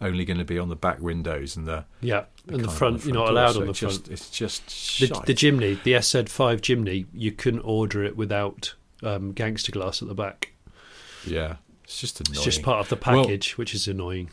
only 0.00 0.24
going 0.24 0.38
to 0.38 0.44
be 0.44 0.58
on 0.58 0.68
the 0.68 0.76
back 0.76 1.00
windows 1.00 1.56
and 1.56 1.66
the 1.66 1.84
Yeah, 2.00 2.24
and 2.46 2.56
the 2.56 2.64
kind 2.64 2.66
of 2.66 2.74
front, 2.74 3.04
you're 3.04 3.14
not 3.14 3.30
allowed 3.30 3.52
so 3.52 3.60
on 3.62 3.66
the 3.68 3.74
front. 3.74 4.04
just, 4.04 4.08
It's 4.08 4.30
just 4.30 5.00
The, 5.00 5.06
the 5.26 5.34
Jimny, 5.34 5.82
the 5.82 5.92
SZ5 5.94 6.60
Jimny, 6.60 7.06
you 7.12 7.32
couldn't 7.32 7.62
order 7.62 8.04
it 8.04 8.16
without 8.16 8.74
um, 9.02 9.32
gangster 9.32 9.72
glass 9.72 10.02
at 10.02 10.08
the 10.08 10.14
back. 10.14 10.52
yeah, 11.26 11.56
it's 11.86 12.00
just 12.00 12.20
annoying. 12.20 12.34
It's 12.36 12.44
just 12.44 12.62
part 12.62 12.80
of 12.80 12.88
the 12.88 12.96
Well, 13.10 13.24
package, 13.24 13.56
which 13.58 13.74
is 13.74 13.88
annoying. 13.88 14.30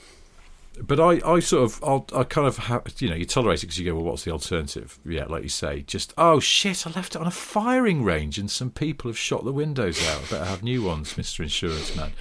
but 0.82 1.00
I, 1.00 1.22
I 1.26 1.40
sort 1.40 1.64
of, 1.64 1.84
I'll, 1.84 2.06
I 2.16 2.24
kind 2.24 2.48
of, 2.48 2.58
ha 2.58 2.82
you 2.98 3.10
know, 3.10 3.16
you 3.16 3.26
tolerate 3.26 3.60
it 3.64 3.68
because 3.68 3.80
you 3.80 3.86
go, 3.86 3.96
well, 3.96 4.04
what's 4.06 4.24
the 4.24 4.32
alternative? 4.32 4.98
Yeah, 5.06 5.26
like 5.26 5.44
you 5.44 5.50
say, 5.50 5.82
just, 5.84 6.14
oh 6.18 6.40
shit, 6.40 6.86
I 6.88 6.90
left 6.92 7.16
it 7.16 7.22
on 7.22 7.28
a 7.28 7.32
firing 7.32 8.04
range 8.04 8.38
and 8.40 8.50
some 8.50 8.72
people 8.72 9.10
have 9.10 9.18
shot 9.18 9.46
the 9.46 9.54
windows 9.54 10.06
out. 10.08 10.18
I 10.24 10.32
better 10.32 10.46
have 10.46 10.64
new 10.64 10.82
ones, 10.84 11.14
Mr. 11.14 11.42
Insurance 11.42 11.96
Man. 11.96 12.12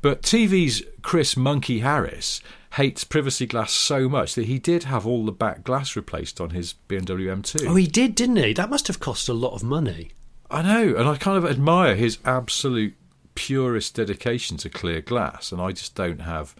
But 0.00 0.22
TV's 0.22 0.82
Chris 1.02 1.36
Monkey 1.36 1.80
Harris 1.80 2.40
hates 2.74 3.02
privacy 3.02 3.46
glass 3.46 3.72
so 3.72 4.08
much 4.08 4.34
that 4.34 4.44
he 4.46 4.58
did 4.58 4.84
have 4.84 5.06
all 5.06 5.24
the 5.24 5.32
back 5.32 5.64
glass 5.64 5.96
replaced 5.96 6.40
on 6.40 6.50
his 6.50 6.74
BMW 6.88 7.34
M2. 7.34 7.66
Oh, 7.66 7.74
he 7.74 7.86
did, 7.88 8.14
didn't 8.14 8.36
he? 8.36 8.52
That 8.52 8.70
must 8.70 8.86
have 8.88 9.00
cost 9.00 9.28
a 9.28 9.32
lot 9.32 9.54
of 9.54 9.62
money. 9.64 10.10
I 10.50 10.62
know, 10.62 10.94
and 10.96 11.08
I 11.08 11.16
kind 11.16 11.36
of 11.36 11.44
admire 11.50 11.94
his 11.96 12.18
absolute 12.24 12.94
purist 13.38 13.94
dedication 13.94 14.56
to 14.58 14.68
clear 14.68 15.00
glass, 15.00 15.52
and 15.52 15.60
I 15.60 15.70
just 15.70 15.94
don't 15.94 16.22
have 16.22 16.56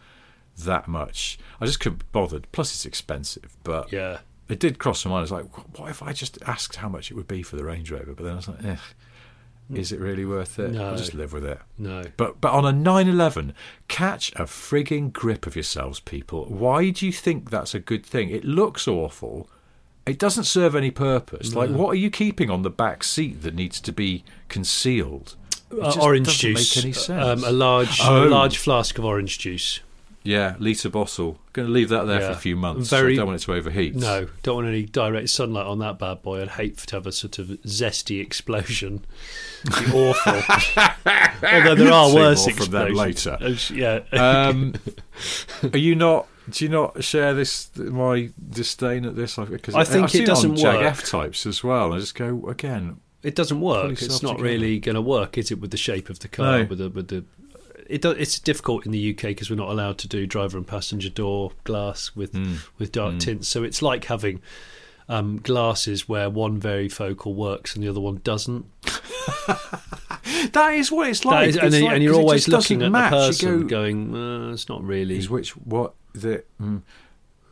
that 0.65 0.87
much. 0.87 1.39
I 1.61 1.67
just 1.67 1.81
couldn't 1.81 1.99
be 1.99 2.07
bothered. 2.13 2.47
Plus, 2.53 2.73
it's 2.73 2.87
expensive, 2.87 3.57
but 3.65 3.93
Yeah. 3.93 4.19
it 4.49 4.61
did 4.61 4.79
cross 4.79 5.05
my 5.05 5.11
mind. 5.11 5.19
I 5.19 5.23
was 5.23 5.33
like, 5.33 5.79
what 5.79 5.91
if 5.91 6.03
I 6.03 6.13
just 6.13 6.39
asked 6.47 6.77
how 6.77 6.89
much 6.89 7.11
it 7.11 7.15
would 7.15 7.27
be 7.29 7.43
for 7.43 7.57
the 7.57 7.65
Range 7.65 7.91
Rover? 7.91 8.15
But 8.15 8.23
then 8.25 8.33
I 8.35 8.37
was 8.37 8.49
like, 8.49 8.65
eh, 8.65 8.77
is 9.75 9.91
it 9.93 9.99
really 10.01 10.25
worth 10.25 10.59
it? 10.61 10.71
No. 10.73 10.91
I'll 10.91 10.97
just 10.97 11.15
live 11.15 11.33
with 11.33 11.45
it. 11.45 11.59
No. 11.77 12.05
But 12.17 12.41
but 12.41 12.53
on 12.53 12.65
a 12.65 12.73
911, 12.73 13.55
catch 13.89 14.31
a 14.37 14.45
frigging 14.45 15.13
grip 15.13 15.47
of 15.47 15.57
yourselves, 15.57 15.99
people. 16.01 16.45
Why 16.47 16.91
do 16.91 17.05
you 17.07 17.13
think 17.13 17.51
that's 17.51 17.75
a 17.75 17.81
good 17.81 18.07
thing? 18.07 18.31
It 18.31 18.45
looks 18.45 18.87
awful. 18.87 19.51
It 20.07 20.19
doesn't 20.19 20.45
serve 20.45 20.75
any 20.75 20.91
purpose. 20.91 21.55
Like, 21.55 21.69
what 21.69 21.89
are 21.91 21.95
you 21.97 22.09
keeping 22.11 22.49
on 22.49 22.63
the 22.63 22.71
back 22.71 23.05
seat 23.05 23.43
that 23.43 23.55
needs 23.55 23.79
to 23.83 23.93
be 23.93 24.25
concealed? 24.49 25.37
It 25.71 25.79
Uh, 25.81 26.01
orange 26.01 26.39
juice. 26.39 26.77
Make 26.77 26.85
any 26.85 26.93
sense. 26.95 27.43
Um, 27.43 27.45
a 27.45 27.53
large, 27.53 27.99
Oh. 28.03 28.25
a 28.25 28.29
large 28.29 28.57
flask 28.59 28.99
of 28.99 29.05
orange 29.05 29.39
juice. 29.39 29.81
yeah, 30.25 30.55
litre 30.59 30.89
bottle. 30.91 31.39
Going 31.55 31.69
to 31.69 31.73
leave 31.73 31.89
that 31.89 32.07
there 32.07 32.21
for 32.21 32.31
a 32.33 32.37
few 32.37 32.55
months. 32.57 32.91
Very- 32.91 33.15
I 33.15 33.17
don't 33.17 33.27
want 33.29 33.41
it 33.41 33.45
to 33.47 33.55
overheat. 33.55 33.95
No, 33.97 34.27
don't 34.43 34.57
want 34.57 34.67
any 34.69 34.83
direct 34.85 35.31
sunlight 35.31 35.67
on 35.67 35.79
that 35.81 35.99
bad 35.99 36.23
boy. 36.23 36.43
I'd 36.43 36.49
hate 36.51 36.77
to 36.79 36.97
have 36.97 37.07
a 37.07 37.13
sort 37.13 37.39
of 37.39 37.47
zesty 37.67 38.21
explosion. 38.21 39.05
It'd 39.67 39.87
be 39.87 39.93
awful. 39.99 40.33
Although 41.43 41.75
there 41.75 41.93
are 41.93 42.09
See 42.11 42.15
worse 42.17 42.47
more 42.47 42.57
from 42.57 42.71
them 42.73 42.87
explosions. 42.89 43.27
later. 43.27 43.39
Uh, 43.41 44.05
Yeah. 44.13 44.43
Um, 44.53 44.75
are 45.73 45.79
you 45.79 45.95
not? 45.95 46.27
Do 46.51 46.65
you 46.65 46.71
not 46.71 47.03
share 47.05 47.35
this 47.35 47.69
my 47.77 48.31
disdain 48.51 49.05
at 49.05 49.17
this? 49.17 49.37
Because 49.37 49.75
I 49.75 49.85
think 49.85 50.05
I've 50.05 50.09
it 50.11 50.19
seen 50.19 50.25
doesn't 50.27 50.51
on 50.53 50.57
Jag 50.57 50.77
work. 50.77 50.85
F 50.93 51.05
types 51.05 51.45
as 51.47 51.63
well. 51.65 51.93
I 51.93 51.99
just 51.99 52.15
go 52.15 52.47
again. 52.49 53.01
It 53.23 53.35
doesn't 53.35 53.61
work. 53.61 53.93
It's 54.03 54.23
not 54.23 54.41
really 54.41 54.79
going 54.79 54.95
to 54.95 55.01
work, 55.03 55.37
is 55.39 55.51
it? 55.51 55.61
With 55.61 55.71
the 55.71 55.77
shape 55.77 56.09
of 56.11 56.19
the 56.21 56.29
car, 56.29 56.59
No. 56.61 56.65
with 56.65 56.79
the 56.79 56.89
with 56.91 57.09
the. 57.09 57.25
It 57.89 58.03
do, 58.03 58.11
it's 58.11 58.39
difficult 58.39 58.85
in 58.85 58.93
the 58.93 59.11
UK 59.13 59.23
because 59.29 59.49
we're 59.49 59.57
not 59.57 59.71
allowed 59.71 59.97
to 59.99 60.09
do 60.09 60.27
driver 60.27 60.59
and 60.59 60.67
passenger 60.67 61.09
door 61.09 61.53
glass 61.65 62.13
with 62.15 62.33
Hmm. 62.35 62.57
with 62.79 62.93
dark 62.93 63.19
tints. 63.19 63.49
So 63.49 63.63
it's 63.63 63.81
like 63.81 64.05
having 64.05 64.41
um, 65.09 65.39
glasses 65.39 66.07
where 66.07 66.29
one 66.29 66.61
varifocal 66.61 67.35
works 67.35 67.75
and 67.75 67.83
the 67.83 67.89
other 67.89 68.01
one 68.01 68.21
doesn't. 68.25 68.67
That 70.53 70.75
is 70.75 70.93
what 70.93 71.09
it's 71.09 71.25
like. 71.25 71.49
is- 71.49 71.57
and, 71.57 71.67
It's 71.67 71.75
then- 71.77 71.85
like- 71.85 71.95
and 71.95 72.03
you're 72.03 72.15
always 72.15 72.49
looking 72.49 72.83
at 72.83 72.93
match. 72.93 73.11
the 73.11 73.17
person, 73.17 73.61
go, 73.63 73.67
going, 73.67 74.15
uh, 74.15 74.53
"It's 74.53 74.69
not 74.69 74.85
really." 74.85 75.17
is 75.17 75.29
which 75.31 75.51
what 75.57 75.95
the 76.13 76.45
mm, 76.61 76.83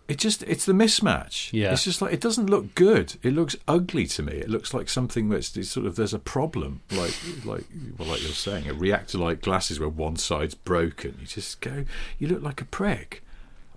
it 0.09 0.19
just 0.19 0.43
it's 0.45 0.65
the 0.65 0.73
mismatch 0.73 1.51
Yeah. 1.53 1.73
it's 1.73 1.85
just 1.85 2.01
like 2.01 2.13
it 2.13 2.21
doesn't 2.21 2.49
look 2.49 2.75
good 2.75 3.17
it 3.23 3.33
looks 3.33 3.57
ugly 3.67 4.07
to 4.07 4.23
me 4.23 4.33
it 4.35 4.49
looks 4.49 4.73
like 4.73 4.89
something 4.89 5.29
that's 5.29 5.57
it's 5.57 5.71
sort 5.71 5.87
of 5.87 5.97
there's 5.97 6.15
a 6.15 6.19
problem 6.19 6.81
like 6.93 7.15
like 7.45 7.65
well 7.99 8.09
like 8.09 8.23
you're 8.23 8.31
saying 8.33 8.69
a 8.69 8.75
reactor 8.75 9.19
like 9.19 9.43
glasses 9.43 9.81
where 9.81 9.89
one 9.89 10.17
side's 10.17 10.55
broken 10.55 11.17
you 11.21 11.27
just 11.27 11.61
go 11.61 11.85
you 12.19 12.29
look 12.29 12.43
like 12.43 12.61
a 12.61 12.65
prick 12.67 13.23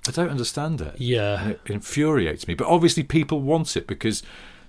i 0.07 0.11
don't 0.11 0.29
understand 0.29 0.79
it 0.81 0.95
Yeah. 0.99 1.41
and 1.41 1.51
it 1.51 1.61
infuriates 1.65 2.47
me 2.47 2.53
but 2.53 2.67
obviously 2.67 3.03
people 3.03 3.41
want 3.41 3.75
it 3.75 3.87
because 3.87 4.21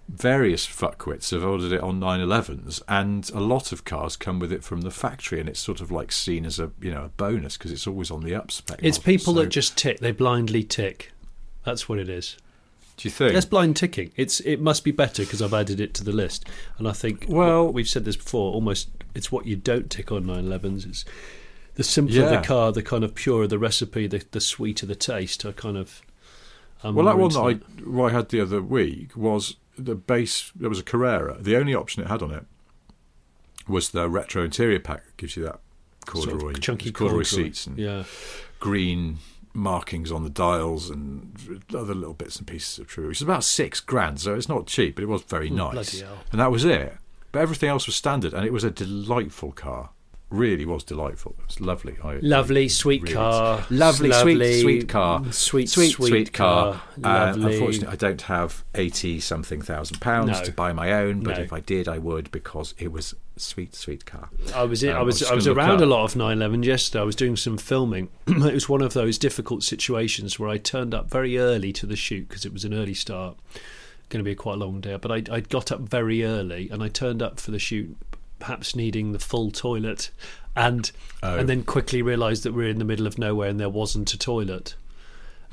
various 0.09 0.67
fuckwits 0.67 1.31
have 1.31 1.45
ordered 1.45 1.71
it 1.73 1.81
on 1.81 2.01
911s 2.01 2.83
and 2.89 3.31
a 3.33 3.39
lot 3.39 3.71
of 3.71 3.85
cars 3.85 4.17
come 4.17 4.41
with 4.41 4.51
it 4.53 4.65
from 4.65 4.81
the 4.81 4.91
factory 4.91 5.39
and 5.39 5.49
it's 5.49 5.61
sort 5.61 5.81
of 5.81 5.93
like 5.93 6.11
seen 6.11 6.45
as 6.45 6.59
a 6.59 6.73
you 6.81 6.91
know 6.91 7.05
a 7.05 7.09
bonus 7.11 7.57
because 7.57 7.71
it's 7.71 7.87
always 7.87 8.11
on 8.11 8.23
the 8.25 8.35
up 8.35 8.51
spec 8.51 8.81
It's 8.83 8.99
model. 8.99 9.05
people 9.13 9.35
So- 9.35 9.41
that 9.43 9.49
just 9.51 9.77
tick. 9.79 10.01
They 10.01 10.11
blindly 10.11 10.65
tick. 10.65 11.13
That's 11.65 11.89
what 11.89 11.99
it 11.99 12.09
is. 12.09 12.37
do 12.97 13.09
you 13.09 13.13
think 13.13 13.33
That's 13.33 13.47
blind 13.47 13.77
ticking. 13.77 14.13
It's 14.17 14.41
it 14.41 14.61
must 14.61 14.85
be 14.85 14.91
better 14.91 15.23
because 15.23 15.41
I've 15.43 15.55
added 15.55 15.81
it 15.81 15.95
to 15.95 16.05
the 16.05 16.13
list, 16.13 16.45
and 16.79 16.87
I 16.89 16.93
think 16.93 17.27
Well- 17.29 17.73
we've 17.73 17.89
said 17.89 18.05
this 18.05 18.17
before. 18.17 18.53
Almost, 18.53 18.89
it's 19.15 19.31
what 19.33 19.47
you 19.47 19.57
don't 19.57 19.89
tick 19.91 20.13
on 20.13 20.25
911s. 20.27 20.85
It's 20.87 21.05
the 21.77 21.85
simpler 21.85 22.17
Yeah. 22.23 22.41
the 22.41 22.47
car, 22.47 22.73
the 22.73 22.83
kind 22.83 23.05
of 23.05 23.15
purer 23.15 23.47
the 23.47 23.59
recipe, 23.59 24.07
the 24.07 24.23
the 24.31 24.41
sweeter 24.41 24.87
the 24.87 24.95
taste. 24.95 25.45
I 25.47 25.53
kind 25.53 25.77
of. 25.79 26.03
I'm 26.83 26.95
Well, 26.95 27.05
that 27.07 27.19
one 27.19 27.31
that 27.33 27.47
into 27.47 27.65
I, 27.65 27.91
what 27.91 28.13
I 28.13 28.17
had 28.17 28.29
the 28.31 28.41
other 28.41 28.61
week 28.63 29.15
was 29.17 29.57
the 29.79 29.95
base. 29.95 30.51
There 30.55 30.69
was 30.71 30.79
a 30.79 30.83
Carrera. 30.83 31.37
The 31.41 31.57
only 31.57 31.75
option 31.75 32.03
it 32.03 32.09
had 32.09 32.23
on 32.23 32.31
it 32.33 32.45
was 33.69 33.91
the 33.91 34.09
retro 34.09 34.45
interior 34.45 34.79
pack. 34.81 35.05
That 35.07 35.17
gives 35.17 35.37
you 35.37 35.45
that 35.45 35.61
Sort 36.13 36.25
of 36.29 36.33
corduroy, 36.41 36.53
chunky 36.55 36.91
corduroy, 36.91 37.23
corduroy. 37.25 37.45
seats 37.49 37.67
and 37.67 37.79
Yeah, 37.79 38.05
green 38.59 39.19
markings 39.53 40.13
on 40.13 40.23
the 40.25 40.31
dials 40.31 40.91
and 40.91 41.63
other 41.75 41.95
little 41.95 42.15
bits 42.15 42.37
and 42.37 42.47
pieces 42.47 42.79
of 42.79 42.87
true. 42.87 43.11
It's 43.11 43.21
about 43.21 43.45
six 43.45 43.81
grand, 43.81 44.21
so 44.21 44.35
it's 44.35 44.49
not 44.49 44.67
cheap, 44.67 44.95
but 44.97 45.03
it 45.05 45.09
was 45.09 45.23
very 45.23 45.51
nice. 45.51 46.03
And 46.33 46.41
that 46.41 46.51
was 46.51 46.65
it. 46.65 46.95
But 47.33 47.43
everything 47.43 47.69
else 47.69 47.87
was 47.87 47.95
standard, 47.97 48.35
and 48.35 48.45
it 48.45 48.53
was 48.53 48.65
a 48.65 48.71
delightful 48.71 49.53
car. 49.53 49.91
Really 50.31 50.65
was 50.65 50.85
delightful. 50.85 51.35
It 51.41 51.47
was 51.47 51.61
lovely. 51.61 51.97
I, 52.05 52.19
lovely, 52.23 52.69
sweet 52.69 53.03
really- 53.03 53.15
car, 53.15 53.65
Lovely, 53.69 54.11
lovely, 54.11 54.35
sweet, 54.37 54.61
sweet 54.63 54.89
car. 54.89 55.25
sweet, 55.33 55.69
sweet, 55.69 55.91
sweet, 55.91 56.09
sweet 56.09 56.33
car. 56.33 56.83
Uh, 57.03 57.33
lovely. 57.35 57.55
unfortunately, 57.55 57.93
I 57.93 57.97
don't 57.97 58.23
have 58.23 58.65
eighty 58.77 59.19
something 59.19 59.61
thousand 59.61 60.01
pounds 60.01 60.39
No. 60.39 60.45
to 60.45 60.53
buy 60.53 60.73
my 60.73 60.93
own, 60.93 61.21
but 61.25 61.37
No. 61.37 61.43
if 61.43 61.53
I 61.53 61.59
did, 61.59 61.89
I 61.89 61.99
would 61.99 62.31
because 62.31 62.75
it 62.79 62.93
was 62.93 63.15
sweet, 63.41 63.75
sweet 63.75 64.05
car. 64.07 64.29
I 64.55 64.65
was 64.65 64.83
in, 64.83 64.91
Um, 64.91 64.97
I 64.99 65.03
was 65.03 65.23
I 65.23 65.35
was 65.35 65.47
around 65.47 65.81
a 65.81 65.87
lot 65.87 66.05
of 66.05 66.15
911 66.17 66.63
yesterday. 66.63 67.01
I 67.03 67.05
was 67.05 67.17
doing 67.17 67.37
some 67.37 67.57
filming. 67.59 68.09
it 68.27 68.55
was 68.55 68.69
one 68.69 68.83
of 68.83 68.93
those 68.95 69.19
difficult 69.19 69.63
situations 69.63 70.39
where 70.39 70.49
I 70.49 70.59
turned 70.59 70.95
up 70.95 71.11
very 71.11 71.39
early 71.39 71.73
to 71.75 71.87
the 71.87 71.97
shoot 71.97 72.29
because 72.29 72.45
it 72.45 72.53
was 72.53 72.65
an 72.65 72.75
early 72.75 72.95
start. 72.95 73.37
Going 74.09 74.21
to 74.21 74.25
be 74.25 74.33
a 74.33 74.37
quite 74.37 74.59
long 74.59 74.81
day, 74.81 74.97
but 75.01 75.11
I 75.13 75.23
I 75.31 75.41
got 75.41 75.71
up 75.71 75.81
very 75.81 76.25
early 76.25 76.69
and 76.71 76.83
I 76.83 76.89
turned 76.89 77.23
up 77.23 77.39
for 77.39 77.51
the 77.53 77.59
shoot, 77.61 77.97
perhaps 78.41 78.75
needing 78.75 79.13
the 79.13 79.19
full 79.21 79.51
toilet, 79.51 80.11
and 80.57 80.91
Oh. 81.23 81.37
and 81.39 81.49
then 81.49 81.63
quickly 81.65 82.03
realised 82.03 82.43
that 82.43 82.53
we 82.53 82.65
we're 82.65 82.71
in 82.71 82.79
the 82.79 82.85
middle 82.85 83.07
of 83.07 83.19
nowhere 83.19 83.49
and 83.49 83.61
there 83.61 83.69
wasn't 83.69 84.13
a 84.13 84.19
toilet, 84.19 84.75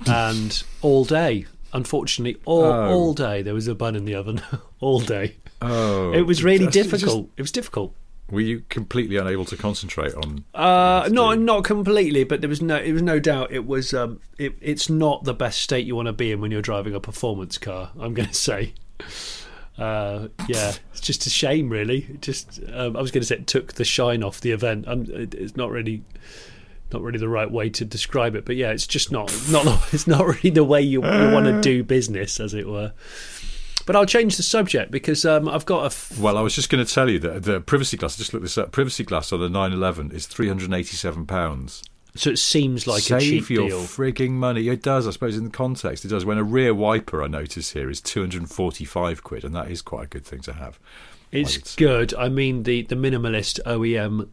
and 0.06 0.64
all 0.82 1.06
day. 1.06 1.46
Unfortunately, 1.74 2.40
all 2.46 2.64
Oh. 2.66 2.90
all 2.90 3.14
day 3.14 3.42
there 3.42 3.54
was 3.54 3.68
a 3.68 3.76
bun 3.76 3.96
in 3.96 4.06
the 4.06 4.16
oven. 4.16 4.42
all 4.80 5.02
day. 5.02 5.36
Oh, 5.62 6.14
It 6.14 6.22
was 6.22 6.44
really 6.44 6.66
that's 6.66 6.76
just- 6.76 6.90
difficult. 6.92 7.30
it 7.38 7.42
was 7.42 7.52
difficult. 7.52 7.94
were 8.30 8.42
you 8.42 8.62
completely 8.70 9.16
unable 9.18 9.46
to 9.46 9.56
concentrate 9.58 10.14
on? 10.16 10.44
Uh, 10.54 11.08
not 11.12 11.36
do? 11.36 11.42
not 11.42 11.64
completely, 11.64 12.24
but 12.26 12.42
there 12.42 12.50
was 12.50 12.62
no 12.62 12.76
it 12.76 12.92
was 12.92 13.02
no 13.02 13.20
doubt 13.20 13.52
it 13.52 13.66
was 13.66 13.94
um 13.94 14.20
it, 14.38 14.54
it's 14.62 14.90
not 14.90 15.24
the 15.24 15.34
best 15.34 15.62
state 15.62 15.86
you 15.86 15.96
want 15.96 16.08
to 16.08 16.14
be 16.14 16.32
in 16.32 16.42
when 16.42 16.52
you're 16.52 16.62
driving 16.62 16.94
a 16.94 17.00
performance 17.00 17.58
car. 17.58 17.92
I'm 18.00 18.14
going 18.14 18.28
to 18.36 18.36
say, 18.36 18.74
uh, 19.78 20.28
yeah, 20.48 20.74
it's 20.92 21.02
just 21.02 21.26
a 21.26 21.30
shame, 21.30 21.70
really. 21.70 22.00
It 22.10 22.22
just 22.22 22.60
um, 22.74 22.98
I 22.98 23.02
was 23.02 23.12
going 23.12 23.22
to 23.22 23.28
say 23.28 23.36
it 23.36 23.48
took 23.48 23.74
the 23.74 23.86
shine 23.86 24.24
off 24.24 24.42
the 24.42 24.52
event. 24.52 24.88
i 24.88 24.94
it, 24.94 25.34
it's 25.36 25.56
not 25.56 25.70
really 25.72 26.04
not 26.92 27.02
really 27.02 27.20
the 27.20 27.28
right 27.30 27.52
way 27.52 27.70
to 27.70 27.86
describe 27.86 28.34
it, 28.36 28.46
but 28.46 28.56
yeah, 28.56 28.72
it's 28.72 28.88
just 28.88 29.12
not 29.12 29.32
not 29.52 29.66
it's 29.94 30.08
not 30.08 30.26
really 30.26 30.50
the 30.50 30.64
way 30.64 30.82
you, 30.82 31.02
you 31.04 31.32
want 31.32 31.46
to 31.46 31.62
do 31.72 31.84
business, 31.84 32.40
as 32.40 32.54
it 32.54 32.68
were. 32.68 32.92
But 33.88 33.96
I'll 33.96 34.06
change 34.06 34.38
the 34.38 34.44
subject 34.44 34.92
because 34.92 35.26
um, 35.26 35.50
I've 35.50 35.66
got 35.66 35.82
a. 35.84 35.86
F- 35.88 36.20
Well, 36.20 36.38
I 36.38 36.42
was 36.42 36.54
just 36.54 36.70
going 36.70 36.86
to 36.86 36.94
tell 36.94 37.10
you 37.10 37.18
that 37.20 37.42
the 37.44 37.60
privacy 37.62 37.98
glass. 37.98 38.16
I 38.16 38.20
just 38.20 38.34
look 38.34 38.44
this 38.44 38.58
up. 38.60 38.72
Privacy 38.72 39.04
glass 39.04 39.32
on 39.34 39.40
the 39.40 39.50
911 39.50 40.12
is 40.12 40.28
387 40.28 41.26
pounds. 41.26 41.84
so 42.16 42.30
it 42.32 42.38
seems 42.38 42.86
like 42.86 43.02
Save 43.02 43.18
a 43.18 43.22
cheap 43.22 43.50
your 43.50 43.70
deal. 43.70 43.80
frigging 43.80 44.32
money. 44.32 44.68
It 44.68 44.84
does, 44.84 45.08
I 45.08 45.12
suppose, 45.12 45.38
in 45.38 45.46
the 45.46 45.50
context. 45.50 46.04
It 46.06 46.10
does. 46.10 46.26
When 46.26 46.38
a 46.38 46.44
rear 46.44 46.74
wiper, 46.76 47.24
I 47.24 47.28
notice 47.28 47.72
here, 47.72 47.90
is 47.90 48.02
245 48.02 49.24
quid, 49.24 49.44
and 49.44 49.56
that 49.56 49.72
is 49.72 49.82
quite 49.82 50.04
a 50.04 50.08
good 50.08 50.26
thing 50.26 50.42
to 50.42 50.54
have. 50.54 50.80
It's 51.32 51.72
say. 51.72 51.78
good. 51.78 52.14
I 52.14 52.30
mean, 52.30 52.64
the, 52.64 52.82
the 52.84 52.96
minimalist 52.96 53.60
OEM 53.66 54.28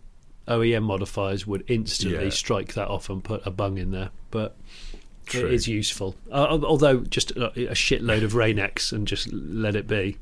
OEM 0.47 0.83
modifiers 0.83 1.47
would 1.47 1.65
instantly 1.69 2.25
Yeah. 2.25 2.31
strike 2.31 2.75
that 2.75 2.89
off 2.89 3.09
and 3.09 3.25
put 3.25 3.47
a 3.47 3.51
bung 3.51 3.79
in 3.79 3.93
there, 3.93 4.11
but 4.31 4.57
True. 5.27 5.47
it 5.47 5.53
is 5.53 5.69
useful. 5.69 6.15
Uh, 6.31 6.59
although 6.63 7.01
just 7.01 7.31
a, 7.33 7.47
a 7.71 7.75
shitload 7.75 8.23
of 8.23 8.35
Rain-X 8.35 8.93
and 8.93 9.07
just 9.07 9.33
let 9.33 9.77
it 9.77 9.87
be. 9.87 10.19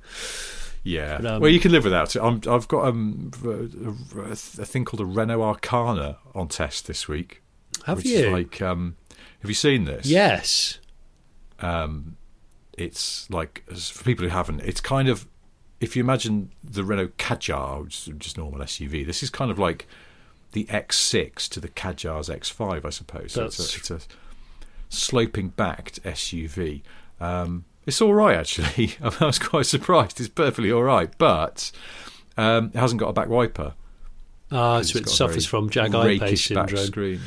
Yeah. 0.84 1.18
But, 1.18 1.26
um, 1.32 1.40
well, 1.42 1.50
you 1.50 1.60
can 1.60 1.72
live 1.72 1.84
without 1.84 2.14
it. 2.16 2.20
I'm, 2.20 2.40
I've 2.48 2.68
got 2.68 2.86
um, 2.86 3.30
a, 3.44 4.20
a, 4.20 4.32
a 4.32 4.36
thing 4.36 4.84
called 4.84 5.00
a 5.00 5.04
Renault 5.04 5.54
Arkana 5.54 6.16
on 6.34 6.48
test 6.48 6.86
this 6.86 7.08
week. 7.08 7.42
Have 7.86 8.04
you? 8.04 8.30
Like, 8.30 8.60
um, 8.60 8.96
have 9.40 9.50
you 9.50 9.54
seen 9.54 9.84
this? 9.84 10.06
yes. 10.06 10.78
um, 11.60 12.16
it's 12.78 13.28
like 13.30 13.64
for 13.70 14.02
people 14.02 14.24
who 14.24 14.30
haven't, 14.30 14.60
it's 14.60 14.80
kind 14.80 15.08
of 15.08 15.26
if 15.80 15.96
you 15.96 16.02
imagine 16.02 16.50
the 16.62 16.84
Renault 16.84 17.08
Kadjar, 17.18 17.84
which 17.84 18.08
is 18.08 18.14
just 18.18 18.38
normal 18.38 18.60
SUV. 18.60 19.04
This 19.04 19.22
is 19.22 19.30
kind 19.30 19.50
of 19.50 19.58
like 19.58 19.86
the 20.52 20.64
X6 20.66 21.48
to 21.48 21.60
the 21.60 21.68
Kadjar's 21.68 22.28
X5, 22.28 22.84
I 22.84 22.90
suppose. 22.90 23.32
So 23.32 23.44
it's, 23.46 23.56
That's- 23.56 23.90
a, 23.90 23.96
it's 23.96 24.04
a 24.04 24.08
sloping 24.92 25.48
backed 25.48 26.02
SUV. 26.04 26.82
Um, 27.20 27.64
it's 27.86 28.00
all 28.00 28.14
right 28.14 28.36
actually. 28.36 28.94
I 29.02 29.24
was 29.24 29.38
quite 29.38 29.66
surprised. 29.66 30.20
It's 30.20 30.28
perfectly 30.28 30.70
all 30.72 30.82
right, 30.82 31.10
but 31.18 31.72
um, 32.36 32.66
it 32.74 32.78
hasn't 32.78 33.00
got 33.00 33.08
a 33.08 33.12
back 33.12 33.28
wiper. 33.28 33.74
Ah, 34.50 34.82
so 34.82 34.98
it 34.98 35.08
suffers 35.08 35.46
from 35.46 35.70
jag 35.70 35.94
I-Pace 35.94 36.20
rakish 36.20 36.48
back 36.50 36.68
syndrome. 36.68 36.86
Screen. 36.86 37.20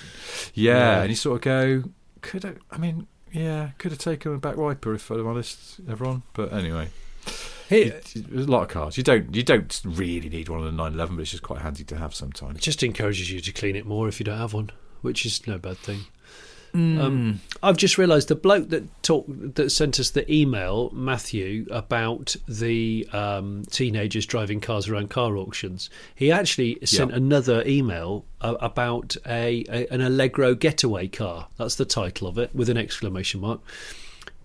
Yeah, 0.53 0.73
Yeah. 0.73 1.01
and 1.01 1.09
you 1.09 1.15
sort 1.15 1.37
of 1.37 1.41
go, 1.41 1.89
could 2.21 2.45
I? 2.45 2.53
I 2.69 2.77
mean, 2.77 3.07
yeah, 3.31 3.69
could 3.79 3.91
have 3.91 3.99
taken 3.99 4.35
a 4.35 4.37
back 4.37 4.57
wiper 4.57 4.93
if 4.93 5.09
I'm 5.09 5.25
honest, 5.25 5.79
everyone. 5.89 6.21
But 6.33 6.53
anyway, 6.53 6.89
Here, 7.67 7.99
there's 8.15 8.45
a 8.45 8.51
lot 8.51 8.61
of 8.63 8.67
cars. 8.69 8.95
You 8.95 9.03
don't, 9.03 9.35
you 9.35 9.41
don't 9.41 9.81
really 9.83 10.29
need 10.29 10.49
one 10.49 10.59
on 10.59 10.65
the 10.65 10.71
911, 10.71 11.15
but 11.15 11.23
it's 11.23 11.31
just 11.31 11.41
quite 11.41 11.61
handy 11.61 11.83
to 11.85 11.97
have 11.97 12.13
sometimes. 12.13 12.57
it 12.57 12.61
just 12.61 12.83
encourages 12.83 13.31
you 13.31 13.39
to 13.41 13.51
clean 13.51 13.75
it 13.75 13.87
more 13.87 14.07
if 14.07 14.19
you 14.19 14.23
don't 14.23 14.37
have 14.37 14.53
one, 14.53 14.69
which 15.01 15.25
is 15.25 15.47
no 15.47 15.57
bad 15.57 15.77
thing. 15.79 16.01
Mm. 16.75 16.99
Um, 17.01 17.41
I've 17.63 17.77
just 17.77 17.97
realised 17.97 18.27
the 18.27 18.35
bloke 18.35 18.69
that 18.69 18.83
talked 19.01 19.55
that 19.55 19.69
sent 19.69 19.99
us 19.99 20.09
the 20.09 20.29
email, 20.31 20.89
Matthew, 20.93 21.65
about 21.71 22.35
the 22.47 23.07
um, 23.13 23.63
teenagers 23.71 24.25
driving 24.25 24.59
cars 24.59 24.89
around 24.89 25.09
car 25.09 25.37
auctions. 25.37 25.89
He 26.13 26.31
actually 26.31 26.77
sent 26.83 27.11
Yeah. 27.11 27.17
another 27.17 27.63
email 27.65 28.25
uh, 28.41 28.55
about 28.59 29.15
a, 29.25 29.63
a 29.69 29.87
an 29.93 30.01
Allegro 30.01 30.53
getaway 30.53 31.07
car. 31.07 31.47
That's 31.57 31.75
the 31.75 31.85
title 31.85 32.27
of 32.27 32.37
it 32.37 32.53
with 32.53 32.69
an 32.69 32.77
exclamation 32.77 33.39
mark. 33.39 33.61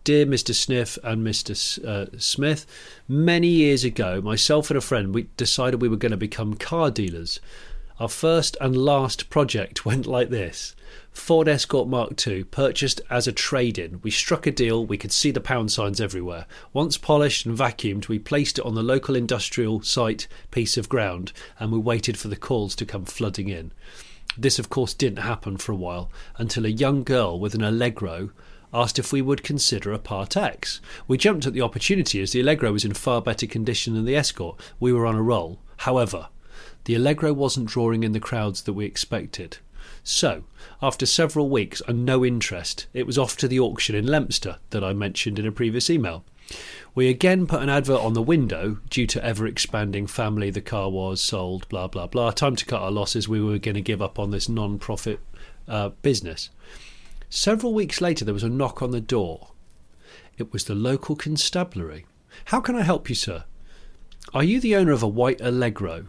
Dear 0.04 0.24
Mr. 0.24 0.54
Sniff 0.54 0.96
and 1.04 1.26
Mr. 1.26 1.50
S- 1.50 1.78
uh, 1.78 2.06
Smith, 2.16 2.64
many 3.06 3.48
years 3.48 3.84
ago, 3.84 4.20
myself 4.22 4.70
and 4.70 4.78
a 4.78 4.80
friend 4.80 5.12
we 5.14 5.26
decided 5.36 5.82
we 5.82 5.88
were 5.88 5.96
going 5.96 6.10
to 6.12 6.16
become 6.16 6.54
car 6.54 6.90
dealers. 6.90 7.38
Our 8.00 8.08
first 8.08 8.56
and 8.62 8.74
last 8.74 9.28
project 9.28 9.84
went 9.84 10.06
like 10.06 10.30
this. 10.30 10.74
Ford 11.12 11.48
Escort 11.48 11.86
Mark 11.86 12.26
II, 12.26 12.44
purchased 12.44 13.02
as 13.10 13.28
a 13.28 13.32
trade 13.32 13.78
in. 13.78 14.00
We 14.02 14.10
struck 14.10 14.46
a 14.46 14.50
deal, 14.50 14.86
we 14.86 14.96
could 14.96 15.12
see 15.12 15.30
the 15.30 15.40
pound 15.40 15.70
signs 15.70 16.00
everywhere. 16.00 16.46
Once 16.72 16.96
polished 16.96 17.44
and 17.44 17.56
vacuumed, 17.56 18.08
we 18.08 18.18
placed 18.18 18.58
it 18.58 18.64
on 18.64 18.74
the 18.74 18.82
local 18.82 19.14
industrial 19.14 19.82
site 19.82 20.28
piece 20.50 20.78
of 20.78 20.88
ground 20.88 21.34
and 21.58 21.70
we 21.70 21.78
waited 21.78 22.16
for 22.16 22.28
the 22.28 22.36
calls 22.36 22.74
to 22.76 22.86
come 22.86 23.04
flooding 23.04 23.50
in. 23.50 23.70
This, 24.34 24.58
of 24.58 24.70
course, 24.70 24.94
didn't 24.94 25.22
happen 25.22 25.58
for 25.58 25.72
a 25.72 25.76
while 25.76 26.10
until 26.38 26.64
a 26.64 26.70
young 26.70 27.02
girl 27.02 27.38
with 27.38 27.54
an 27.54 27.62
Allegro 27.62 28.30
asked 28.72 28.98
if 28.98 29.12
we 29.12 29.20
would 29.20 29.42
consider 29.42 29.92
a 29.92 29.98
Part 29.98 30.38
X. 30.38 30.80
We 31.06 31.18
jumped 31.18 31.44
at 31.44 31.52
the 31.52 31.60
opportunity 31.60 32.22
as 32.22 32.32
the 32.32 32.40
Allegro 32.40 32.72
was 32.72 32.86
in 32.86 32.94
far 32.94 33.20
better 33.20 33.46
condition 33.46 33.92
than 33.92 34.06
the 34.06 34.16
Escort. 34.16 34.58
We 34.78 34.90
were 34.90 35.04
on 35.04 35.16
a 35.16 35.22
roll. 35.22 35.58
However, 35.78 36.28
the 36.84 36.94
Allegro 36.94 37.32
wasn't 37.32 37.68
drawing 37.68 38.02
in 38.04 38.12
the 38.12 38.20
crowds 38.20 38.62
that 38.62 38.72
we 38.72 38.84
expected. 38.84 39.58
So, 40.02 40.44
after 40.82 41.06
several 41.06 41.50
weeks 41.50 41.82
and 41.86 42.04
no 42.04 42.24
interest, 42.24 42.86
it 42.94 43.06
was 43.06 43.18
off 43.18 43.36
to 43.38 43.48
the 43.48 43.60
auction 43.60 43.94
in 43.94 44.06
Leominster 44.06 44.58
that 44.70 44.82
I 44.82 44.92
mentioned 44.92 45.38
in 45.38 45.46
a 45.46 45.52
previous 45.52 45.90
email. 45.90 46.24
We 46.94 47.08
again 47.08 47.46
put 47.46 47.62
an 47.62 47.68
advert 47.68 48.00
on 48.00 48.14
the 48.14 48.22
window 48.22 48.78
due 48.88 49.06
to 49.06 49.24
ever 49.24 49.46
expanding 49.46 50.06
family 50.06 50.50
the 50.50 50.60
car 50.60 50.90
was 50.90 51.20
sold, 51.20 51.68
blah 51.68 51.86
blah 51.86 52.06
blah. 52.06 52.32
Time 52.32 52.56
to 52.56 52.66
cut 52.66 52.82
our 52.82 52.90
losses. 52.90 53.28
We 53.28 53.40
were 53.40 53.58
going 53.58 53.76
to 53.76 53.80
give 53.80 54.02
up 54.02 54.18
on 54.18 54.30
this 54.30 54.48
non 54.48 54.78
profit 54.78 55.20
uh, 55.68 55.90
business. 56.02 56.50
Several 57.28 57.72
weeks 57.72 58.00
later, 58.00 58.24
there 58.24 58.34
was 58.34 58.42
a 58.42 58.48
knock 58.48 58.82
on 58.82 58.90
the 58.90 59.00
door. 59.00 59.52
It 60.36 60.52
was 60.52 60.64
the 60.64 60.74
local 60.74 61.14
constabulary. 61.14 62.06
How 62.46 62.60
can 62.60 62.74
I 62.74 62.82
help 62.82 63.08
you, 63.08 63.14
sir? 63.14 63.44
Are 64.34 64.42
you 64.42 64.58
the 64.60 64.74
owner 64.74 64.92
of 64.92 65.02
a 65.02 65.08
white 65.08 65.40
Allegro? 65.40 66.06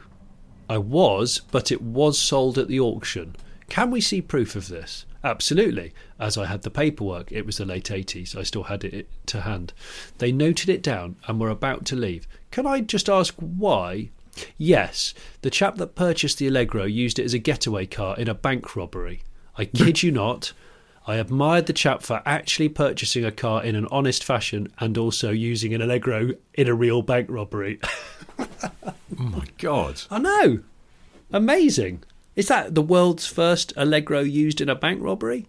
I 0.72 0.78
was, 0.78 1.42
but 1.52 1.70
it 1.70 1.82
was 1.82 2.18
sold 2.18 2.58
at 2.58 2.70
the 2.70 2.80
auction. 2.80 3.36
Can 3.68 3.92
we 3.92 4.00
see 4.00 4.22
proof 4.22 4.56
of 4.56 4.70
this? 4.70 5.06
Absolutely. 5.22 5.92
As 6.18 6.38
I 6.38 6.46
had 6.46 6.62
the 6.62 6.70
paperwork, 6.70 7.30
it 7.30 7.46
was 7.46 7.58
the 7.58 7.66
late 7.66 7.90
80s. 7.90 8.38
I 8.38 8.44
still 8.44 8.64
had 8.64 8.86
it 8.86 9.10
to 9.26 9.42
hand. 9.42 9.74
They 10.20 10.32
noted 10.32 10.70
it 10.70 10.82
down 10.82 11.18
and 11.28 11.42
were 11.42 11.50
about 11.50 11.84
to 11.88 11.98
leave. 11.98 12.26
Can 12.52 12.66
I 12.66 12.80
just 12.80 13.10
ask 13.10 13.36
why? 13.36 14.12
Yes, 14.58 15.14
the 15.42 15.50
chap 15.50 15.76
that 15.76 15.94
purchased 15.94 16.38
the 16.38 16.48
Allegro 16.48 16.86
used 16.86 17.20
it 17.20 17.26
as 17.26 17.34
a 17.34 17.38
getaway 17.38 17.86
car 17.86 18.16
in 18.18 18.30
a 18.30 18.34
bank 18.34 18.74
robbery. 18.74 19.24
I 19.58 19.66
kid 19.66 20.04
you 20.04 20.14
not. 20.14 20.54
I 21.06 21.16
admired 21.16 21.66
the 21.66 21.74
chap 21.74 22.02
for 22.02 22.22
actually 22.26 22.70
purchasing 22.70 23.26
a 23.26 23.32
car 23.32 23.62
in 23.62 23.76
an 23.76 23.90
honest 23.92 24.24
fashion 24.24 24.70
and 24.80 24.98
also 24.98 25.32
using 25.32 25.74
an 25.74 25.82
Allegro 25.82 26.32
in 26.54 26.70
a 26.70 26.74
real 26.74 27.02
bank 27.02 27.30
robbery. 27.30 27.82
Oh 29.20 29.24
my 29.24 29.46
god! 29.58 30.02
I 30.10 30.20
know. 30.20 30.60
Amazing. 31.32 32.04
Is 32.36 32.48
that 32.48 32.76
the 32.76 32.82
world's 32.82 33.28
first 33.28 33.74
Allegro 33.76 34.22
used 34.22 34.62
in 34.62 34.70
a 34.70 34.76
bank 34.76 35.02
robbery? 35.02 35.48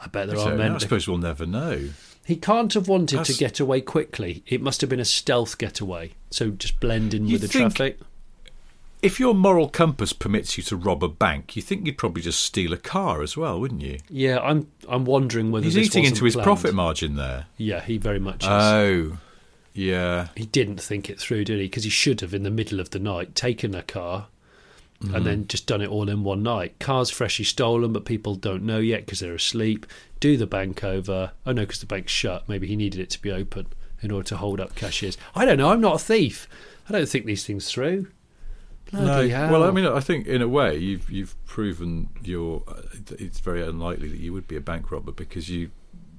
I 0.00 0.06
bet 0.06 0.28
there 0.28 0.38
are 0.38 0.60
I 0.60 0.78
suppose 0.78 1.08
we'll 1.08 1.18
never 1.18 1.46
know. 1.46 1.90
He 2.24 2.36
can't 2.36 2.72
have 2.74 2.88
wanted 2.88 3.24
to 3.24 3.32
get 3.34 3.58
away 3.58 3.80
quickly. 3.80 4.42
It 4.46 4.60
must 4.60 4.80
have 4.82 4.90
been 4.90 5.00
a 5.00 5.04
stealth 5.04 5.56
getaway. 5.58 6.12
So 6.30 6.50
just 6.50 6.78
blend 6.78 7.14
in 7.14 7.26
You 7.26 7.32
with 7.34 7.42
the 7.42 7.48
traffic. 7.48 7.98
If 9.00 9.20
your 9.20 9.34
moral 9.34 9.68
compass 9.68 10.12
permits 10.12 10.56
you 10.58 10.64
to 10.64 10.76
rob 10.76 11.04
a 11.04 11.08
bank, 11.08 11.56
you 11.56 11.62
think 11.62 11.86
you'd 11.86 11.96
probably 11.98 12.20
just 12.20 12.40
steal 12.42 12.72
a 12.72 12.76
car 12.76 13.22
as 13.22 13.36
well, 13.36 13.60
wouldn't 13.60 13.80
you? 13.80 14.00
Yeah, 14.10 14.40
I'm 14.40 14.70
I'm 14.88 15.04
wondering 15.04 15.52
whether 15.52 15.64
He's 15.64 15.78
eating 15.78 16.04
into 16.04 16.24
his 16.24 16.34
planned. 16.34 16.44
profit 16.44 16.74
margin 16.74 17.14
there. 17.14 17.46
Yeah, 17.56 17.80
he 17.80 17.96
very 17.96 18.18
much 18.18 18.42
is. 18.42 18.48
Oh, 18.50 19.18
yeah. 19.78 20.28
he 20.34 20.46
didn't 20.46 20.80
think 20.80 21.08
it 21.08 21.18
through, 21.20 21.44
did 21.44 21.58
he? 21.58 21.66
Because 21.66 21.84
he 21.84 21.90
should 21.90 22.20
have, 22.20 22.34
in 22.34 22.42
the 22.42 22.50
middle 22.50 22.80
of 22.80 22.90
the 22.90 22.98
night, 22.98 23.34
taken 23.34 23.74
a 23.74 23.82
car 23.82 24.28
Mm-hmm. 25.00 25.14
and 25.14 25.26
then 25.26 25.46
just 25.46 25.68
done 25.68 25.80
it 25.80 25.88
all 25.88 26.08
in 26.08 26.24
one 26.24 26.42
night. 26.42 26.76
Cars 26.80 27.08
freshly 27.08 27.44
stolen, 27.44 27.92
but 27.92 28.04
people 28.04 28.34
don't 28.34 28.64
know 28.64 28.80
yet 28.80 29.06
because 29.06 29.20
they're 29.20 29.32
asleep. 29.32 29.86
Do 30.18 30.36
the 30.36 30.44
bank 30.46 30.82
over. 30.82 31.30
Oh 31.46 31.52
no, 31.52 31.62
because 31.62 31.78
the 31.78 31.86
bank's 31.86 32.10
shut. 32.10 32.48
Maybe 32.48 32.66
he 32.66 32.74
needed 32.74 33.00
it 33.00 33.08
to 33.10 33.22
be 33.22 33.30
open 33.30 33.68
in 34.02 34.10
order 34.10 34.26
to 34.30 34.36
hold 34.38 34.58
up 34.60 34.74
cashiers. 34.74 35.16
I 35.36 35.44
don't 35.44 35.56
know. 35.56 35.70
I'm 35.70 35.80
not 35.80 35.94
a 35.94 35.98
thief. 36.04 36.48
I 36.88 36.92
don't 36.92 37.08
think 37.08 37.26
these 37.26 37.46
things 37.46 37.70
through. 37.70 38.08
Bloody 38.90 39.28
hell. 39.28 39.52
Well, 39.52 39.62
I 39.62 39.70
mean, 39.70 39.86
I 39.86 40.00
think 40.00 40.26
in 40.26 40.42
a 40.42 40.48
way 40.48 40.76
you've 40.76 41.08
you've 41.08 41.36
proven 41.46 42.08
your. 42.24 42.64
Uh, 42.66 42.82
it's 43.20 43.38
very 43.38 43.62
unlikely 43.62 44.08
that 44.08 44.18
you 44.18 44.32
would 44.32 44.48
be 44.48 44.56
a 44.56 44.60
bank 44.60 44.90
robber 44.90 45.12
because 45.12 45.48
you 45.48 45.70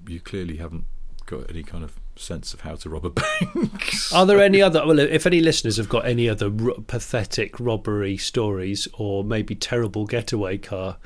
you 0.08 0.22
clearly 0.22 0.56
haven't 0.56 0.86
got 1.26 1.50
any 1.50 1.64
kind 1.64 1.84
of 1.84 2.00
sense 2.20 2.54
of 2.54 2.62
how 2.62 2.76
to 2.76 2.90
rob 2.90 3.06
a 3.06 3.10
bank. 3.10 3.94
Are 4.14 4.26
there 4.26 4.42
any 4.42 4.62
other? 4.62 4.86
Well, 4.86 5.00
if 5.00 5.26
any 5.26 5.40
listeners 5.42 5.78
have 5.78 5.90
got 5.90 6.06
any 6.06 6.28
other 6.30 6.50
ro- 6.50 6.84
pathetic 6.88 7.60
robbery 7.60 8.18
stories 8.18 8.88
or 8.98 9.24
maybe 9.24 9.56
terrible 9.56 10.06
getaway 10.06 10.58
car 10.58 10.98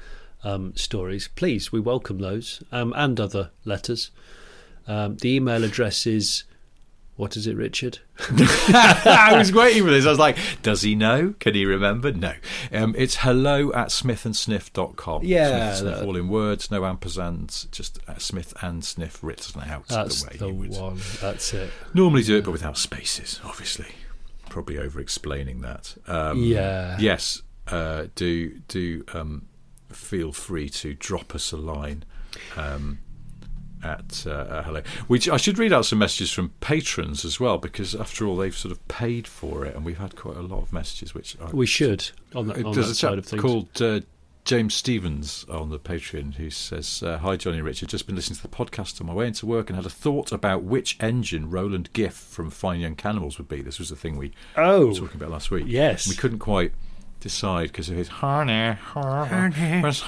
um, 0.43 0.75
stories, 0.75 1.29
please, 1.35 1.71
we 1.71 1.79
welcome 1.79 2.19
those 2.19 2.61
um, 2.71 2.93
and 2.95 3.19
other 3.19 3.51
letters. 3.65 4.11
Um, 4.87 5.17
the 5.17 5.35
email 5.35 5.63
address 5.63 6.05
is 6.05 6.43
what 7.15 7.37
is 7.37 7.45
it, 7.45 7.55
Richard? 7.55 7.99
I 8.29 9.35
was 9.37 9.53
waiting 9.53 9.83
for 9.83 9.91
this. 9.91 10.05
I 10.05 10.09
was 10.09 10.19
like, 10.19 10.37
does 10.63 10.81
he 10.81 10.95
know? 10.95 11.35
Can 11.39 11.53
he 11.53 11.65
remember? 11.65 12.11
No. 12.11 12.33
Um, 12.71 12.95
it's 12.97 13.17
hello 13.17 13.71
at 13.73 13.89
smithandsniff.com. 13.89 15.23
Yeah, 15.23 15.47
Smith 15.47 15.61
and 15.61 15.95
Sniff, 15.97 16.07
all 16.07 16.15
in 16.15 16.27
words, 16.27 16.71
no 16.71 16.81
ampersands, 16.81 17.69
just 17.71 17.99
uh, 18.07 18.17
Smith 18.17 18.53
and 18.61 18.83
Sniff 18.83 19.23
written 19.23 19.61
out 19.61 19.87
That's 19.87 20.23
the 20.23 20.47
way 20.49 20.67
the 20.69 20.79
one. 20.79 20.99
That's 21.21 21.53
it. 21.53 21.71
normally 21.93 22.23
do 22.23 22.37
it, 22.37 22.45
but 22.45 22.51
without 22.51 22.77
spaces, 22.77 23.39
obviously. 23.43 23.87
Probably 24.49 24.77
over 24.77 24.99
explaining 24.99 25.61
that. 25.61 25.95
Um, 26.07 26.41
Yeah. 26.43 26.97
Yes. 26.99 27.41
Uh, 27.67 28.07
do 28.15 28.57
do 28.67 29.05
um, 29.13 29.47
feel 29.89 30.31
free 30.33 30.67
to 30.69 30.93
drop 30.93 31.33
us 31.33 31.51
a 31.51 31.57
line. 31.57 32.03
Um, 32.57 32.99
at 33.83 34.25
uh, 34.27 34.63
hello. 34.63 34.81
Which 35.07 35.27
I 35.29 35.37
should 35.37 35.57
read 35.57 35.73
out 35.73 35.85
some 35.85 35.99
messages 35.99 36.31
from 36.31 36.49
patrons 36.59 37.25
as 37.25 37.39
well, 37.39 37.57
because 37.57 37.93
after 37.95 38.25
all, 38.25 38.35
they've 38.37 38.55
sort 38.55 38.71
of 38.71 38.87
paid 38.87 39.27
for 39.27 39.65
it, 39.65 39.75
and 39.75 39.83
we've 39.85 39.97
had 39.99 40.15
quite 40.15 40.37
a 40.37 40.41
lot 40.41 40.61
of 40.61 40.73
messages. 40.73 41.13
Which 41.13 41.37
I, 41.41 41.51
We 41.51 41.65
should 41.65 42.09
on, 42.35 42.47
that 42.47 42.65
on 42.65 42.73
there's 42.73 42.87
that 42.87 42.91
a 42.91 42.95
side 42.95 43.17
of 43.17 43.25
things. 43.25 43.41
called 43.41 43.81
uh, 43.81 44.01
James 44.45 44.73
Stevens 44.73 45.45
on 45.49 45.69
the 45.69 45.79
Patreon 45.79 46.33
who 46.35 46.49
says, 46.49 47.01
uh, 47.01 47.17
"Hi 47.19 47.35
Johnny 47.37 47.57
and 47.57 47.65
Richard, 47.65 47.89
just 47.89 48.05
been 48.07 48.15
listening 48.15 48.35
to 48.37 48.41
the 48.41 48.49
podcast 48.49 48.99
on 48.99 49.07
my 49.07 49.13
way 49.13 49.27
into 49.27 49.45
work 49.45 49.69
and 49.69 49.77
had 49.77 49.85
a 49.85 49.89
thought 49.89 50.31
about 50.33 50.63
which 50.63 50.97
engine 50.99 51.49
Roland 51.49 51.89
Gift 51.93 52.17
from 52.17 52.49
Fine 52.49 52.81
Young 52.81 52.95
Cannibals 52.95 53.37
would 53.37 53.47
be. 53.47 53.61
This 53.61 53.79
was 53.79 53.89
the 53.89 53.95
thing 53.95 54.17
we 54.17 54.33
Oh. 54.57 54.87
were 54.87 54.93
talking 54.93 55.15
about 55.15 55.31
last 55.31 55.49
week. 55.51 55.63
Yes. 55.67 56.07
we 56.09 56.15
couldn't 56.15 56.39
quite 56.39 56.73
decide 57.21 57.67
because 57.71 57.87
of 57.89 57.95
his 57.95 58.09
honey, 58.09 58.73
honey, 58.73 59.81
where's 59.81 60.01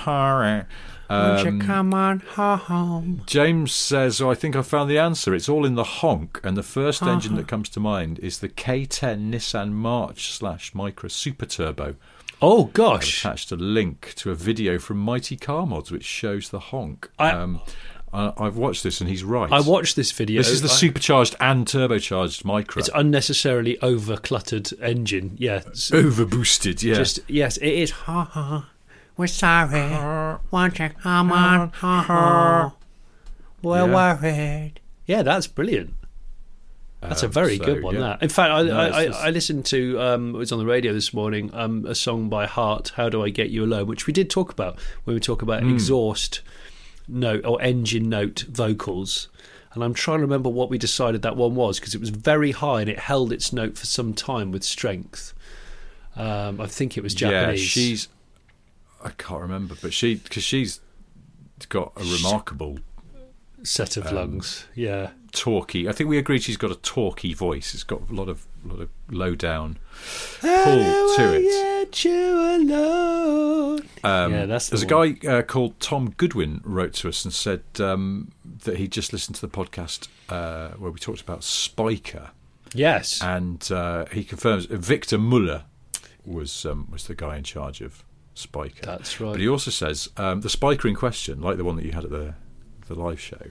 honey?" 1.09 1.47
Um, 1.49 1.61
come 1.61 1.93
on 1.93 2.19
home? 2.19 3.21
James 3.25 3.71
says, 3.71 4.19
oh, 4.21 4.29
I 4.31 4.35
think 4.35 4.55
I 4.55 4.61
found 4.61 4.89
the 4.89 4.97
answer. 4.97 5.33
It's 5.35 5.49
all 5.49 5.65
in 5.65 5.75
the 5.75 5.83
honk, 5.83 6.39
and 6.43 6.55
the 6.57 6.61
1st 6.61 7.01
Uh-huh. 7.03 7.11
engine 7.11 7.35
that 7.35 7.47
comes 7.47 7.69
to 7.69 7.79
mind 7.79 8.19
is 8.19 8.39
the 8.39 8.49
K10 8.49 9.29
Nissan 9.31 9.71
March 9.71 10.31
slash 10.31 10.73
Micra 10.73 11.09
Super 11.11 11.45
Turbo. 11.45 11.95
Oh 12.41 12.65
gosh! 12.65 12.73
I've 12.75 12.99
gosh, 13.01 13.25
attached 13.25 13.51
a 13.51 13.55
link 13.55 14.13
to 14.17 14.29
a 14.31 14.35
video 14.35 14.77
from 14.77 14.97
Mighty 14.97 15.37
Car 15.37 15.65
Mods 15.65 15.89
which 15.91 16.03
shows 16.05 16.49
the 16.49 16.59
honk. 16.59 17.09
I- 17.17 17.31
um, 17.31 17.61
I, 18.13 18.31
I've 18.37 18.55
watched 18.55 18.83
this 18.83 19.01
and 19.01 19.09
he's 19.09 19.23
right. 19.23 19.51
I 19.51 19.59
watched 19.61 19.95
this 19.97 20.11
video. 20.11 20.39
This 20.41 20.49
is 20.49 20.61
the 20.61 20.69
I- 20.69 20.71
supercharged 20.71 21.35
and 21.39 21.65
turbocharged 21.65 22.43
Micra. 22.43 22.77
It's 22.77 22.89
unnecessarily 22.93 23.77
over 23.81 24.15
cluttered 24.17 24.71
engine. 24.81 25.35
Yeah, 25.37 25.61
it's 25.67 25.91
over 25.93 26.25
boosted, 26.25 26.81
yeah. 26.83 26.95
just 26.95 27.19
yes, 27.27 27.57
it 27.57 27.67
is. 27.71 27.91
Ha 27.91 28.23
ha. 28.25 28.69
We're 29.17 29.27
sorry. 29.27 30.37
Won't 30.51 30.79
you 30.79 30.89
come 31.01 31.31
on? 31.31 31.69
Ha 31.69 32.01
ha. 32.01 32.73
We're 33.61 33.87
Yeah. 33.87 34.17
worried. 34.21 34.73
Yeah, 35.05 35.23
that's 35.23 35.47
brilliant. 35.47 35.93
That's 37.01 37.21
a 37.23 37.27
Um, 37.27 37.31
very 37.31 37.57
so, 37.57 37.65
good 37.65 37.83
one. 37.83 37.93
yeah. 37.95 38.01
That, 38.01 38.23
in 38.23 38.29
fact, 38.29 38.51
I, 38.51 38.63
No, 38.63 38.77
I, 38.77 39.01
it's 39.03 39.17
I, 39.17 39.27
I 39.27 39.29
listened 39.29 39.65
to 39.67 39.99
um, 40.01 40.29
it 40.35 40.37
was 40.39 40.51
on 40.51 40.57
the 40.59 40.65
radio 40.65 40.91
this 40.91 41.13
morning. 41.13 41.51
Um, 41.53 41.85
a 41.85 41.93
song 41.95 42.29
by 42.29 42.45
Heart, 42.47 42.93
"How 42.95 43.09
Do 43.09 43.23
I 43.23 43.29
Get 43.29 43.49
You 43.51 43.63
Alone," 43.63 43.85
which 43.87 44.07
we 44.07 44.13
did 44.13 44.29
talk 44.29 44.51
about 44.51 44.77
when 45.03 45.13
we 45.13 45.19
talk 45.19 45.41
about 45.43 45.61
Hmm. 45.61 45.71
exhaust 45.73 46.41
note 47.07 47.45
or 47.45 47.61
engine 47.61 48.09
note 48.09 48.45
vocals. 48.49 49.27
And 49.73 49.83
I'm 49.83 49.93
trying 49.93 50.19
to 50.19 50.21
remember 50.23 50.49
what 50.49 50.69
we 50.69 50.77
decided 50.77 51.21
that 51.21 51.35
one 51.35 51.53
was 51.53 51.79
because 51.79 51.93
it 51.93 51.99
was 51.99 52.09
very 52.09 52.51
high 52.51 52.81
and 52.81 52.89
it 52.89 52.97
held 52.97 53.31
its 53.31 53.53
note 53.53 53.77
for 53.77 53.85
some 53.85 54.13
time 54.13 54.51
with 54.51 54.63
strength. 54.63 55.33
Um, 56.15 56.59
I 56.61 56.65
think 56.65 56.97
it 56.97 57.03
was 57.03 57.13
Japanese. 57.13 57.59
Yeah, 57.61 57.65
she's. 57.67 58.07
I 59.05 59.11
can't 59.11 59.41
remember, 59.41 59.75
but 59.81 59.93
she 59.93 60.15
because 60.15 60.43
she's 60.43 60.81
got 61.69 61.93
a 61.95 62.03
remarkable 62.03 62.79
set 63.63 63.95
of 63.97 64.07
um, 64.07 64.15
lungs. 64.15 64.65
Yeah. 64.75 65.11
talky. 65.31 65.87
I 65.87 65.91
think 65.91 66.09
we 66.09 66.17
agreed 66.17 66.43
she's 66.43 66.57
got 66.57 66.71
a 66.71 66.75
talky 66.75 67.33
voice. 67.33 67.73
It's 67.73 67.83
got 67.83 68.09
a 68.09 68.13
lot 68.13 68.27
of 68.29 68.45
lot 68.63 68.79
of 68.81 68.89
low 69.09 69.35
down 69.35 69.77
pull 70.41 71.15
to 71.15 71.33
it. 71.35 71.43
Get 71.91 72.03
you 72.05 72.35
alone. 72.39 73.79
Um, 74.03 74.31
Yeah, 74.33 74.45
that's 74.45 74.69
the 74.69 74.77
there's 74.77 74.91
one. 74.91 75.07
a 75.07 75.13
guy 75.13 75.27
uh, 75.37 75.41
called 75.43 75.79
Tom 75.79 76.11
Goodwin 76.17 76.61
wrote 76.63 76.93
to 76.95 77.09
us 77.09 77.23
and 77.25 77.33
said 77.33 77.61
um, 77.79 78.31
that 78.63 78.77
he 78.77 78.87
just 78.87 79.13
listened 79.13 79.35
to 79.35 79.41
the 79.41 79.49
podcast 79.49 80.07
uh, 80.29 80.69
where 80.77 80.91
we 80.91 80.99
talked 80.99 81.21
about 81.21 81.41
Spyker, 81.41 82.29
Yes. 82.73 83.21
and 83.21 83.67
uh, 83.71 84.05
he 84.11 84.23
confirms 84.23 84.65
Victor 84.65 85.17
Muller 85.17 85.65
was 86.25 86.65
um, 86.65 86.87
was 86.91 87.05
the 87.07 87.13
guy 87.15 87.37
in 87.37 87.43
charge 87.43 87.81
of 87.81 88.03
Spyker. 88.35 88.81
That's 88.81 89.19
right. 89.21 89.31
But 89.31 89.39
he 89.41 89.47
also 89.47 89.71
says 89.71 90.09
um, 90.17 90.41
the 90.41 90.49
Spyker 90.49 90.85
in 90.89 90.95
question, 90.95 91.41
like 91.41 91.57
the 91.57 91.63
one 91.63 91.75
that 91.77 91.85
you 91.85 91.91
had 91.93 92.03
at 92.05 92.09
the 92.11 92.33
the 92.87 92.93
live 92.95 93.19
show, 93.19 93.47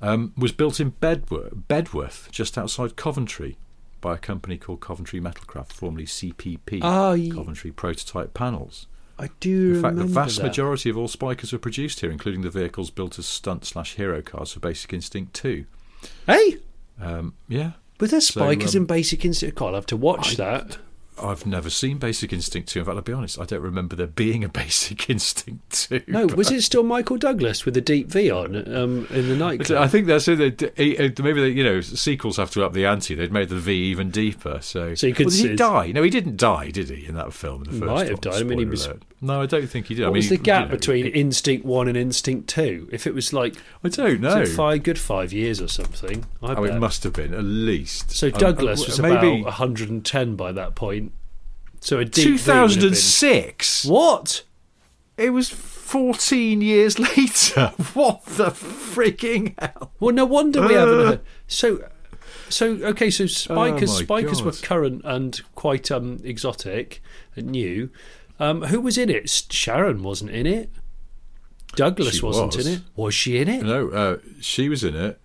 um, 0.00 0.32
was 0.36 0.52
built 0.52 0.78
in 0.78 0.92
Bedworth, 0.92 1.64
Bedworth, 1.68 2.30
just 2.30 2.56
outside 2.56 2.94
Coventry, 2.96 3.58
by 4.00 4.14
a 4.14 4.18
company 4.18 4.56
called 4.58 4.80
Coventry 4.80 5.20
Metalcraft, 5.20 5.72
formerly 5.72 6.06
CPP, 6.06 6.80
Oh, 6.82 7.12
ye- 7.14 7.30
Coventry 7.32 7.72
Prototype 7.72 8.32
Panels. 8.32 8.86
I 9.18 9.28
do 9.40 9.74
In 9.74 9.82
fact, 9.82 9.96
the 9.96 10.04
vast 10.04 10.36
that. 10.38 10.44
majority 10.44 10.88
of 10.88 10.96
all 10.96 11.08
Spykers 11.08 11.52
were 11.52 11.58
produced 11.58 12.00
here, 12.00 12.10
including 12.10 12.40
the 12.42 12.48
vehicles 12.50 12.90
built 12.90 13.18
as 13.18 13.26
stunt 13.26 13.64
slash 13.66 13.96
hero 13.96 14.22
cars 14.22 14.52
for 14.52 14.60
Basic 14.60 14.92
Instinct 14.94 15.34
2. 15.34 15.66
Hey, 16.26 16.58
Um, 16.98 17.34
yeah, 17.48 17.72
but 17.98 18.10
there's 18.10 18.28
So, 18.28 18.40
spykers 18.40 18.74
um, 18.76 18.82
in 18.82 18.86
Basic 18.86 19.22
Instinct. 19.24 19.56
God, 19.56 19.68
I'll 19.68 19.74
have 19.74 19.86
to 19.86 19.96
watch 19.96 20.32
I- 20.32 20.44
that. 20.44 20.78
I've 21.22 21.46
never 21.46 21.70
seen 21.70 21.98
Basic 21.98 22.32
Instinct 22.32 22.68
2. 22.70 22.80
In 22.80 22.84
fact, 22.84 22.96
I'll 22.96 23.02
be 23.02 23.12
honest, 23.12 23.38
I 23.40 23.44
don't 23.44 23.62
remember 23.62 23.96
there 23.96 24.06
being 24.06 24.44
a 24.44 24.48
Basic 24.60 25.08
Instinct 25.10 25.88
2. 25.90 26.02
No, 26.06 26.26
but- 26.26 26.36
was 26.36 26.50
it 26.50 26.62
still 26.62 26.82
Michael 26.82 27.16
Douglas 27.16 27.64
with 27.64 27.74
the 27.74 27.80
deep 27.80 28.08
V 28.08 28.30
on 28.30 28.56
um, 28.74 29.06
in 29.10 29.28
the 29.28 29.36
nightclub? 29.36 29.82
I 29.82 29.88
think 29.88 30.06
that's 30.06 30.28
it. 30.28 30.62
Eh, 30.78 31.10
Maybe 31.22 31.40
they, 31.40 31.48
you 31.50 31.64
know 31.64 31.80
sequels 31.80 32.36
have 32.38 32.50
to 32.52 32.64
up 32.64 32.72
the 32.72 32.86
ante. 32.86 33.14
They'd 33.14 33.32
made 33.32 33.48
the 33.48 33.56
V 33.58 33.72
even 33.72 34.10
deeper. 34.10 34.58
So, 34.62 34.94
So 34.94 35.06
you 35.06 35.14
could 35.14 35.26
well, 35.26 35.36
did 35.36 35.50
he 35.50 35.56
die? 35.56 35.92
No, 35.92 36.02
he 36.02 36.10
didn't 36.10 36.36
die, 36.36 36.70
did 36.70 36.90
he? 36.90 37.06
In 37.06 37.14
that 37.16 37.32
film, 37.32 37.62
in 37.64 37.68
the 37.68 37.74
He 37.74 37.80
first 37.80 37.90
might 37.92 38.08
have 38.08 38.20
died. 38.20 38.34
I 38.34 38.42
mean, 38.44 38.58
he 38.58 38.64
was- 38.64 38.86
alert. 38.86 39.02
No, 39.22 39.42
I 39.42 39.46
don't 39.46 39.66
think 39.68 39.86
he 39.88 39.94
did. 39.94 40.04
what 40.04 40.08
I 40.08 40.12
mean, 40.12 40.16
was 40.16 40.28
the 40.30 40.38
gap 40.38 40.62
you 40.62 40.68
know, 40.68 40.76
between 40.76 41.06
Instinct 41.08 41.66
One 41.66 41.88
and 41.88 41.96
Instinct 41.96 42.48
Two? 42.48 42.88
If 42.90 43.06
it 43.06 43.12
was 43.12 43.34
like 43.34 43.54
I 43.84 43.88
don't 43.90 44.20
know. 44.22 44.46
five, 44.46 44.82
good 44.82 44.98
five 44.98 45.30
years 45.30 45.60
or 45.60 45.68
something. 45.68 46.24
I 46.42 46.52
Oh, 46.54 46.64
bet. 46.64 46.74
it 46.76 46.78
must 46.78 47.04
have 47.04 47.12
been 47.12 47.34
at 47.34 47.44
least. 47.44 48.12
So 48.12 48.28
Um, 48.28 48.32
Douglas 48.32 48.80
uh, 48.80 48.84
was 48.86 49.00
maybe 49.00 49.40
about 49.42 49.44
110 49.58 50.36
by 50.36 50.52
that 50.52 50.74
point. 50.74 51.09
So 51.80 51.98
a 51.98 52.04
deep 52.04 52.24
V 52.24 52.30
would 52.30 52.38
have 52.38 52.68
been- 52.70 52.74
2006. 52.80 53.84
What? 53.86 54.42
It 55.16 55.30
was 55.30 55.48
14 55.50 56.60
years 56.60 56.98
later. 57.16 57.68
What 57.94 58.24
the 58.26 58.46
freaking 58.50 59.54
hell? 59.58 59.92
Well, 60.00 60.14
no 60.14 60.24
wonder 60.24 60.66
we 60.66 60.74
haven't 60.74 61.00
Uh. 61.00 61.04
heard. 61.06 61.20
So, 61.46 61.84
so 62.48 62.66
okay, 62.82 63.10
so 63.10 63.24
spykers, 63.24 64.00
Oh 64.00 64.04
spykers 64.04 64.42
were 64.42 64.52
current 64.52 65.02
and 65.04 65.40
quite 65.54 65.90
um 65.90 66.20
exotic 66.24 67.02
and 67.36 67.48
new. 67.48 67.90
Um, 68.38 68.62
who 68.62 68.80
was 68.80 68.96
in 68.96 69.10
it? 69.10 69.28
Sharon 69.50 70.02
wasn't 70.02 70.30
in 70.30 70.46
it. 70.46 70.70
Douglas 71.76 72.16
She 72.16 72.24
wasn't 72.24 72.56
was. 72.56 72.66
in 72.66 72.72
it. 72.74 72.80
Was 72.96 73.14
she 73.14 73.38
in 73.38 73.48
it? 73.48 73.62
No, 73.62 73.88
uh, 73.90 74.16
she 74.40 74.68
was 74.68 74.82
in 74.82 74.94
it. 74.94 75.20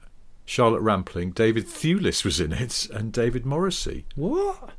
Charlotte 0.45 0.81
Rampling, 0.81 1.31
David 1.31 1.65
Thewlis 1.65 2.23
was 2.23 2.39
in 2.39 2.51
it, 2.53 2.87
and 2.93 3.11
David 3.11 3.45
Morrissey. 3.45 4.05
What? 4.15 4.71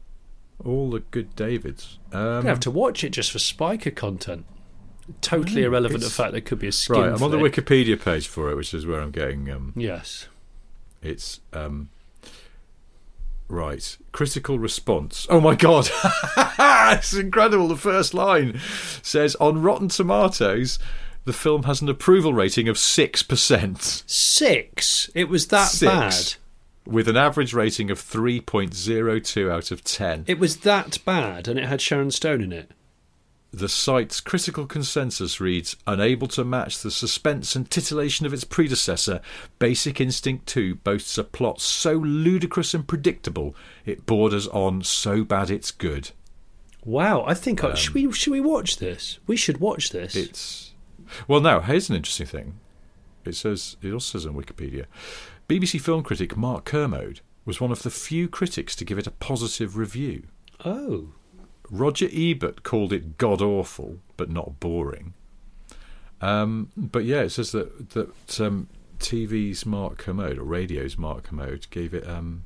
All 0.64 0.90
the 0.90 1.00
good 1.10 1.34
Davids. 1.36 1.98
Um, 2.12 2.20
gonna 2.20 2.48
have 2.48 2.60
to 2.60 2.70
watch 2.70 3.04
it 3.04 3.10
just 3.10 3.30
for 3.30 3.38
spyker 3.38 3.94
content. 3.94 4.46
Totally 5.20 5.62
irrelevant 5.62 6.00
to 6.02 6.08
the 6.08 6.12
fact 6.14 6.32
there 6.32 6.40
could 6.40 6.58
be 6.58 6.66
a 6.68 6.72
skin. 6.72 6.96
right, 7.00 7.12
I'm 7.12 7.22
on 7.22 7.30
the. 7.30 7.36
Wikipedia 7.36 8.00
page 8.02 8.26
for 8.26 8.50
it, 8.50 8.56
which 8.56 8.74
is 8.74 8.86
where 8.86 9.00
I'm 9.00 9.10
getting. 9.12 9.48
Um, 9.50 9.72
Yes. 9.76 10.26
it's 11.02 11.40
um, 11.52 11.90
right. 13.48 13.96
Critical 14.12 14.58
response. 14.58 15.26
Oh 15.30 15.40
my 15.40 15.54
god, 15.54 15.88
it's 16.98 17.14
incredible. 17.14 17.68
The 17.68 17.76
first 17.76 18.14
line 18.14 18.60
says 19.02 19.36
on 19.36 19.62
Rotten 19.62 19.88
Tomatoes, 19.88 20.78
the 21.24 21.32
film 21.32 21.64
has 21.64 21.80
an 21.80 21.88
approval 21.88 22.34
rating 22.34 22.68
of 22.68 22.78
six 22.78 23.22
percent. 23.22 24.02
Six. 24.06 25.10
It 25.14 25.28
was 25.28 25.48
that 25.48 25.66
Six. 25.68 25.92
bad. 25.92 26.34
With 26.86 27.08
an 27.08 27.16
average 27.16 27.52
rating 27.52 27.90
of 27.90 28.00
3.02 28.00 29.50
out 29.50 29.70
of 29.70 29.84
10. 29.84 30.24
It 30.26 30.38
was 30.38 30.58
that 30.58 31.04
bad, 31.04 31.48
and 31.48 31.58
it 31.58 31.66
had 31.66 31.80
Sharon 31.80 32.10
Stone 32.10 32.42
in 32.42 32.52
it. 32.52 32.70
The 33.52 33.68
site's 33.68 34.20
critical 34.20 34.66
consensus 34.66 35.40
reads 35.40 35.76
Unable 35.86 36.28
to 36.28 36.44
match 36.44 36.82
the 36.82 36.90
suspense 36.90 37.56
and 37.56 37.70
titillation 37.70 38.26
of 38.26 38.34
its 38.34 38.44
predecessor, 38.44 39.20
Basic 39.58 40.00
Instinct 40.00 40.46
2 40.46 40.74
boasts 40.76 41.16
a 41.16 41.24
plot 41.24 41.60
so 41.60 41.94
ludicrous 41.94 42.74
and 42.74 42.86
predictable 42.86 43.54
it 43.86 44.04
borders 44.04 44.46
on 44.48 44.82
so 44.82 45.24
bad 45.24 45.50
it's 45.50 45.70
good. 45.70 46.10
Wow, 46.84 47.24
I 47.26 47.34
think 47.34 47.64
I 47.64 47.74
should 47.74 47.94
we 47.94 48.06
um, 48.06 48.12
should 48.12 48.32
we 48.32 48.40
watch 48.40 48.76
this? 48.76 49.18
We 49.26 49.36
should 49.36 49.58
watch 49.58 49.90
this. 49.90 50.14
It's. 50.14 50.72
Well, 51.26 51.40
now, 51.40 51.60
here's 51.60 51.88
an 51.88 51.96
interesting 51.96 52.26
thing. 52.26 52.60
It 53.24 53.34
says, 53.34 53.76
it 53.82 53.92
also 53.92 54.18
says 54.18 54.26
on 54.26 54.34
Wikipedia 54.34 54.84
BBC 55.48 55.80
film 55.80 56.02
critic 56.02 56.36
Mark 56.36 56.64
Kermode 56.64 57.20
was 57.44 57.60
one 57.60 57.70
of 57.70 57.82
the 57.82 57.90
few 57.90 58.28
critics 58.28 58.74
to 58.76 58.84
give 58.84 58.98
it 58.98 59.06
a 59.06 59.12
positive 59.12 59.76
review. 59.76 60.24
oh, 60.64 61.12
Roger 61.70 62.08
Ebert 62.12 62.62
called 62.62 62.92
it 62.92 63.18
god 63.18 63.42
awful, 63.42 63.98
but 64.16 64.30
not 64.30 64.60
boring. 64.60 65.14
Um, 66.20 66.70
but 66.76 67.04
yeah, 67.04 67.22
it 67.22 67.30
says 67.30 67.52
that 67.52 67.90
that 67.90 68.40
um, 68.40 68.68
TV's 68.98 69.66
Mark 69.66 69.98
Kermode 69.98 70.38
or 70.38 70.44
radio's 70.44 70.96
Mark 70.96 71.24
Kermode 71.24 71.66
gave 71.70 71.92
it 71.92 72.08
um, 72.08 72.44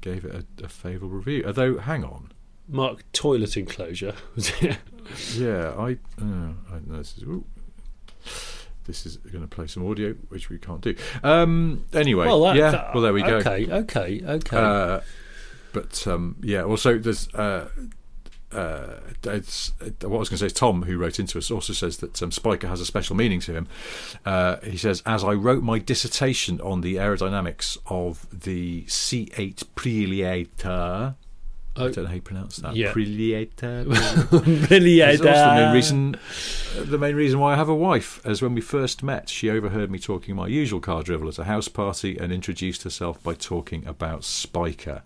gave 0.00 0.24
it 0.24 0.34
a, 0.34 0.64
a 0.64 0.68
favourable 0.68 1.16
review. 1.16 1.44
Although, 1.46 1.78
hang 1.78 2.04
on, 2.04 2.32
Mark 2.68 3.04
toilet 3.12 3.56
enclosure. 3.56 4.14
Was 4.34 4.50
it? 4.62 4.78
yeah, 5.34 5.74
I, 5.78 5.98
uh, 6.20 6.52
I 6.72 6.80
no, 6.86 6.98
this 6.98 7.18
is 7.18 7.22
ooh, 7.24 7.44
this 8.84 9.06
is 9.06 9.16
going 9.16 9.42
to 9.42 9.48
play 9.48 9.66
some 9.66 9.88
audio, 9.88 10.12
which 10.28 10.50
we 10.50 10.58
can't 10.58 10.80
do. 10.80 10.94
Um, 11.22 11.84
anyway, 11.92 12.26
well, 12.26 12.42
that, 12.44 12.56
yeah, 12.56 12.70
that- 12.70 12.94
well 12.94 13.02
there 13.02 13.12
we 13.12 13.22
go. 13.22 13.36
Okay, 13.36 13.70
okay, 13.70 14.22
okay. 14.24 14.56
Uh, 14.56 15.00
but 15.72 16.06
um, 16.06 16.36
yeah, 16.42 16.62
also 16.62 16.98
there's 16.98 17.32
uh, 17.34 17.68
uh, 18.54 19.00
it's, 19.24 19.72
what 19.80 20.04
I 20.04 20.06
was 20.06 20.28
going 20.28 20.36
to 20.36 20.38
say 20.38 20.46
is 20.46 20.52
Tom, 20.52 20.82
who 20.82 20.96
wrote 20.96 21.18
into 21.18 21.38
us, 21.38 21.50
also 21.50 21.72
says 21.72 21.96
that 21.98 22.22
um, 22.22 22.30
Spyker 22.30 22.68
has 22.68 22.80
a 22.80 22.86
special 22.86 23.16
meaning 23.16 23.40
to 23.40 23.52
him. 23.52 23.66
Uh, 24.24 24.56
he 24.60 24.76
says, 24.76 25.02
As 25.04 25.24
I 25.24 25.32
wrote 25.32 25.62
my 25.62 25.78
dissertation 25.78 26.60
on 26.60 26.80
the 26.80 26.96
aerodynamics 26.96 27.78
of 27.86 28.26
the 28.30 28.82
C8 28.84 29.64
Preliator, 29.74 31.16
I 31.76 31.80
don't 31.90 31.96
know 31.98 32.06
how 32.06 32.14
you 32.14 32.20
pronounce 32.22 32.56
that. 32.58 32.76
Yeah. 32.76 32.92
Preliator. 32.92 34.70
really, 34.70 35.00
It's 35.00 35.20
also 35.20 35.32
the 35.32 35.54
main 35.56 35.74
reason. 35.74 36.14
uh, 36.14 36.84
The 36.84 36.98
main 36.98 37.16
reason 37.16 37.40
why 37.40 37.54
I 37.54 37.56
have 37.56 37.68
a 37.68 37.74
wife, 37.74 38.20
as 38.24 38.40
when 38.42 38.54
we 38.54 38.60
first 38.60 39.02
met, 39.02 39.28
she 39.28 39.50
overheard 39.50 39.90
me 39.90 39.98
talking 39.98 40.36
my 40.36 40.46
usual 40.46 40.80
car 40.80 41.02
drivel 41.02 41.28
at 41.28 41.38
a 41.38 41.44
house 41.44 41.68
party 41.68 42.16
and 42.16 42.32
introduced 42.32 42.84
herself 42.84 43.22
by 43.22 43.34
talking 43.34 43.84
about 43.86 44.20
Spyker. 44.20 45.02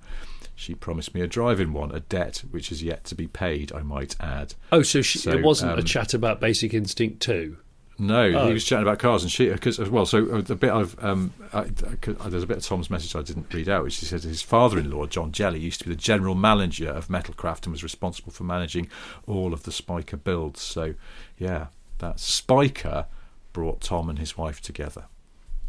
She 0.55 0.75
promised 0.75 1.15
me 1.15 1.21
a 1.21 1.27
drive-in 1.27 1.73
one, 1.73 1.95
a 1.95 2.01
debt 2.01 2.43
which 2.51 2.73
is 2.73 2.83
yet 2.83 3.05
to 3.05 3.15
be 3.15 3.29
paid. 3.29 3.73
I 3.73 3.83
might 3.83 4.17
add. 4.21 4.55
Oh, 4.73 4.83
so, 4.83 5.01
she, 5.03 5.19
So, 5.21 5.31
it 5.31 5.43
wasn't 5.43 5.73
a 5.73 5.79
um, 5.79 5.85
chat 5.85 6.15
about 6.15 6.41
Basic 6.41 6.75
Instinct 6.75 7.21
2. 7.21 7.57
No, 8.01 8.23
Oh. 8.27 8.47
he 8.47 8.53
was 8.53 8.65
chatting 8.65 8.85
about 8.87 9.01
cars 9.01 9.25
and 9.25 9.33
she 9.33 9.49
because 9.49 9.79
well. 9.91 10.07
So 10.07 10.29
uh, 10.31 10.41
the 10.41 10.55
bit 10.55 10.71
I've 10.71 11.03
um, 11.03 11.33
I, 11.53 11.63
I, 11.63 12.29
there's 12.29 12.45
a 12.45 12.47
bit 12.47 12.59
of 12.59 12.63
Tom's 12.63 12.91
message 12.91 13.17
I 13.17 13.23
didn't 13.23 13.53
read 13.53 13.69
out, 13.69 13.83
which 13.83 13.97
he 13.97 14.07
says 14.07 14.23
his 14.23 14.41
father-in-law 14.41 15.07
John 15.07 15.33
Jelly 15.33 15.59
used 15.59 15.81
to 15.81 15.89
be 15.89 15.95
the 15.95 16.01
general 16.01 16.37
manager 16.37 16.91
of 16.91 17.09
Metalcraft 17.09 17.65
and 17.65 17.73
was 17.73 17.83
responsible 17.83 18.31
for 18.31 18.45
managing 18.45 18.89
all 19.27 19.53
of 19.53 19.65
the 19.65 19.73
Spyker 19.73 20.23
builds. 20.23 20.61
So 20.63 20.95
yeah, 21.39 21.67
that 21.99 22.19
Spyker 22.19 23.07
brought 23.53 23.81
Tom 23.81 24.09
and 24.09 24.19
his 24.21 24.39
wife 24.39 24.61
together. 24.61 25.07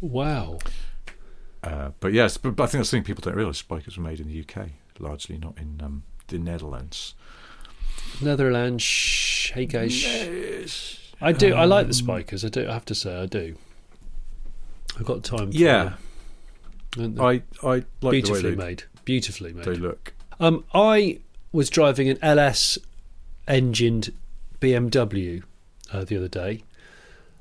Wow. 0.00 0.58
Uh, 1.64 1.90
but 1.98 2.12
yes, 2.12 2.36
but, 2.36 2.54
but 2.54 2.62
I 2.62 2.66
think 2.68 2.78
that's 2.80 2.90
the 2.92 2.96
thing 2.98 3.04
people 3.04 3.22
don't 3.22 3.34
realise. 3.36 3.60
Spykers 3.60 3.96
were 3.96 4.04
made 4.04 4.20
in 4.20 4.28
the 4.28 4.40
UK, 4.40 4.68
largely 5.00 5.36
not 5.36 5.58
in 5.58 5.80
um, 5.82 6.04
the 6.28 6.38
Netherlands. 6.38 7.14
Netherlands. 8.22 9.50
Hey 9.52 9.66
guys. 9.66 10.99
I 11.20 11.32
do. 11.32 11.54
I 11.54 11.64
Um, 11.64 11.70
like 11.70 11.86
the 11.86 11.92
spykers. 11.92 12.44
I 12.44 12.48
do. 12.48 12.68
I 12.68 12.72
have 12.72 12.84
to 12.86 12.94
say, 12.94 13.14
I 13.20 13.26
do. 13.26 13.54
I've 14.98 15.04
got 15.06 15.22
time. 15.24 15.52
For 15.52 15.58
Yeah, 15.58 15.94
them. 16.96 17.20
I 17.20 17.42
I 17.62 17.66
like 17.66 17.84
the 18.00 18.06
way 18.06 18.10
beautifully 18.12 18.50
they, 18.50 18.56
made. 18.56 18.84
Beautifully 19.04 19.52
made. 19.52 19.64
they 19.64 19.74
look. 19.74 20.14
Um, 20.38 20.64
I 20.74 21.20
was 21.52 21.68
driving 21.70 22.08
an 22.08 22.18
LS 22.22 22.78
engined 23.46 24.12
BMW 24.60 25.42
uh, 25.92 26.04
the 26.04 26.16
other 26.16 26.28
day. 26.28 26.62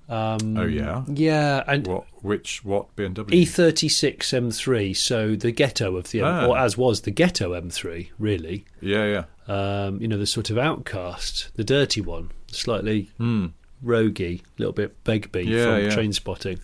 Um, 0.10 0.58
Oh 0.58 0.66
yeah. 0.66 1.04
yeah, 1.08 1.64
and 1.68 1.86
What? 1.86 2.06
Which? 2.24 2.66
What 2.66 2.96
BMW? 2.96 3.30
E36 3.44 4.18
M3, 4.34 4.96
so 4.98 5.36
the 5.36 5.52
ghetto 5.52 5.96
of 5.98 6.10
the, 6.10 6.22
M- 6.22 6.26
Ah. 6.26 6.46
or 6.48 6.58
as 6.58 6.76
was 6.78 7.02
the 7.02 7.12
ghetto 7.12 7.52
M3, 7.54 8.10
really. 8.18 8.66
Yeah, 8.82 9.06
yeah. 9.06 9.24
Um, 9.48 10.02
you 10.02 10.08
know, 10.08 10.18
the 10.18 10.26
sort 10.26 10.50
of 10.50 10.58
outcast, 10.58 11.50
the 11.56 11.64
dirty 11.64 12.02
one, 12.02 12.32
slightly 12.48 13.12
Hmm. 13.18 13.48
Roguey, 13.84 14.40
a 14.42 14.44
little 14.58 14.74
bit 14.74 15.04
Begbie 15.04 15.44
Yeah, 15.46 15.64
from 15.76 15.84
yeah. 15.86 15.90
Train 15.92 16.14
Spotting. 16.14 16.60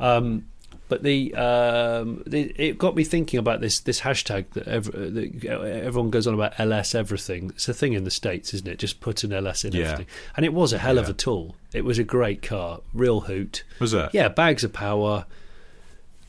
Um, 0.00 0.46
but 0.88 1.02
the, 1.02 1.34
um, 1.34 2.22
the 2.26 2.50
it 2.56 2.78
got 2.78 2.96
me 2.96 3.04
thinking 3.04 3.38
about 3.38 3.60
this 3.60 3.80
this 3.80 4.00
hashtag 4.00 4.46
that, 4.54 4.66
ev- 4.66 4.90
that 4.90 5.44
everyone 5.84 6.08
goes 6.10 6.26
on 6.26 6.32
about 6.32 6.58
LS 6.58 6.94
everything. 6.94 7.50
It's 7.50 7.68
a 7.68 7.74
thing 7.74 7.92
in 7.92 8.04
the 8.04 8.10
states, 8.10 8.54
isn't 8.54 8.66
it? 8.66 8.78
Just 8.78 9.00
put 9.00 9.22
an 9.22 9.32
LS 9.32 9.64
in 9.66 9.72
Yeah. 9.74 9.82
everything, 9.84 10.06
and 10.34 10.46
it 10.46 10.54
was 10.54 10.72
a 10.72 10.78
hell 10.78 10.96
of 10.96 11.06
a 11.08 11.12
tool. 11.12 11.56
It 11.74 11.84
was 11.84 11.98
a 11.98 12.04
great 12.04 12.40
car, 12.40 12.80
real 12.94 13.20
hoot. 13.20 13.64
Was 13.80 13.92
that? 13.92 14.14
Yeah, 14.14 14.28
bags 14.28 14.64
of 14.64 14.72
power. 14.72 15.26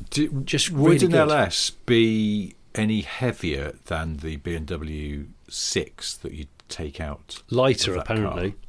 Do, 0.09 0.41
Just 0.45 0.71
would 0.71 0.91
really 0.93 1.05
an 1.05 1.11
good. 1.11 1.19
LS 1.29 1.69
be 1.69 2.55
any 2.75 3.01
heavier 3.01 3.73
than 3.85 4.17
the 4.17 4.37
BMW 4.37 5.27
6 5.49 6.17
that 6.17 6.33
you 6.33 6.45
take 6.67 6.99
out? 7.01 7.41
lighter 7.49 7.95
apparently, 7.95 8.51
car? 8.51 8.59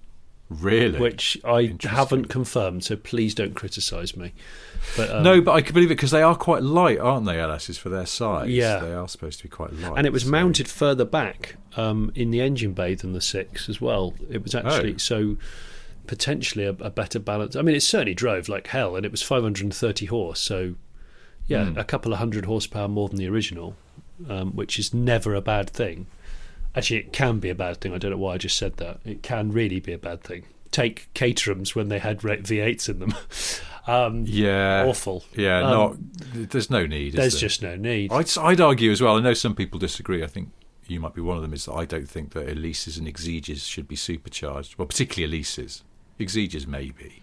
Really? 0.51 0.99
which 0.99 1.39
I 1.45 1.77
haven't 1.83 2.27
confirmed. 2.27 2.83
So 2.85 2.97
please 2.97 3.35
don't 3.35 3.55
criticise 3.55 4.17
me. 4.17 4.33
But 4.97 5.11
um, 5.11 5.23
no, 5.23 5.41
but 5.41 5.53
I 5.53 5.63
can 5.63 5.73
believe 5.75 5.91
it 5.91 5.95
because 5.95 6.11
they 6.11 6.23
are 6.23 6.35
quite 6.35 6.63
light, 6.63 6.99
aren't 6.99 7.25
they? 7.27 7.35
LSs 7.35 7.79
for 7.79 7.89
their 7.89 8.05
size. 8.07 8.51
Yeah. 8.51 8.81
they 8.81 8.93
are 8.93 9.07
supposed 9.09 9.39
to 9.39 9.45
be 9.45 9.49
quite 9.49 9.73
light. 9.75 9.93
and 9.97 10.07
it 10.07 10.13
was 10.13 10.25
so- 10.25 10.31
mounted 10.31 10.67
further 10.69 11.05
back 11.05 11.55
um, 11.77 12.11
in 12.17 12.31
the 12.33 12.41
engine 12.41 12.73
bay 12.73 12.95
than 12.97 13.13
the 13.13 13.21
six 13.21 13.69
as 13.69 13.81
well. 13.81 14.15
It 14.29 14.43
was 14.43 14.55
actually 14.55 14.95
Oh. 14.95 14.99
so 14.99 15.37
potentially 16.07 16.65
a, 16.65 16.71
a 16.81 16.91
better 16.91 17.19
balance. 17.21 17.55
I 17.55 17.63
mean, 17.63 17.77
it 17.77 17.83
certainly 17.83 18.15
drove 18.15 18.49
like 18.49 18.67
hell, 18.69 18.97
and 18.97 19.07
it 19.07 19.13
was 19.13 19.23
530 19.23 20.07
horse. 20.07 20.41
So 20.41 20.75
yeah, 21.47 21.67
Hmm. 21.67 21.79
a 21.79 21.85
couple 21.85 22.13
of 22.13 22.19
hundred 22.19 22.45
horsepower 22.47 22.89
more 22.89 23.09
than 23.09 23.19
the 23.19 23.29
original, 23.29 23.77
um, 24.29 24.53
which 24.57 24.79
is 24.79 24.93
never 24.93 25.35
a 25.35 25.41
bad 25.41 25.71
thing. 25.71 26.07
Actually, 26.75 26.99
it 27.01 27.13
can 27.13 27.39
be 27.41 27.51
a 27.51 27.55
bad 27.55 27.81
thing. 27.81 27.93
I 27.95 27.99
don't 27.99 28.13
know 28.13 28.17
why 28.17 28.35
I 28.35 28.39
just 28.39 28.57
said 28.57 28.77
that. 28.77 29.01
It 29.05 29.23
can 29.23 29.51
really 29.53 29.81
be 29.81 29.93
a 29.93 29.99
bad 29.99 30.23
thing. 30.23 30.45
Take 30.71 31.13
Caterhams 31.15 31.75
when 31.75 31.89
they 31.89 31.99
had 31.99 32.23
re- 32.23 32.37
V8s 32.39 32.89
in 32.89 33.01
them. 33.01 33.15
um, 33.89 34.25
Yeah, 34.27 34.85
awful. 34.87 35.25
Yeah, 35.35 35.63
Um, 35.65 35.71
not. 35.73 36.51
There's 36.51 36.71
no 36.71 36.87
need. 36.87 37.15
There's 37.15 37.33
there? 37.33 37.41
just 37.41 37.63
no 37.63 37.75
need. 37.75 38.13
I'd, 38.13 38.31
I'd 38.39 38.61
argue 38.61 38.93
as 38.93 39.01
well. 39.03 39.17
I 39.17 39.21
know 39.21 39.35
some 39.35 39.57
people 39.57 39.81
disagree. 39.81 40.23
I 40.23 40.29
think 40.29 40.51
you 40.87 41.01
might 41.01 41.15
be 41.15 41.21
one 41.21 41.37
of 41.37 41.43
them. 41.43 41.53
Is 41.53 41.65
that 41.65 41.73
I 41.75 41.85
don't 41.87 42.09
think 42.09 42.35
that 42.35 42.47
Elises 42.47 42.99
and 42.99 43.09
Exiges 43.09 43.65
should 43.65 43.89
be 43.89 43.97
supercharged. 43.97 44.79
Well, 44.79 44.87
particularly 44.87 45.41
Elises. 45.41 45.83
Exiges 46.21 46.67
maybe, 46.69 47.23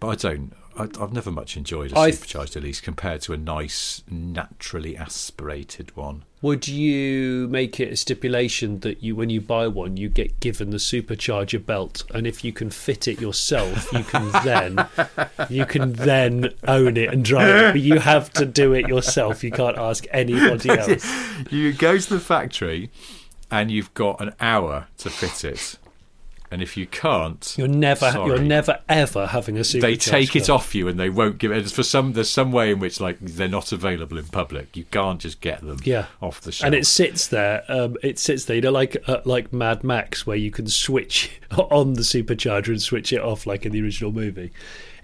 but 0.00 0.08
I 0.08 0.14
don't. 0.14 0.54
I, 0.78 0.88
I've 1.00 1.12
never 1.12 1.30
much 1.30 1.56
enjoyed 1.56 1.92
a 1.92 1.98
I 1.98 2.10
supercharged 2.12 2.56
Elise 2.56 2.80
compared 2.80 3.20
to 3.22 3.32
a 3.32 3.36
nice, 3.36 4.02
naturally 4.08 4.96
aspirated 4.96 5.96
one. 5.96 6.24
Would 6.40 6.68
you 6.68 7.48
make 7.48 7.80
it 7.80 7.92
a 7.92 7.96
stipulation 7.96 8.78
that 8.80 9.02
you, 9.02 9.16
when 9.16 9.28
you 9.28 9.40
buy 9.40 9.66
one, 9.66 9.96
you 9.96 10.08
get 10.08 10.38
given 10.38 10.70
the 10.70 10.76
supercharger 10.76 11.64
belt, 11.64 12.04
and 12.14 12.28
if 12.28 12.44
you 12.44 12.52
can 12.52 12.70
fit 12.70 13.08
it 13.08 13.20
yourself, 13.20 13.92
you 13.92 14.04
can 14.04 14.30
then 14.44 14.86
you 15.50 15.66
can 15.66 15.94
then 15.94 16.54
own 16.68 16.96
it 16.96 17.12
and 17.12 17.24
drive 17.24 17.48
it. 17.48 17.72
But 17.72 17.80
you 17.80 17.98
have 17.98 18.32
to 18.34 18.46
do 18.46 18.72
it 18.72 18.86
yourself. 18.86 19.42
You 19.42 19.50
can't 19.50 19.76
ask 19.76 20.06
anybody 20.12 20.70
else. 20.78 21.04
You 21.50 21.72
go 21.72 21.98
to 21.98 22.08
the 22.08 22.20
factory, 22.20 22.92
and 23.50 23.72
you've 23.72 23.92
got 23.94 24.20
an 24.20 24.34
hour 24.40 24.86
to 24.98 25.10
fit 25.10 25.44
it. 25.44 25.76
And 26.50 26.62
if 26.62 26.76
you 26.78 26.86
can't, 26.86 27.54
You're 27.58 27.68
never, 27.68 28.10
sorry. 28.10 28.30
you're 28.30 28.38
never 28.38 28.80
ever 28.88 29.26
having 29.26 29.58
a 29.58 29.60
supercharger. 29.60 29.80
they 29.82 29.96
take 29.96 30.34
it 30.36 30.48
off 30.48 30.74
you 30.74 30.88
and 30.88 30.98
they 30.98 31.10
won't 31.10 31.36
give 31.38 31.52
it. 31.52 31.70
For 31.70 31.82
some, 31.82 32.14
there's 32.14 32.30
some 32.30 32.52
way 32.52 32.70
in 32.70 32.78
which 32.78 33.00
like 33.00 33.18
they're 33.20 33.48
not 33.48 33.70
available 33.70 34.16
in 34.16 34.24
public. 34.24 34.74
You 34.76 34.84
can't 34.84 35.20
just 35.20 35.42
get 35.42 35.60
them 35.60 35.78
Yeah. 35.84 36.06
off 36.22 36.40
the 36.40 36.50
shelf. 36.52 36.66
and 36.66 36.74
it 36.74 36.86
sits 36.86 37.26
there. 37.28 37.64
Um, 37.68 37.96
it 38.02 38.18
sits 38.18 38.46
there, 38.46 38.56
you 38.56 38.62
know, 38.62 38.70
like 38.70 38.96
uh, 39.06 39.20
like 39.26 39.52
Mad 39.52 39.84
Max, 39.84 40.26
where 40.26 40.36
you 40.38 40.50
can 40.50 40.68
switch 40.68 41.38
on 41.50 41.94
the 41.94 42.00
supercharger 42.02 42.68
and 42.68 42.80
switch 42.80 43.12
it 43.12 43.20
off, 43.20 43.46
like 43.46 43.66
in 43.66 43.72
the 43.72 43.82
original 43.82 44.10
movie. 44.12 44.50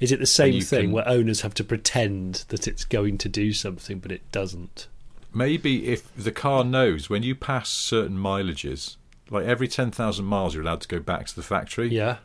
Is 0.00 0.12
it 0.12 0.20
the 0.20 0.26
same 0.26 0.60
thing 0.62 0.80
can- 0.86 0.92
where 0.92 1.06
owners 1.08 1.42
have 1.42 1.54
to 1.54 1.64
pretend 1.64 2.44
that 2.48 2.66
it's 2.66 2.84
going 2.84 3.18
to 3.18 3.28
do 3.28 3.52
something, 3.52 3.98
but 3.98 4.10
it 4.12 4.22
doesn't? 4.32 4.88
Maybe 5.32 5.88
if 5.88 6.14
the 6.16 6.32
car 6.32 6.64
knows 6.64 7.10
when 7.10 7.22
you 7.22 7.34
pass 7.34 7.68
certain 7.68 8.16
mileages, 8.16 8.96
like 9.30 9.44
every 9.46 9.68
ten 9.68 9.90
thousand 9.90 10.24
miles, 10.26 10.54
you're 10.54 10.62
allowed 10.62 10.80
to 10.82 10.88
go 10.88 11.00
back 11.00 11.26
to 11.26 11.34
the 11.36 11.42
factory 11.42 11.88
Yeah. 11.88 12.16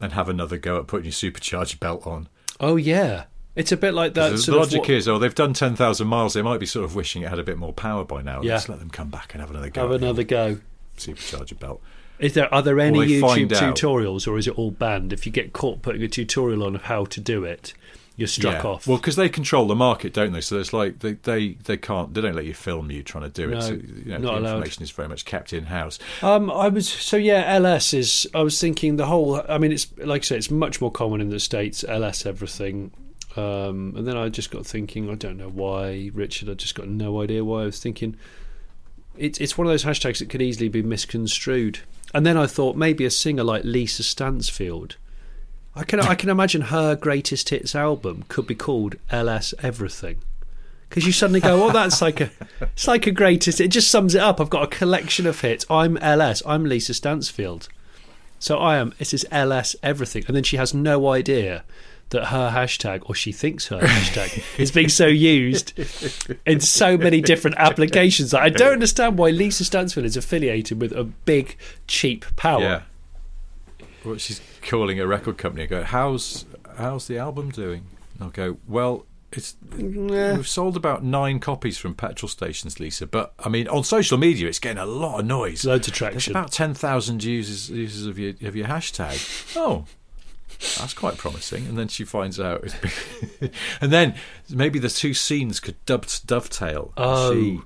and 0.00 0.12
have 0.12 0.28
another 0.28 0.58
go 0.58 0.78
at 0.78 0.86
putting 0.86 1.04
your 1.06 1.12
supercharger 1.12 1.78
belt 1.80 2.06
on. 2.06 2.28
Oh 2.60 2.76
yeah. 2.76 3.24
It's 3.54 3.70
a 3.70 3.76
bit 3.76 3.92
like 3.92 4.14
that. 4.14 4.34
the 4.36 4.56
logic 4.56 4.80
what- 4.80 4.90
is, 4.90 5.06
oh, 5.08 5.18
they've 5.18 5.34
done 5.34 5.52
ten 5.52 5.76
thousand 5.76 6.06
miles. 6.08 6.34
They 6.34 6.42
might 6.42 6.58
be 6.60 6.66
sort 6.66 6.84
of 6.84 6.94
wishing 6.94 7.22
it 7.22 7.28
had 7.28 7.38
a 7.38 7.44
bit 7.44 7.58
more 7.58 7.72
power 7.72 8.04
by 8.04 8.22
now. 8.22 8.40
Yeah. 8.42 8.54
Let's 8.54 8.68
let 8.68 8.78
them 8.78 8.90
come 8.90 9.10
back 9.10 9.34
and 9.34 9.40
have 9.40 9.50
another 9.50 9.68
go. 9.70 9.82
have 9.82 9.90
another 10.02 10.24
go. 10.24 10.58
supercharger 10.96 11.58
belt. 11.58 11.80
Is 12.18 12.34
there 12.34 12.52
are 12.54 12.62
there 12.62 12.78
any 12.78 12.98
YouTube 13.00 13.20
find 13.20 13.52
out. 13.52 13.76
tutorials, 13.76 14.28
or 14.28 14.38
is 14.38 14.46
it 14.46 14.56
all 14.56 14.70
banned? 14.70 15.12
If 15.12 15.26
you 15.26 15.32
get 15.32 15.52
caught 15.52 15.82
putting 15.82 16.02
a 16.02 16.08
tutorial 16.08 16.62
on 16.62 16.74
of 16.76 16.82
how 16.82 17.04
to 17.06 17.20
do 17.20 17.44
it, 17.44 17.74
you're 18.16 18.28
struck 18.28 18.62
yeah. 18.62 18.70
off. 18.70 18.86
Well, 18.86 18.98
because 18.98 19.16
they 19.16 19.28
control 19.28 19.66
the 19.66 19.74
market, 19.74 20.12
don't 20.12 20.32
they? 20.32 20.40
So 20.40 20.58
it's 20.58 20.72
like 20.72 20.98
they, 20.98 21.14
they, 21.14 21.52
they 21.64 21.76
can't 21.76 22.12
they 22.12 22.20
don't 22.20 22.34
let 22.34 22.44
you 22.44 22.54
film 22.54 22.90
you 22.90 23.02
trying 23.02 23.24
to 23.24 23.30
do 23.30 23.50
it. 23.50 23.54
No, 23.54 23.60
so, 23.60 23.72
you 23.72 24.04
know, 24.06 24.18
not 24.18 24.20
the 24.20 24.38
allowed. 24.38 24.50
information 24.56 24.82
is 24.82 24.90
very 24.90 25.08
much 25.08 25.24
kept 25.24 25.52
in 25.52 25.64
house. 25.66 25.98
Um, 26.20 26.50
I 26.50 26.68
was 26.68 26.88
so 26.88 27.16
yeah. 27.16 27.44
LS 27.46 27.94
is. 27.94 28.26
I 28.34 28.42
was 28.42 28.60
thinking 28.60 28.96
the 28.96 29.06
whole. 29.06 29.42
I 29.48 29.58
mean, 29.58 29.72
it's 29.72 29.88
like 29.98 30.22
I 30.22 30.24
say, 30.24 30.36
it's 30.36 30.50
much 30.50 30.80
more 30.80 30.90
common 30.90 31.20
in 31.20 31.30
the 31.30 31.40
states. 31.40 31.84
LS 31.88 32.26
everything, 32.26 32.92
um, 33.36 33.94
and 33.96 34.06
then 34.06 34.16
I 34.16 34.28
just 34.28 34.50
got 34.50 34.66
thinking. 34.66 35.10
I 35.10 35.14
don't 35.14 35.38
know 35.38 35.48
why, 35.48 36.10
Richard. 36.12 36.50
I 36.50 36.54
just 36.54 36.74
got 36.74 36.88
no 36.88 37.22
idea 37.22 37.44
why. 37.44 37.62
I 37.62 37.66
was 37.66 37.80
thinking. 37.80 38.16
It's 39.16 39.40
it's 39.40 39.56
one 39.56 39.66
of 39.66 39.72
those 39.72 39.84
hashtags 39.84 40.18
that 40.18 40.28
could 40.28 40.42
easily 40.42 40.68
be 40.68 40.82
misconstrued. 40.82 41.80
And 42.14 42.26
then 42.26 42.36
I 42.36 42.46
thought 42.46 42.76
maybe 42.76 43.06
a 43.06 43.10
singer 43.10 43.44
like 43.44 43.64
Lisa 43.64 44.02
Stansfield. 44.02 44.96
I 45.74 45.84
can 45.84 46.00
I 46.00 46.14
can 46.14 46.28
imagine 46.28 46.62
her 46.62 46.94
greatest 46.94 47.48
hits 47.48 47.74
album 47.74 48.24
could 48.28 48.46
be 48.46 48.54
called 48.54 48.96
LS 49.10 49.54
Everything. 49.62 50.18
Because 50.88 51.06
you 51.06 51.12
suddenly 51.12 51.40
go, 51.40 51.64
oh, 51.64 51.72
that's 51.72 52.02
like 52.02 52.20
a, 52.20 52.30
it's 52.60 52.86
like 52.86 53.06
a 53.06 53.10
greatest. 53.10 53.62
It 53.62 53.68
just 53.68 53.90
sums 53.90 54.14
it 54.14 54.20
up. 54.20 54.42
I've 54.42 54.50
got 54.50 54.64
a 54.64 54.66
collection 54.66 55.26
of 55.26 55.40
hits. 55.40 55.64
I'm 55.70 55.96
LS. 55.96 56.42
I'm 56.44 56.64
Lisa 56.64 56.92
Stansfield. 56.92 57.68
So 58.38 58.58
I 58.58 58.76
am. 58.76 58.92
This 58.98 59.14
is 59.14 59.24
LS 59.30 59.74
everything. 59.82 60.24
And 60.26 60.36
then 60.36 60.42
she 60.42 60.58
has 60.58 60.74
no 60.74 61.08
idea 61.08 61.64
that 62.10 62.26
her 62.26 62.50
hashtag, 62.50 63.08
or 63.08 63.14
she 63.14 63.32
thinks 63.32 63.68
her 63.68 63.80
hashtag, 63.80 64.44
is 64.60 64.70
being 64.70 64.90
so 64.90 65.06
used 65.06 65.72
in 66.44 66.60
so 66.60 66.98
many 66.98 67.22
different 67.22 67.56
applications. 67.56 68.34
I 68.34 68.50
don't 68.50 68.74
understand 68.74 69.16
why 69.16 69.30
Lisa 69.30 69.64
Stansfield 69.64 70.04
is 70.04 70.18
affiliated 70.18 70.78
with 70.78 70.92
a 70.92 71.04
big, 71.04 71.56
cheap 71.86 72.26
power. 72.36 72.60
Yeah. 72.60 72.82
What 74.02 74.20
she's 74.20 74.42
calling 74.62 75.00
a 75.00 75.06
record 75.06 75.38
company. 75.38 75.64
I 75.64 75.66
go, 75.66 75.82
how's 75.82 76.44
how's 76.76 77.06
the 77.06 77.18
album 77.18 77.50
doing? 77.50 77.86
And 78.14 78.24
I'll 78.24 78.30
go, 78.30 78.58
well, 78.66 79.06
it's 79.32 79.56
we've 79.76 80.48
sold 80.48 80.76
about 80.76 81.02
nine 81.02 81.38
copies 81.38 81.78
from 81.78 81.94
petrol 81.94 82.28
stations, 82.28 82.78
Lisa. 82.78 83.06
But 83.06 83.32
I 83.38 83.48
mean, 83.48 83.68
on 83.68 83.84
social 83.84 84.18
media, 84.18 84.48
it's 84.48 84.58
getting 84.58 84.82
a 84.82 84.86
lot 84.86 85.20
of 85.20 85.26
noise. 85.26 85.64
Loads 85.64 85.88
of 85.88 85.94
traction. 85.94 86.14
There's 86.14 86.24
traction. 86.24 86.36
about 86.36 86.52
ten 86.52 86.74
thousand 86.74 87.24
users 87.24 87.70
users 87.70 88.06
of 88.06 88.18
your 88.18 88.34
of 88.42 88.56
your 88.56 88.66
hashtag. 88.66 89.56
Oh. 89.56 89.86
That's 90.78 90.94
quite 90.94 91.16
promising. 91.16 91.66
And 91.66 91.76
then 91.76 91.88
she 91.88 92.04
finds 92.04 92.38
out. 92.38 92.62
and 93.80 93.92
then 93.92 94.14
maybe 94.48 94.78
the 94.78 94.88
two 94.88 95.12
scenes 95.12 95.58
could 95.58 95.82
dove- 95.86 96.20
dovetail. 96.24 96.92
Oh. 96.96 97.32
She, 97.32 97.60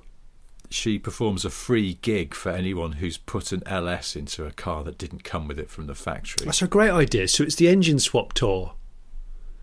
she 0.71 0.99
performs 0.99 1.45
a 1.45 1.51
free 1.51 1.95
gig 2.03 2.35
for 2.35 2.51
anyone 2.51 2.93
who's 2.93 3.17
put 3.17 3.53
an 3.53 3.63
LS 3.67 4.17
into 4.17 4.45
a 4.45 4.53
car 4.53 4.85
that 4.85 4.99
didn't 4.99 5.25
come 5.25 5.49
with 5.49 5.59
it 5.59 5.71
from 5.71 5.87
the 5.87 5.95
factory. 5.95 6.45
That's 6.45 6.63
a 6.63 6.67
great 6.67 6.91
idea. 6.91 7.29
So 7.29 7.45
it's 7.45 7.57
the 7.57 7.69
engine 7.69 7.99
swap 7.99 8.33
tour. 8.33 8.75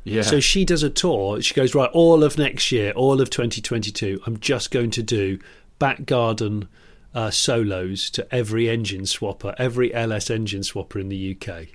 Yeah. 0.03 0.23
So 0.23 0.39
she 0.39 0.65
does 0.65 0.83
a 0.83 0.89
tour. 0.89 1.41
She 1.41 1.53
goes 1.53 1.73
right 1.73 1.89
all 1.93 2.23
of 2.23 2.37
next 2.37 2.71
year, 2.71 2.91
all 2.91 3.21
of 3.21 3.29
2022. 3.29 4.21
I'm 4.25 4.39
just 4.39 4.71
going 4.71 4.91
to 4.91 5.03
do 5.03 5.39
back 5.79 6.05
garden 6.05 6.67
uh, 7.13 7.31
solos 7.31 8.09
to 8.11 8.33
every 8.33 8.69
engine 8.69 9.03
swapper, 9.03 9.53
every 9.57 9.93
LS 9.93 10.29
engine 10.29 10.61
swapper 10.61 10.99
in 10.99 11.09
the 11.09 11.37
UK. 11.37 11.67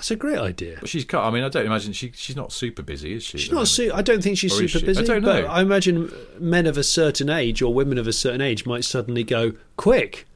That's 0.00 0.10
a 0.12 0.16
great 0.16 0.38
idea. 0.38 0.78
But 0.80 0.88
she's 0.88 1.04
cut. 1.04 1.22
I 1.22 1.30
mean, 1.30 1.44
I 1.44 1.50
don't 1.50 1.66
imagine 1.66 1.92
she 1.92 2.10
she's 2.14 2.34
not 2.34 2.52
super 2.52 2.80
busy, 2.82 3.12
is 3.16 3.22
she? 3.22 3.36
She's 3.36 3.52
not. 3.52 3.68
Su- 3.68 3.90
I 3.92 4.00
don't 4.00 4.22
think 4.22 4.38
she's 4.38 4.50
Or 4.54 4.56
super 4.66 4.78
she? 4.78 4.78
I 4.78 4.86
busy. 4.86 5.04
don't 5.04 5.22
But 5.22 5.42
know. 5.42 5.46
I 5.50 5.60
imagine 5.60 6.10
men 6.38 6.64
of 6.66 6.78
a 6.78 6.82
certain 6.82 7.28
age 7.28 7.60
or 7.60 7.74
women 7.74 7.98
of 7.98 8.06
a 8.06 8.12
certain 8.14 8.40
age 8.40 8.64
might 8.64 8.84
suddenly 8.86 9.24
go, 9.24 9.52
"Quick, 9.76 10.26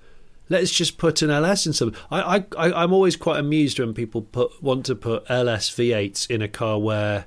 let's 0.50 0.70
just 0.70 0.98
put 0.98 1.22
an 1.22 1.30
LS 1.30 1.66
in 1.66 1.72
some." 1.72 1.94
I, 2.10 2.20
I, 2.36 2.44
I 2.58 2.82
I'm 2.82 2.92
always 2.92 3.16
quite 3.16 3.40
amused 3.40 3.78
when 3.78 3.94
people 3.94 4.20
put 4.20 4.62
want 4.62 4.84
to 4.84 4.94
put 4.94 5.24
LS 5.30 5.70
V8s 5.70 6.30
in 6.30 6.42
a 6.42 6.48
car 6.48 6.78
where, 6.78 7.24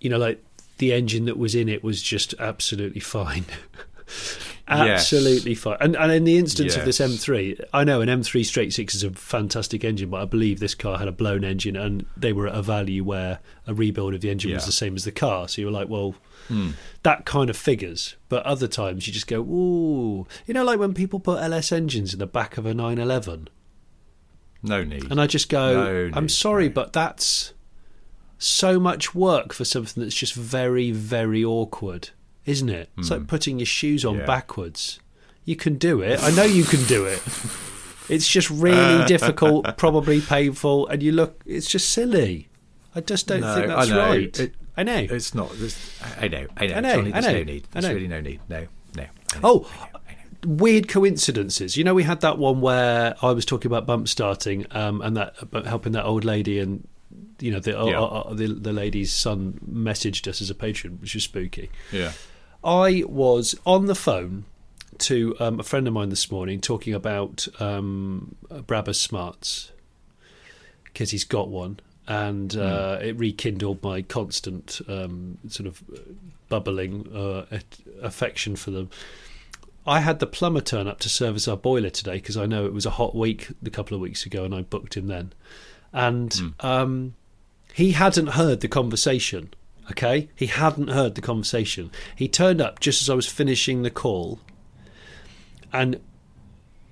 you 0.00 0.10
know, 0.10 0.18
like 0.18 0.42
the 0.78 0.92
engine 0.92 1.26
that 1.26 1.38
was 1.38 1.54
in 1.54 1.68
it 1.68 1.84
was 1.84 2.02
just 2.02 2.34
absolutely 2.40 3.00
fine. 3.00 3.44
Yes. 4.70 5.00
Absolutely 5.12 5.54
fine. 5.54 5.78
And 5.80 5.96
and 5.96 6.12
in 6.12 6.24
the 6.24 6.36
instance 6.38 6.76
of 6.76 6.84
this 6.84 6.98
M3, 6.98 7.60
I 7.72 7.84
know 7.84 8.00
an 8.02 8.08
M3 8.08 8.44
straight 8.44 8.72
six 8.74 8.94
is 8.94 9.02
a 9.02 9.10
fantastic 9.10 9.82
engine, 9.84 10.10
but 10.10 10.20
I 10.20 10.24
believe 10.26 10.60
this 10.60 10.74
car 10.74 10.98
had 10.98 11.08
a 11.08 11.12
blown 11.12 11.42
engine, 11.44 11.74
and 11.76 12.04
they 12.16 12.32
were 12.32 12.46
at 12.48 12.54
a 12.54 12.60
value 12.62 13.02
where 13.04 13.40
a 13.66 13.72
rebuild 13.74 14.14
of 14.14 14.20
the 14.20 14.30
engine 14.30 14.52
was 14.52 14.66
the 14.66 14.72
same 14.72 14.94
as 14.94 15.04
the 15.04 15.12
car. 15.12 15.48
So 15.48 15.60
you 15.62 15.66
were 15.66 15.72
like, 15.72 15.88
well, 15.88 16.14
Hmm. 16.48 16.70
that 17.02 17.24
kind 17.26 17.50
of 17.50 17.56
figures. 17.56 18.16
But 18.30 18.42
other 18.46 18.68
times 18.68 19.06
you 19.06 19.12
just 19.12 19.26
go, 19.26 19.40
ooh, 19.40 20.26
you 20.46 20.54
know, 20.54 20.64
like 20.64 20.78
when 20.78 20.94
people 20.94 21.20
put 21.20 21.42
LS 21.42 21.72
engines 21.72 22.12
in 22.14 22.18
the 22.18 22.26
back 22.26 22.56
of 22.56 22.64
a 22.64 22.72
911, 22.72 23.48
No 24.62 24.82
need. 24.84 25.10
and 25.10 25.20
I 25.20 25.26
just 25.26 25.48
go, 25.50 25.74
No 26.08 26.10
I'm 26.16 26.24
need, 26.24 26.30
sorry, 26.30 26.68
no. 26.68 26.74
but 26.74 26.92
that's 26.94 27.52
so 28.38 28.78
much 28.80 29.14
work 29.14 29.52
for 29.52 29.64
something 29.64 30.02
that's 30.02 30.14
just 30.14 30.32
very, 30.34 30.90
very 30.90 31.44
awkward, 31.44 32.10
isn't 32.48 32.68
it? 32.68 32.90
It's 32.98 33.10
like 33.10 33.26
putting 33.26 33.58
your 33.58 33.66
shoes 33.66 34.04
on 34.04 34.14
Hmm. 34.14 34.20
Yeah. 34.20 34.26
backwards. 34.26 34.98
You 35.44 35.56
can 35.56 35.76
do 35.78 36.00
it. 36.02 36.20
I 36.22 36.30
know 36.30 36.42
you 36.44 36.64
can 36.64 36.84
do 36.84 37.04
it. 37.06 37.22
It's 38.10 38.26
just 38.26 38.48
really 38.48 39.04
difficult, 39.04 39.76
probably 39.76 40.22
painful, 40.22 40.86
and 40.88 41.02
you 41.02 41.12
look. 41.12 41.42
It's 41.44 41.68
just 41.68 41.90
silly. 41.90 42.48
I 42.94 43.02
just 43.02 43.26
don't 43.26 43.42
No, 43.42 43.54
think 43.54 43.66
that's 43.68 43.90
know. 43.90 43.98
right. 43.98 44.40
It- 44.40 44.54
I 44.78 44.82
know. 44.82 45.06
It's 45.10 45.34
not. 45.34 45.52
There's, 45.58 45.76
I 46.18 46.26
know. 46.28 46.46
I 46.56 46.66
know. 46.68 46.74
I 46.76 46.80
know, 46.80 46.94
Johnny, 46.94 47.12
I 47.12 47.20
know, 47.20 47.32
no 47.32 47.42
need. 47.42 47.64
I 47.64 47.68
There's 47.72 47.84
know. 47.84 47.94
really 47.94 48.08
no 48.08 48.20
need. 48.22 48.40
No. 48.48 48.66
No. 48.96 49.02
Know, 49.02 49.08
Oh, 49.44 49.70
I 49.78 49.98
I 50.10 50.16
weird 50.46 50.88
coincidences. 50.88 51.76
You 51.76 51.84
know, 51.84 51.92
we 51.92 52.04
had 52.04 52.22
that 52.22 52.38
one 52.38 52.62
where 52.62 53.14
I 53.20 53.32
was 53.32 53.44
talking 53.44 53.68
about 53.70 53.84
bump 53.86 54.08
starting 54.08 54.64
um, 54.70 55.02
and 55.02 55.14
that 55.18 55.34
about 55.42 55.66
helping 55.66 55.92
that 55.92 56.06
old 56.06 56.24
lady, 56.24 56.60
and 56.60 56.88
you 57.40 57.50
know, 57.52 57.60
the, 57.60 57.72
Yeah. 57.72 58.00
uh, 58.00 58.04
uh, 58.30 58.32
the 58.32 58.46
the 58.54 58.72
lady's 58.72 59.12
son 59.12 59.60
messaged 59.70 60.26
us 60.28 60.40
as 60.40 60.48
a 60.48 60.54
patron, 60.54 60.96
which 61.02 61.12
was 61.12 61.24
spooky. 61.24 61.68
Yeah. 61.92 62.12
I 62.62 63.04
was 63.06 63.54
on 63.64 63.86
the 63.86 63.94
phone 63.94 64.44
to 64.98 65.36
um, 65.38 65.60
a 65.60 65.62
friend 65.62 65.86
of 65.86 65.94
mine 65.94 66.08
this 66.08 66.30
morning 66.30 66.60
talking 66.60 66.92
about 66.92 67.46
um, 67.60 68.34
Brabus 68.50 68.96
Smarts 68.96 69.72
because 70.84 71.12
he's 71.12 71.24
got 71.24 71.48
one, 71.48 71.78
and 72.08 72.56
uh, 72.56 72.98
it 73.00 73.16
rekindled 73.18 73.82
my 73.82 74.02
constant 74.02 74.80
um, 74.88 75.38
sort 75.48 75.66
of 75.68 75.82
bubbling 76.48 77.06
uh, 77.14 77.44
affection 78.02 78.56
for 78.56 78.70
them. 78.70 78.90
I 79.86 80.00
had 80.00 80.18
the 80.18 80.26
plumber 80.26 80.60
turn 80.60 80.86
up 80.86 80.98
to 81.00 81.08
service 81.08 81.48
our 81.48 81.56
boiler 81.56 81.90
today 81.90 82.14
because 82.14 82.36
I 82.36 82.46
know 82.46 82.66
it 82.66 82.74
was 82.74 82.84
a 82.84 82.90
hot 82.90 83.14
week 83.14 83.48
a 83.64 83.70
couple 83.70 83.94
of 83.94 84.00
weeks 84.00 84.26
ago, 84.26 84.44
and 84.44 84.54
I 84.54 84.62
booked 84.62 84.96
him 84.96 85.06
then. 85.06 85.32
And 85.92 86.54
um, 86.60 87.14
he 87.72 87.92
hadn't 87.92 88.30
heard 88.30 88.60
the 88.60 88.68
conversation. 88.68 89.54
Okay, 89.90 90.28
he 90.34 90.46
hadn't 90.46 90.88
heard 90.88 91.14
the 91.14 91.20
conversation. 91.20 91.90
He 92.14 92.28
turned 92.28 92.60
up 92.60 92.78
just 92.78 93.00
as 93.00 93.08
I 93.08 93.14
was 93.14 93.26
finishing 93.26 93.82
the 93.82 93.90
call, 93.90 94.38
and 95.72 96.00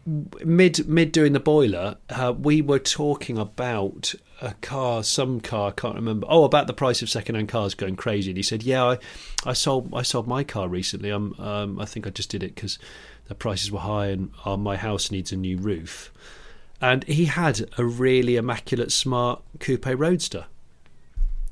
mid 0.07 0.89
mid 0.89 1.13
doing 1.13 1.33
the 1.33 1.41
boiler, 1.41 1.97
uh, 2.09 2.33
we 2.39 2.63
were 2.63 2.79
talking 2.79 3.37
about 3.37 4.15
a 4.41 4.55
car, 4.61 5.03
some 5.03 5.41
car, 5.41 5.69
I 5.69 5.73
can't 5.73 5.95
remember. 5.95 6.27
Oh, 6.31 6.45
about 6.45 6.67
the 6.67 6.75
price 6.75 7.03
of 7.03 7.09
second-hand 7.11 7.49
cars 7.49 7.75
going 7.75 7.97
crazy. 7.97 8.31
And 8.31 8.37
he 8.37 8.43
said, 8.43 8.63
"Yeah, 8.63 8.85
I, 8.85 8.99
I 9.45 9.53
sold 9.53 9.93
I 9.93 10.03
sold 10.03 10.27
my 10.27 10.45
car 10.45 10.69
recently. 10.69 11.11
I'm, 11.11 11.35
um, 11.39 11.81
I 11.81 11.85
think 11.85 12.07
I 12.07 12.11
just 12.11 12.31
did 12.31 12.43
it 12.43 12.55
because 12.55 12.79
the 13.27 13.35
prices 13.35 13.73
were 13.73 13.81
high 13.81 14.07
and 14.09 14.31
uh, 14.45 14.57
my 14.57 14.77
house 14.77 15.11
needs 15.11 15.33
a 15.33 15.37
new 15.37 15.59
roof." 15.59 16.13
And 16.81 17.05
he 17.05 17.25
had 17.25 17.69
a 17.79 17.85
really 17.85 18.37
immaculate, 18.37 18.93
smart 18.93 19.43
coupe 19.61 19.87
roadster. 19.87 20.47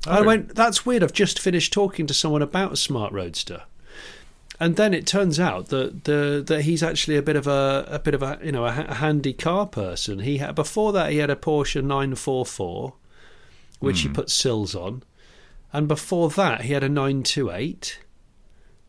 I 0.07 0.19
Oh. 0.19 0.23
went, 0.23 0.55
that's 0.55 0.85
weird. 0.85 1.03
I've 1.03 1.13
just 1.13 1.39
finished 1.39 1.73
talking 1.73 2.05
to 2.07 2.13
someone 2.13 2.41
about 2.41 2.73
a 2.73 2.77
smart 2.77 3.11
roadster, 3.13 3.63
and 4.59 4.75
then 4.75 4.93
it 4.93 5.05
turns 5.07 5.39
out 5.39 5.67
that 5.69 6.03
the 6.05 6.43
that 6.45 6.61
he's 6.63 6.83
actually 6.83 7.17
a 7.17 7.21
bit 7.21 7.35
of 7.35 7.47
a 7.47 7.85
a 7.89 7.99
bit 7.99 8.13
of 8.13 8.21
a 8.23 8.39
you 8.43 8.51
know 8.51 8.65
a, 8.65 8.85
a 8.87 8.93
handy 8.95 9.33
car 9.33 9.65
person. 9.65 10.19
He 10.19 10.37
had 10.37 10.55
before 10.55 10.93
that 10.93 11.11
he 11.11 11.17
had 11.17 11.29
a 11.29 11.35
Porsche 11.35 11.81
944, 11.83 12.93
which 13.79 14.01
he 14.01 14.09
put 14.09 14.29
sills 14.29 14.75
on, 14.75 15.03
and 15.73 15.87
before 15.87 16.29
that 16.31 16.61
he 16.61 16.73
had 16.73 16.83
a 16.83 16.89
928. 16.89 17.99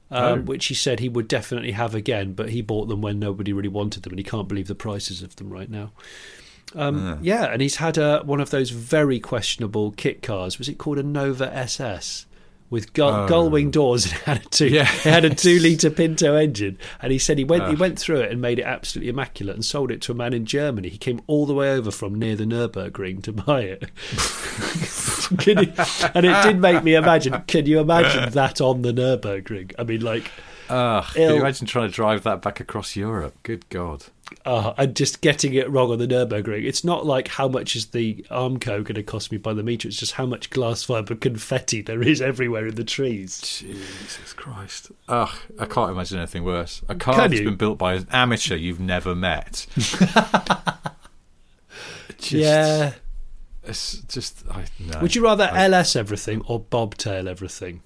Um, 0.08 0.22
Oh. 0.22 0.36
Which 0.42 0.66
he 0.66 0.74
said 0.74 1.00
he 1.00 1.08
would 1.08 1.26
definitely 1.26 1.72
have 1.72 1.92
again, 1.92 2.32
but 2.34 2.50
he 2.50 2.62
bought 2.62 2.86
them 2.86 3.00
when 3.02 3.18
nobody 3.18 3.52
really 3.52 3.68
wanted 3.68 4.04
them, 4.04 4.12
and 4.12 4.20
he 4.20 4.24
can't 4.24 4.46
believe 4.46 4.68
the 4.68 4.76
prices 4.76 5.20
of 5.20 5.34
them 5.34 5.50
right 5.50 5.68
now. 5.68 5.90
Um, 6.74 7.18
Yeah, 7.22 7.44
and 7.44 7.62
he's 7.62 7.76
had 7.76 7.96
a, 7.98 8.20
one 8.24 8.40
of 8.40 8.50
those 8.50 8.70
very 8.70 9.20
questionable 9.20 9.92
kit 9.92 10.22
cars. 10.22 10.58
Was 10.58 10.68
it 10.68 10.78
called 10.78 10.98
a 10.98 11.02
Nova 11.02 11.54
SS? 11.54 12.26
With 12.68 12.94
gull, 12.94 13.28
gull 13.28 13.48
wing 13.48 13.70
doors, 13.70 14.06
and 14.06 14.14
it 14.14 14.20
had 14.22 14.36
a 14.44 14.48
two. 14.48 14.66
Yeah. 14.66 14.82
It 14.82 14.88
had 15.04 15.24
a 15.24 15.32
two 15.32 15.60
liter 15.60 15.88
Pinto 15.88 16.34
engine, 16.34 16.78
and 17.00 17.12
he 17.12 17.18
said 17.20 17.38
he 17.38 17.44
went 17.44 17.68
he 17.68 17.76
went 17.76 17.96
through 17.96 18.22
it 18.22 18.32
and 18.32 18.40
made 18.42 18.58
it 18.58 18.64
absolutely 18.64 19.08
immaculate, 19.08 19.54
and 19.54 19.64
sold 19.64 19.92
it 19.92 20.00
to 20.02 20.10
a 20.12 20.16
man 20.16 20.32
in 20.32 20.46
Germany. 20.46 20.88
He 20.88 20.98
came 20.98 21.20
all 21.28 21.46
the 21.46 21.54
way 21.54 21.70
over 21.70 21.92
from 21.92 22.16
near 22.16 22.34
the 22.34 22.42
Nurburgring 22.44 23.22
to 23.22 23.32
buy 23.32 23.60
it. 23.60 23.84
Can 25.38 25.58
you- 25.58 25.72
and 26.12 26.26
it 26.26 26.42
did 26.42 26.58
make 26.60 26.82
me 26.82 26.96
imagine. 26.96 27.40
Can 27.46 27.66
you 27.66 27.78
imagine 27.78 28.30
that 28.32 28.60
on 28.60 28.82
the 28.82 28.92
Nurburgring? 28.92 29.72
I 29.78 29.84
mean, 29.84 30.00
like, 30.00 30.32
Ugh, 30.68 31.04
can 31.14 31.34
you 31.34 31.40
imagine 31.40 31.66
trying 31.66 31.88
to 31.88 31.94
drive 31.94 32.22
that 32.24 32.42
back 32.42 32.60
across 32.60 32.96
Europe? 32.96 33.36
Good 33.42 33.68
God. 33.68 34.04
uh, 34.44 34.72
and 34.76 34.96
just 34.96 35.20
getting 35.20 35.54
it 35.54 35.70
wrong 35.70 35.92
on 35.92 35.98
the 35.98 36.06
Nurburgring. 36.08 36.64
It's 36.66 36.82
not 36.82 37.06
like 37.06 37.28
how 37.28 37.46
much 37.46 37.76
is 37.76 37.86
the 37.86 38.24
Armco 38.30 38.82
going 38.82 38.94
to 38.96 39.02
cost 39.04 39.30
me 39.30 39.38
by 39.38 39.52
the 39.54 39.62
meter. 39.62 39.86
It's 39.86 39.96
just 39.98 40.12
how 40.14 40.26
much 40.26 40.50
glass 40.50 40.82
fibre 40.82 41.14
confetti 41.14 41.80
there 41.82 42.02
is 42.02 42.20
everywhere 42.20 42.66
in 42.66 42.74
the 42.74 42.82
trees. 42.84 43.40
Jesus 43.40 44.32
Christ. 44.32 44.90
Ugh, 45.08 45.30
I 45.60 45.66
can't 45.66 45.92
imagine 45.92 46.18
anything 46.18 46.42
worse. 46.42 46.82
A 46.88 46.96
car 46.96 47.14
Can 47.14 47.30
that's 47.30 47.40
you? 47.40 47.46
been 47.46 47.56
built 47.56 47.78
by 47.78 47.94
an 47.94 48.08
amateur 48.10 48.56
you've 48.56 48.80
never 48.80 49.14
met. 49.14 49.66
Just- 52.18 52.32
yeah. 52.32 52.92
It's 53.68 53.98
just, 54.02 54.44
I, 54.48 54.64
no. 54.78 55.00
Would 55.00 55.16
you 55.16 55.24
rather 55.24 55.44
LS 55.52 55.96
everything 55.96 56.40
or 56.46 56.60
bobtail 56.60 57.28
everything? 57.28 57.82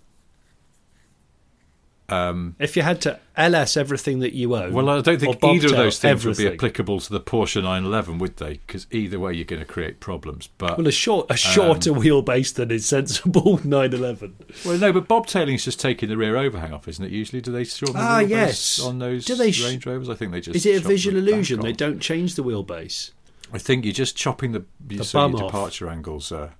Um, 2.11 2.56
If 2.58 2.76
you 2.76 2.82
had 2.82 3.00
to 3.02 3.18
LS 3.36 3.76
everything 3.76 4.18
that 4.20 4.32
you 4.34 4.54
own, 4.56 4.72
well, 4.72 4.88
I 4.90 5.00
don't 5.00 5.20
think 5.20 5.42
either 5.44 5.66
of 5.68 5.72
those 5.76 5.98
things 5.98 6.26
would 6.26 6.36
be 6.36 6.48
applicable 6.48 7.00
to 7.00 7.12
the 7.12 7.20
Porsche 7.20 7.62
911, 7.62 8.18
would 8.18 8.36
they? 8.38 8.54
Because 8.66 8.86
either 8.90 9.18
way, 9.20 9.32
you're 9.34 9.44
going 9.44 9.61
to 9.61 9.66
create 9.66 10.00
problems. 10.00 10.48
But 10.58 10.76
Well, 10.76 10.88
a 10.88 10.92
short, 10.92 11.30
a 11.30 11.36
shorter 11.36 11.92
Um, 11.92 12.00
wheelbase 12.02 12.54
than 12.54 12.70
is 12.70 12.86
sensible 12.86 13.61
911. 13.64 14.34
well, 14.64 14.78
no, 14.78 14.92
but 14.92 15.06
bobtailing 15.08 15.54
is 15.54 15.64
just 15.64 15.78
taking 15.80 16.08
the 16.08 16.16
rear 16.16 16.36
overhang 16.36 16.72
off, 16.72 16.88
isn't 16.88 17.04
it? 17.04 17.12
Usually, 17.12 17.40
do 17.40 17.52
they 17.52 17.64
shorten 17.64 17.96
the 17.96 18.02
Ah, 18.02 18.20
wheelbase 18.20 18.28
yes. 18.28 18.80
on 18.80 18.98
those 18.98 19.24
Do 19.24 19.34
they 19.36 19.52
sh- 19.52 19.64
Range 19.64 19.86
Rovers? 19.86 20.08
I 20.08 20.14
think 20.14 20.32
they 20.32 20.40
just. 20.40 20.56
Is 20.56 20.66
it 20.66 20.76
a 20.76 20.80
the 20.80 20.88
visual 20.88 21.16
illusion? 21.16 21.61
They 21.61 21.72
don't 21.72 22.00
change 22.00 22.34
the 22.34 22.42
wheelbase. 22.42 23.12
I 23.52 23.58
think 23.58 23.84
you're 23.84 23.94
just 23.94 24.16
chopping 24.16 24.52
the, 24.52 24.64
The 24.84 25.04
so 25.04 25.20
your 25.20 25.28
bum 25.28 25.34
off. 25.42 25.50
departure 25.52 25.88
angles. 25.88 26.32
Uh, 26.32 26.50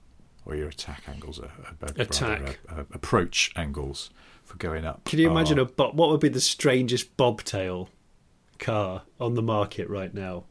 or 0.47 0.57
your 0.57 0.69
attack 0.69 1.03
angles 1.07 1.39
Attack. 1.97 2.59
uh, 2.69 2.73
uh, 2.81 2.85
approach 2.93 3.53
angles 3.57 4.11
for 4.51 4.57
going 4.59 4.85
up. 4.85 5.05
Can 5.05 5.19
you 5.21 5.31
imagine 5.31 5.59
are- 5.59 5.63
a 5.63 5.67
bob? 5.67 5.97
What 5.97 6.11
would 6.11 6.21
be 6.21 6.29
the 6.29 6.41
strangest 6.41 7.17
bobtail 7.17 7.89
car 8.59 9.03
on 9.21 9.35
the 9.35 9.43
market 9.43 9.89
right 9.89 10.13
now? 10.13 10.45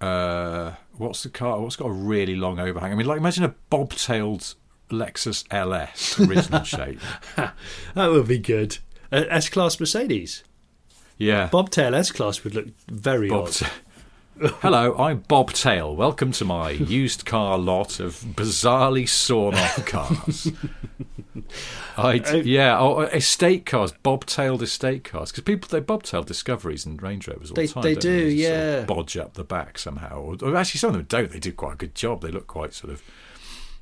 uh, 0.00 0.72
what's 0.96 1.22
the 1.22 1.28
car? 1.30 1.60
What's 1.60 1.76
got 1.76 1.86
a 1.86 1.92
really 1.92 2.36
long 2.36 2.58
overhang? 2.60 2.92
I 2.92 2.94
mean, 2.94 3.06
like 3.06 3.18
imagine 3.18 3.44
a 3.44 3.54
bobtailed 3.70 4.54
Lexus 4.90 5.44
LS 5.50 6.20
original 6.20 6.62
shape. 6.64 7.00
That 7.94 8.10
would 8.10 8.28
be 8.28 8.38
good. 8.38 8.78
S-Class 9.12 9.78
Mercedes. 9.80 10.44
Yeah, 11.16 11.48
Bobtail 11.50 11.94
S 11.94 12.10
class 12.10 12.42
would 12.42 12.54
look 12.56 12.66
very 12.88 13.28
Bob. 13.28 13.48
odd. 13.48 14.50
Hello, 14.60 14.96
I'm 14.98 15.20
Bob 15.28 15.52
Tail. 15.52 15.94
Welcome 15.94 16.32
to 16.32 16.44
my 16.44 16.70
used 16.72 17.24
car 17.24 17.56
lot 17.56 18.00
of 18.00 18.16
bizarrely 18.34 19.08
sawn 19.08 19.54
off 19.54 19.86
cars. 19.86 20.50
I 21.96 22.18
Uh, 22.18 22.36
yeah, 22.36 22.78
oh, 22.78 23.00
estate 23.00 23.66
cars, 23.66 23.92
bobtailed 24.04 24.62
estate 24.62 25.04
cars, 25.04 25.30
because 25.30 25.44
people 25.44 25.68
they 25.68 25.80
bobtail 25.80 26.22
Discoveries 26.24 26.86
and 26.86 27.00
Range 27.02 27.26
Rovers 27.28 27.50
all 27.50 27.54
They- 27.56 27.66
the 27.66 27.72
time. 27.72 27.82
they 27.82 27.94
do, 27.94 28.30
Just 28.30 28.46
sort 28.46 28.56
of 28.58 28.78
yeah. 28.78 28.84
bodge 28.86 29.16
up 29.16 29.34
the 29.34 29.44
back 29.44 29.78
somehow. 29.78 30.18
Or, 30.20 30.36
or 30.42 30.56
actually, 30.56 30.78
some 30.78 30.88
of 30.90 30.94
them 30.96 31.06
don't. 31.08 31.30
They 31.30 31.38
do 31.40 31.52
quite 31.52 31.74
a 31.74 31.76
good 31.76 31.94
job. 31.94 32.22
They 32.22 32.30
look 32.30 32.46
quite 32.46 32.72
sort 32.74 32.92
of 32.92 33.02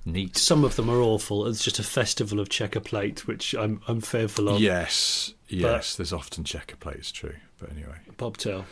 neat. 0.04 0.36
Some 0.36 0.64
of 0.64 0.76
them 0.76 0.88
are 0.90 1.00
awful. 1.00 1.46
It's 1.46 1.62
just 1.64 1.78
a 1.78 1.82
festival 1.84 2.40
of 2.40 2.48
checker 2.48 2.80
plate, 2.80 3.26
which 3.26 3.54
I'm 3.54 3.80
I'm 3.88 4.00
fearful 4.00 4.48
of. 4.48 4.60
Yes, 4.60 5.34
yes. 5.48 5.94
there's 5.96 6.12
often 6.12 6.44
checker 6.44 6.76
plates, 6.76 7.12
true. 7.12 7.34
But 7.58 7.70
anyway, 7.70 7.96
Bobtail. 8.16 8.64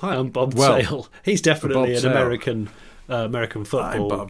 Hi, 0.00 0.14
I'm 0.14 0.30
Bob 0.30 0.54
Well, 0.54 0.80
Tail. 0.80 1.08
He's 1.24 1.42
definitely 1.42 1.94
an 1.96 2.06
American 2.06 2.70
uh, 3.10 3.16
American 3.16 3.62
I'm 3.62 3.64
football 3.64 4.28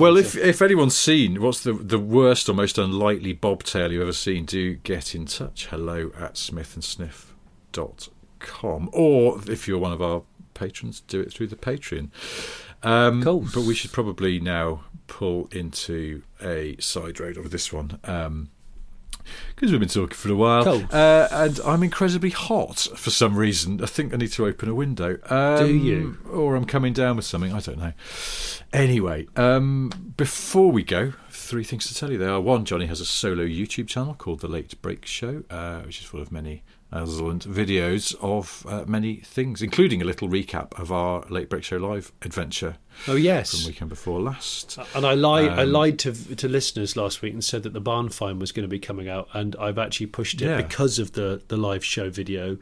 Well, 0.00 0.16
if 0.16 0.36
if 0.36 0.62
anyone's 0.62 0.96
seen 0.96 1.40
what's 1.40 1.62
the 1.62 1.72
the 1.72 1.98
worst 1.98 2.48
or 2.48 2.54
most 2.54 2.78
unlikely 2.78 3.32
bobtail 3.32 3.92
you've 3.92 4.02
ever 4.02 4.12
seen, 4.12 4.44
do 4.44 4.74
get 4.74 5.14
in 5.14 5.26
touch. 5.26 5.66
Hello 5.66 6.10
at 6.18 6.34
smithandsniff.com. 6.34 8.90
Or 8.92 9.40
if 9.46 9.68
you're 9.68 9.78
one 9.78 9.92
of 9.92 10.02
our 10.02 10.22
patrons, 10.54 11.00
do 11.02 11.20
it 11.20 11.32
through 11.32 11.46
the 11.48 11.56
Patreon. 11.56 12.08
Um. 12.82 13.22
But 13.54 13.62
we 13.62 13.74
should 13.74 13.92
probably 13.92 14.40
now 14.40 14.84
pull 15.06 15.48
into 15.52 16.22
a 16.42 16.76
side 16.80 17.20
road 17.20 17.38
over 17.38 17.48
this 17.48 17.72
one. 17.72 17.98
Um, 18.04 18.50
because 19.54 19.70
we've 19.70 19.80
been 19.80 19.88
talking 19.88 20.16
for 20.16 20.30
a 20.30 20.34
while, 20.36 20.64
uh, 20.92 21.28
and 21.30 21.60
I'm 21.64 21.82
incredibly 21.82 22.30
hot 22.30 22.88
for 22.96 23.10
some 23.10 23.36
reason. 23.36 23.82
I 23.82 23.86
think 23.86 24.12
I 24.14 24.16
need 24.16 24.32
to 24.32 24.46
open 24.46 24.68
a 24.68 24.74
window. 24.74 25.18
Um, 25.28 25.66
Do 25.66 25.74
you? 25.74 26.18
Or 26.30 26.56
I'm 26.56 26.64
coming 26.64 26.92
down 26.92 27.16
with 27.16 27.24
something. 27.24 27.52
I 27.52 27.60
don't 27.60 27.78
know. 27.78 27.92
Anyway, 28.72 29.26
um, 29.36 29.90
before 30.16 30.70
we 30.70 30.82
go, 30.82 31.12
three 31.30 31.64
things 31.64 31.86
to 31.88 31.94
tell 31.94 32.10
you. 32.10 32.18
There 32.18 32.30
are 32.30 32.40
one. 32.40 32.64
Johnny 32.64 32.86
has 32.86 33.00
a 33.00 33.06
solo 33.06 33.44
YouTube 33.44 33.88
channel 33.88 34.14
called 34.14 34.40
The 34.40 34.48
Late 34.48 34.80
Brake 34.82 35.06
Show, 35.06 35.44
uh, 35.50 35.80
which 35.80 36.00
is 36.00 36.06
full 36.06 36.20
of 36.20 36.30
many 36.30 36.62
excellent 36.92 37.48
videos 37.48 38.14
of 38.20 38.66
uh, 38.68 38.84
many 38.86 39.16
things, 39.16 39.62
including 39.62 40.02
a 40.02 40.04
little 40.04 40.28
recap 40.28 40.78
of 40.78 40.90
our 40.90 41.24
Late 41.28 41.48
Brake 41.48 41.64
Show 41.64 41.76
live 41.76 42.12
adventure 42.22 42.76
oh 43.08 43.14
yes, 43.16 43.50
from 43.62 43.66
weekend 43.70 43.88
before 43.90 44.20
last. 44.20 44.78
And 44.94 45.06
I 45.06 45.14
lied. 45.14 45.50
I 45.50 45.62
Um, 45.62 45.72
lied 45.72 45.98
to 46.00 46.12
to 46.36 46.48
listeners 46.48 46.96
last 46.96 47.22
week 47.22 47.32
and 47.32 47.44
said 47.44 47.62
that 47.62 47.72
the 47.72 47.80
barn 47.80 48.08
find 48.08 48.40
was 48.40 48.52
going 48.52 48.64
to 48.64 48.68
be 48.68 48.78
coming 48.78 49.08
out, 49.08 49.28
and 49.32 49.54
I've 49.56 49.78
actually 49.78 50.06
pushed 50.06 50.40
it 50.42 50.46
Yeah. 50.46 50.56
because 50.62 50.98
of 50.98 51.12
the 51.12 51.42
the 51.48 51.56
live 51.56 51.84
show 51.84 52.10
video. 52.10 52.58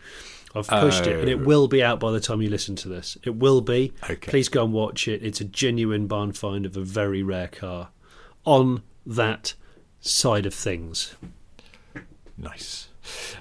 I've 0.55 0.67
pushed 0.67 1.07
it, 1.07 1.21
and 1.21 1.29
it 1.29 1.41
Oh. 1.41 1.45
will 1.45 1.69
be 1.69 1.83
out 1.83 2.01
by 2.01 2.11
the 2.11 2.21
time 2.21 2.41
you 2.41 2.49
listen 2.49 2.75
to 2.77 2.89
this. 2.89 3.19
It 3.23 3.37
will 3.37 3.61
be. 3.61 3.93
Okay. 4.05 4.31
Please 4.31 4.49
go 4.49 4.65
and 4.65 4.73
watch 4.73 5.07
it. 5.07 5.23
It's 5.23 5.41
a 5.43 5.45
genuine 5.45 6.07
barn 6.07 6.33
find 6.33 6.65
of 6.65 6.75
a 6.77 6.81
very 6.81 7.23
rare 7.23 7.49
car. 7.49 7.91
On 8.45 8.83
that 9.07 9.55
side 10.01 10.47
of 10.47 10.55
things, 10.55 11.15
Nice. 12.37 12.88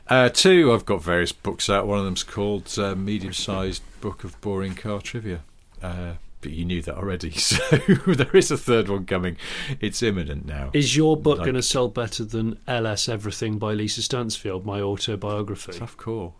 Uh, 0.08 0.30
two, 0.30 0.72
I've 0.74 0.86
got 0.86 1.04
various 1.04 1.32
books 1.32 1.70
out. 1.70 1.88
One 1.88 2.00
of 2.00 2.06
them's 2.06 2.24
called 2.24 2.74
uh, 2.78 2.96
Medium 2.96 3.34
Sized 3.34 3.82
Book 4.02 4.24
of 4.24 4.40
Boring 4.42 4.76
Car 4.76 5.02
Trivia. 5.02 5.42
Uh, 5.82 6.14
but 6.42 6.52
you 6.52 6.66
knew 6.66 6.82
that 6.84 6.96
already. 6.96 7.32
So 7.38 7.58
there 8.08 8.36
is 8.36 8.52
a 8.52 8.58
third 8.58 8.90
one 8.90 9.06
coming. 9.06 9.38
It's 9.80 10.02
imminent 10.04 10.46
now. 10.46 10.70
is 10.74 10.96
your 10.96 11.18
book 11.18 11.40
Like- 11.40 11.46
going 11.46 11.56
to 11.56 11.62
sell 11.64 11.88
better 11.88 12.24
than 12.24 12.60
LS 12.68 13.10
Everything 13.10 13.58
by 13.58 13.74
Lisa 13.74 14.02
Stansfield, 14.02 14.66
my 14.66 14.80
autobiography? 14.82 15.74
Tough 15.74 15.98
call. 15.98 16.36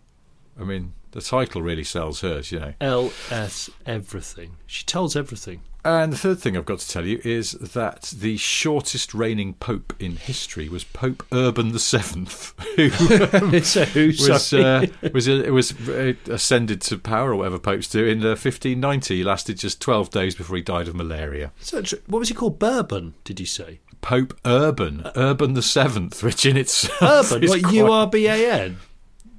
I 0.60 0.64
mean, 0.64 0.92
the 1.18 1.24
title 1.24 1.62
really 1.62 1.84
sells 1.84 2.20
hers, 2.20 2.52
you 2.52 2.60
know. 2.60 2.74
LS 2.80 3.70
Everything. 3.86 4.56
She 4.66 4.84
tells 4.84 5.16
everything. 5.16 5.62
And 5.84 6.12
the 6.12 6.18
third 6.18 6.38
thing 6.40 6.56
I've 6.56 6.66
got 6.66 6.80
to 6.80 6.88
tell 6.88 7.06
you 7.06 7.20
is 7.24 7.52
that 7.52 8.12
the 8.16 8.36
shortest 8.36 9.14
reigning 9.14 9.54
pope 9.54 9.94
in 9.98 10.16
history 10.16 10.68
was 10.68 10.84
Pope 10.84 11.24
Urban 11.32 11.72
the 11.72 11.78
Seventh, 11.78 12.52
who 12.76 12.90
so 13.62 13.86
was 13.94 14.52
uh, 14.52 14.86
was 15.14 15.28
uh, 15.28 15.48
was 15.50 15.88
uh, 15.88 16.14
ascended 16.28 16.80
to 16.82 16.98
power 16.98 17.32
or 17.32 17.36
whatever 17.36 17.58
popes 17.58 17.88
do 17.88 18.04
in 18.04 18.20
uh, 18.20 18.36
1590. 18.36 19.16
He 19.16 19.24
lasted 19.24 19.58
just 19.58 19.80
12 19.80 20.10
days 20.10 20.34
before 20.34 20.56
he 20.56 20.62
died 20.62 20.88
of 20.88 20.94
malaria. 20.94 21.52
So 21.60 21.82
what 22.06 22.18
was 22.18 22.28
he 22.28 22.34
called? 22.34 22.58
Bourbon? 22.58 23.14
Did 23.24 23.40
you 23.40 23.46
say? 23.46 23.80
Pope 24.00 24.38
Urban, 24.44 25.10
Urban 25.16 25.54
the 25.54 25.62
Seventh, 25.62 26.22
which 26.22 26.44
in 26.44 26.56
itself 26.56 27.32
Urban? 27.32 27.44
is 27.44 27.50
What 27.50 27.72
U 27.72 27.90
R 27.90 28.06
B 28.08 28.26
A 28.26 28.62
N? 28.62 28.78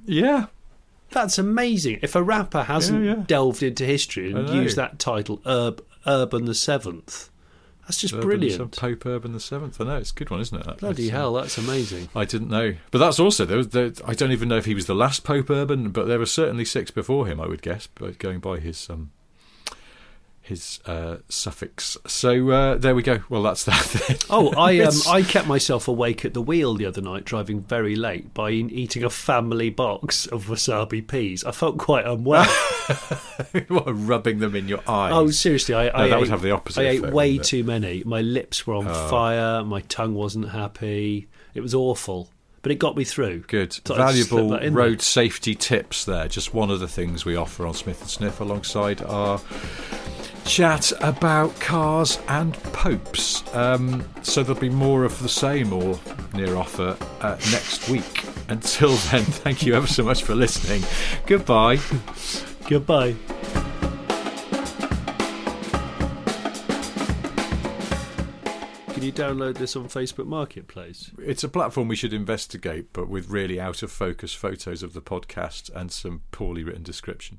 Yeah, 0.04 0.46
That's 1.10 1.38
amazing. 1.38 1.98
If 2.02 2.14
a 2.14 2.22
rapper 2.22 2.62
hasn't 2.64 3.04
Yeah, 3.04 3.14
yeah. 3.16 3.22
delved 3.26 3.62
into 3.62 3.84
history 3.84 4.32
and 4.32 4.48
used 4.50 4.76
that 4.76 4.98
title, 4.98 5.40
Urb, 5.46 5.84
Urban 6.06 6.44
the 6.44 6.54
Seventh, 6.54 7.30
that's 7.82 8.00
just 8.00 8.14
Urban 8.14 8.26
brilliant. 8.28 8.52
Seventh, 8.52 8.76
Pope 8.78 9.06
Urban 9.06 9.32
the 9.32 9.40
Seventh. 9.40 9.80
I 9.80 9.84
know 9.84 9.96
it's 9.96 10.12
a 10.12 10.14
good 10.14 10.30
one, 10.30 10.40
isn't 10.40 10.56
it? 10.58 10.64
That- 10.66 10.78
Bloody 10.78 11.10
uh, 11.10 11.14
hell, 11.14 11.32
that's 11.34 11.58
amazing. 11.58 12.08
I 12.14 12.24
didn't 12.24 12.48
know, 12.48 12.74
but 12.92 12.98
that's 12.98 13.18
also 13.18 13.44
there. 13.44 13.56
was- 13.56 13.68
there 13.70 13.92
I 14.06 14.14
don't 14.14 14.30
even 14.32 14.48
know 14.48 14.56
if 14.58 14.66
he 14.66 14.74
was 14.74 14.86
the 14.86 14.94
last 14.94 15.24
Pope 15.24 15.50
Urban, 15.50 15.90
but 15.90 16.06
there 16.06 16.18
were 16.18 16.26
certainly 16.26 16.64
six 16.64 16.90
before 16.92 17.26
him. 17.26 17.40
I 17.40 17.46
would 17.48 17.62
guess, 17.62 17.88
but 17.94 18.18
going 18.18 18.38
by 18.38 18.60
his 18.60 18.88
um, 18.88 19.10
his 20.50 20.80
uh, 20.84 21.18
suffix. 21.28 21.96
So 22.06 22.50
uh, 22.50 22.74
there 22.76 22.94
we 22.94 23.02
go. 23.02 23.20
Well, 23.30 23.42
that's 23.42 23.64
that. 23.70 24.26
Oh, 24.28 24.52
I 24.54 24.80
um, 24.80 24.94
I 25.08 25.22
kept 25.22 25.46
myself 25.46 25.88
awake 25.88 26.24
at 26.24 26.34
the 26.34 26.42
wheel 26.42 26.74
the 26.74 26.84
other 26.84 27.00
night, 27.00 27.24
driving 27.24 27.62
very 27.62 27.96
late 27.96 28.34
by 28.34 28.50
eating 28.50 29.02
a 29.02 29.10
family 29.10 29.70
box 29.70 30.26
of 30.26 30.46
wasabi 30.46 31.06
peas. 31.06 31.42
I 31.44 31.52
felt 31.52 31.78
quite 31.78 32.04
unwell. 32.04 32.44
what, 33.68 33.84
rubbing 33.86 34.40
them 34.40 34.54
in 34.54 34.68
your 34.68 34.80
eyes. 34.86 35.12
oh, 35.14 35.30
seriously, 35.30 35.74
I, 35.74 35.88
I 35.88 36.08
that 36.08 36.16
ate, 36.16 36.20
would 36.20 36.28
have 36.28 36.42
the 36.42 36.50
opposite 36.50 36.82
I 36.82 36.88
ate 36.88 36.98
effect, 36.98 37.14
way? 37.14 37.38
Oh. 37.38 37.42
too 37.42 37.64
many. 37.64 38.02
My 38.04 38.20
lips 38.20 38.66
were 38.66 38.74
on 38.74 38.84
fire. 38.84 39.64
My 39.64 39.80
tongue 39.82 40.14
wasn't 40.14 40.50
happy. 40.50 41.28
It 41.54 41.60
was 41.60 41.74
awful, 41.74 42.28
but 42.62 42.72
it 42.72 42.80
got 42.80 42.96
me 42.96 43.04
through. 43.04 43.40
Good. 43.46 43.72
Thought 43.72 43.96
Valuable 43.96 44.58
road 44.70 44.98
there. 44.98 44.98
safety 44.98 45.54
tips 45.54 46.04
there. 46.04 46.28
Just 46.28 46.52
one 46.52 46.70
of 46.70 46.80
the 46.80 46.88
things 46.88 47.24
we 47.24 47.36
offer 47.36 47.66
on 47.66 47.74
Smith 47.74 48.00
and 48.00 48.10
Sniff 48.10 48.40
alongside 48.40 49.00
our 49.02 49.40
chat 50.44 50.92
about 51.00 51.58
cars 51.60 52.18
and 52.28 52.54
popes. 52.72 53.42
Um, 53.54 54.04
so 54.22 54.42
there'll 54.42 54.60
be 54.60 54.68
more 54.68 55.04
of 55.04 55.20
the 55.22 55.28
same 55.28 55.72
or 55.72 55.98
near 56.34 56.56
offer 56.56 56.96
uh, 57.20 57.36
next 57.50 57.88
week. 57.88 58.24
Until 58.48 58.96
then, 58.96 59.22
thank 59.22 59.64
you 59.64 59.74
ever 59.74 59.86
so 59.86 60.02
much 60.02 60.24
for 60.24 60.34
listening. 60.34 60.82
Goodbye. 61.26 61.78
Goodbye. 62.68 63.14
Can 69.00 69.06
you 69.06 69.12
download 69.12 69.56
this 69.56 69.76
on 69.76 69.88
Facebook 69.88 70.26
Marketplace? 70.26 71.10
It's 71.18 71.42
a 71.42 71.48
platform 71.48 71.88
we 71.88 71.96
should 71.96 72.12
investigate, 72.12 72.92
but 72.92 73.08
with 73.08 73.30
really 73.30 73.58
out 73.58 73.82
of 73.82 73.90
focus 73.90 74.34
photos 74.34 74.82
of 74.82 74.92
the 74.92 75.00
podcast 75.00 75.70
and 75.74 75.90
some 75.90 76.20
poorly 76.32 76.62
written 76.62 76.82
description. 76.82 77.38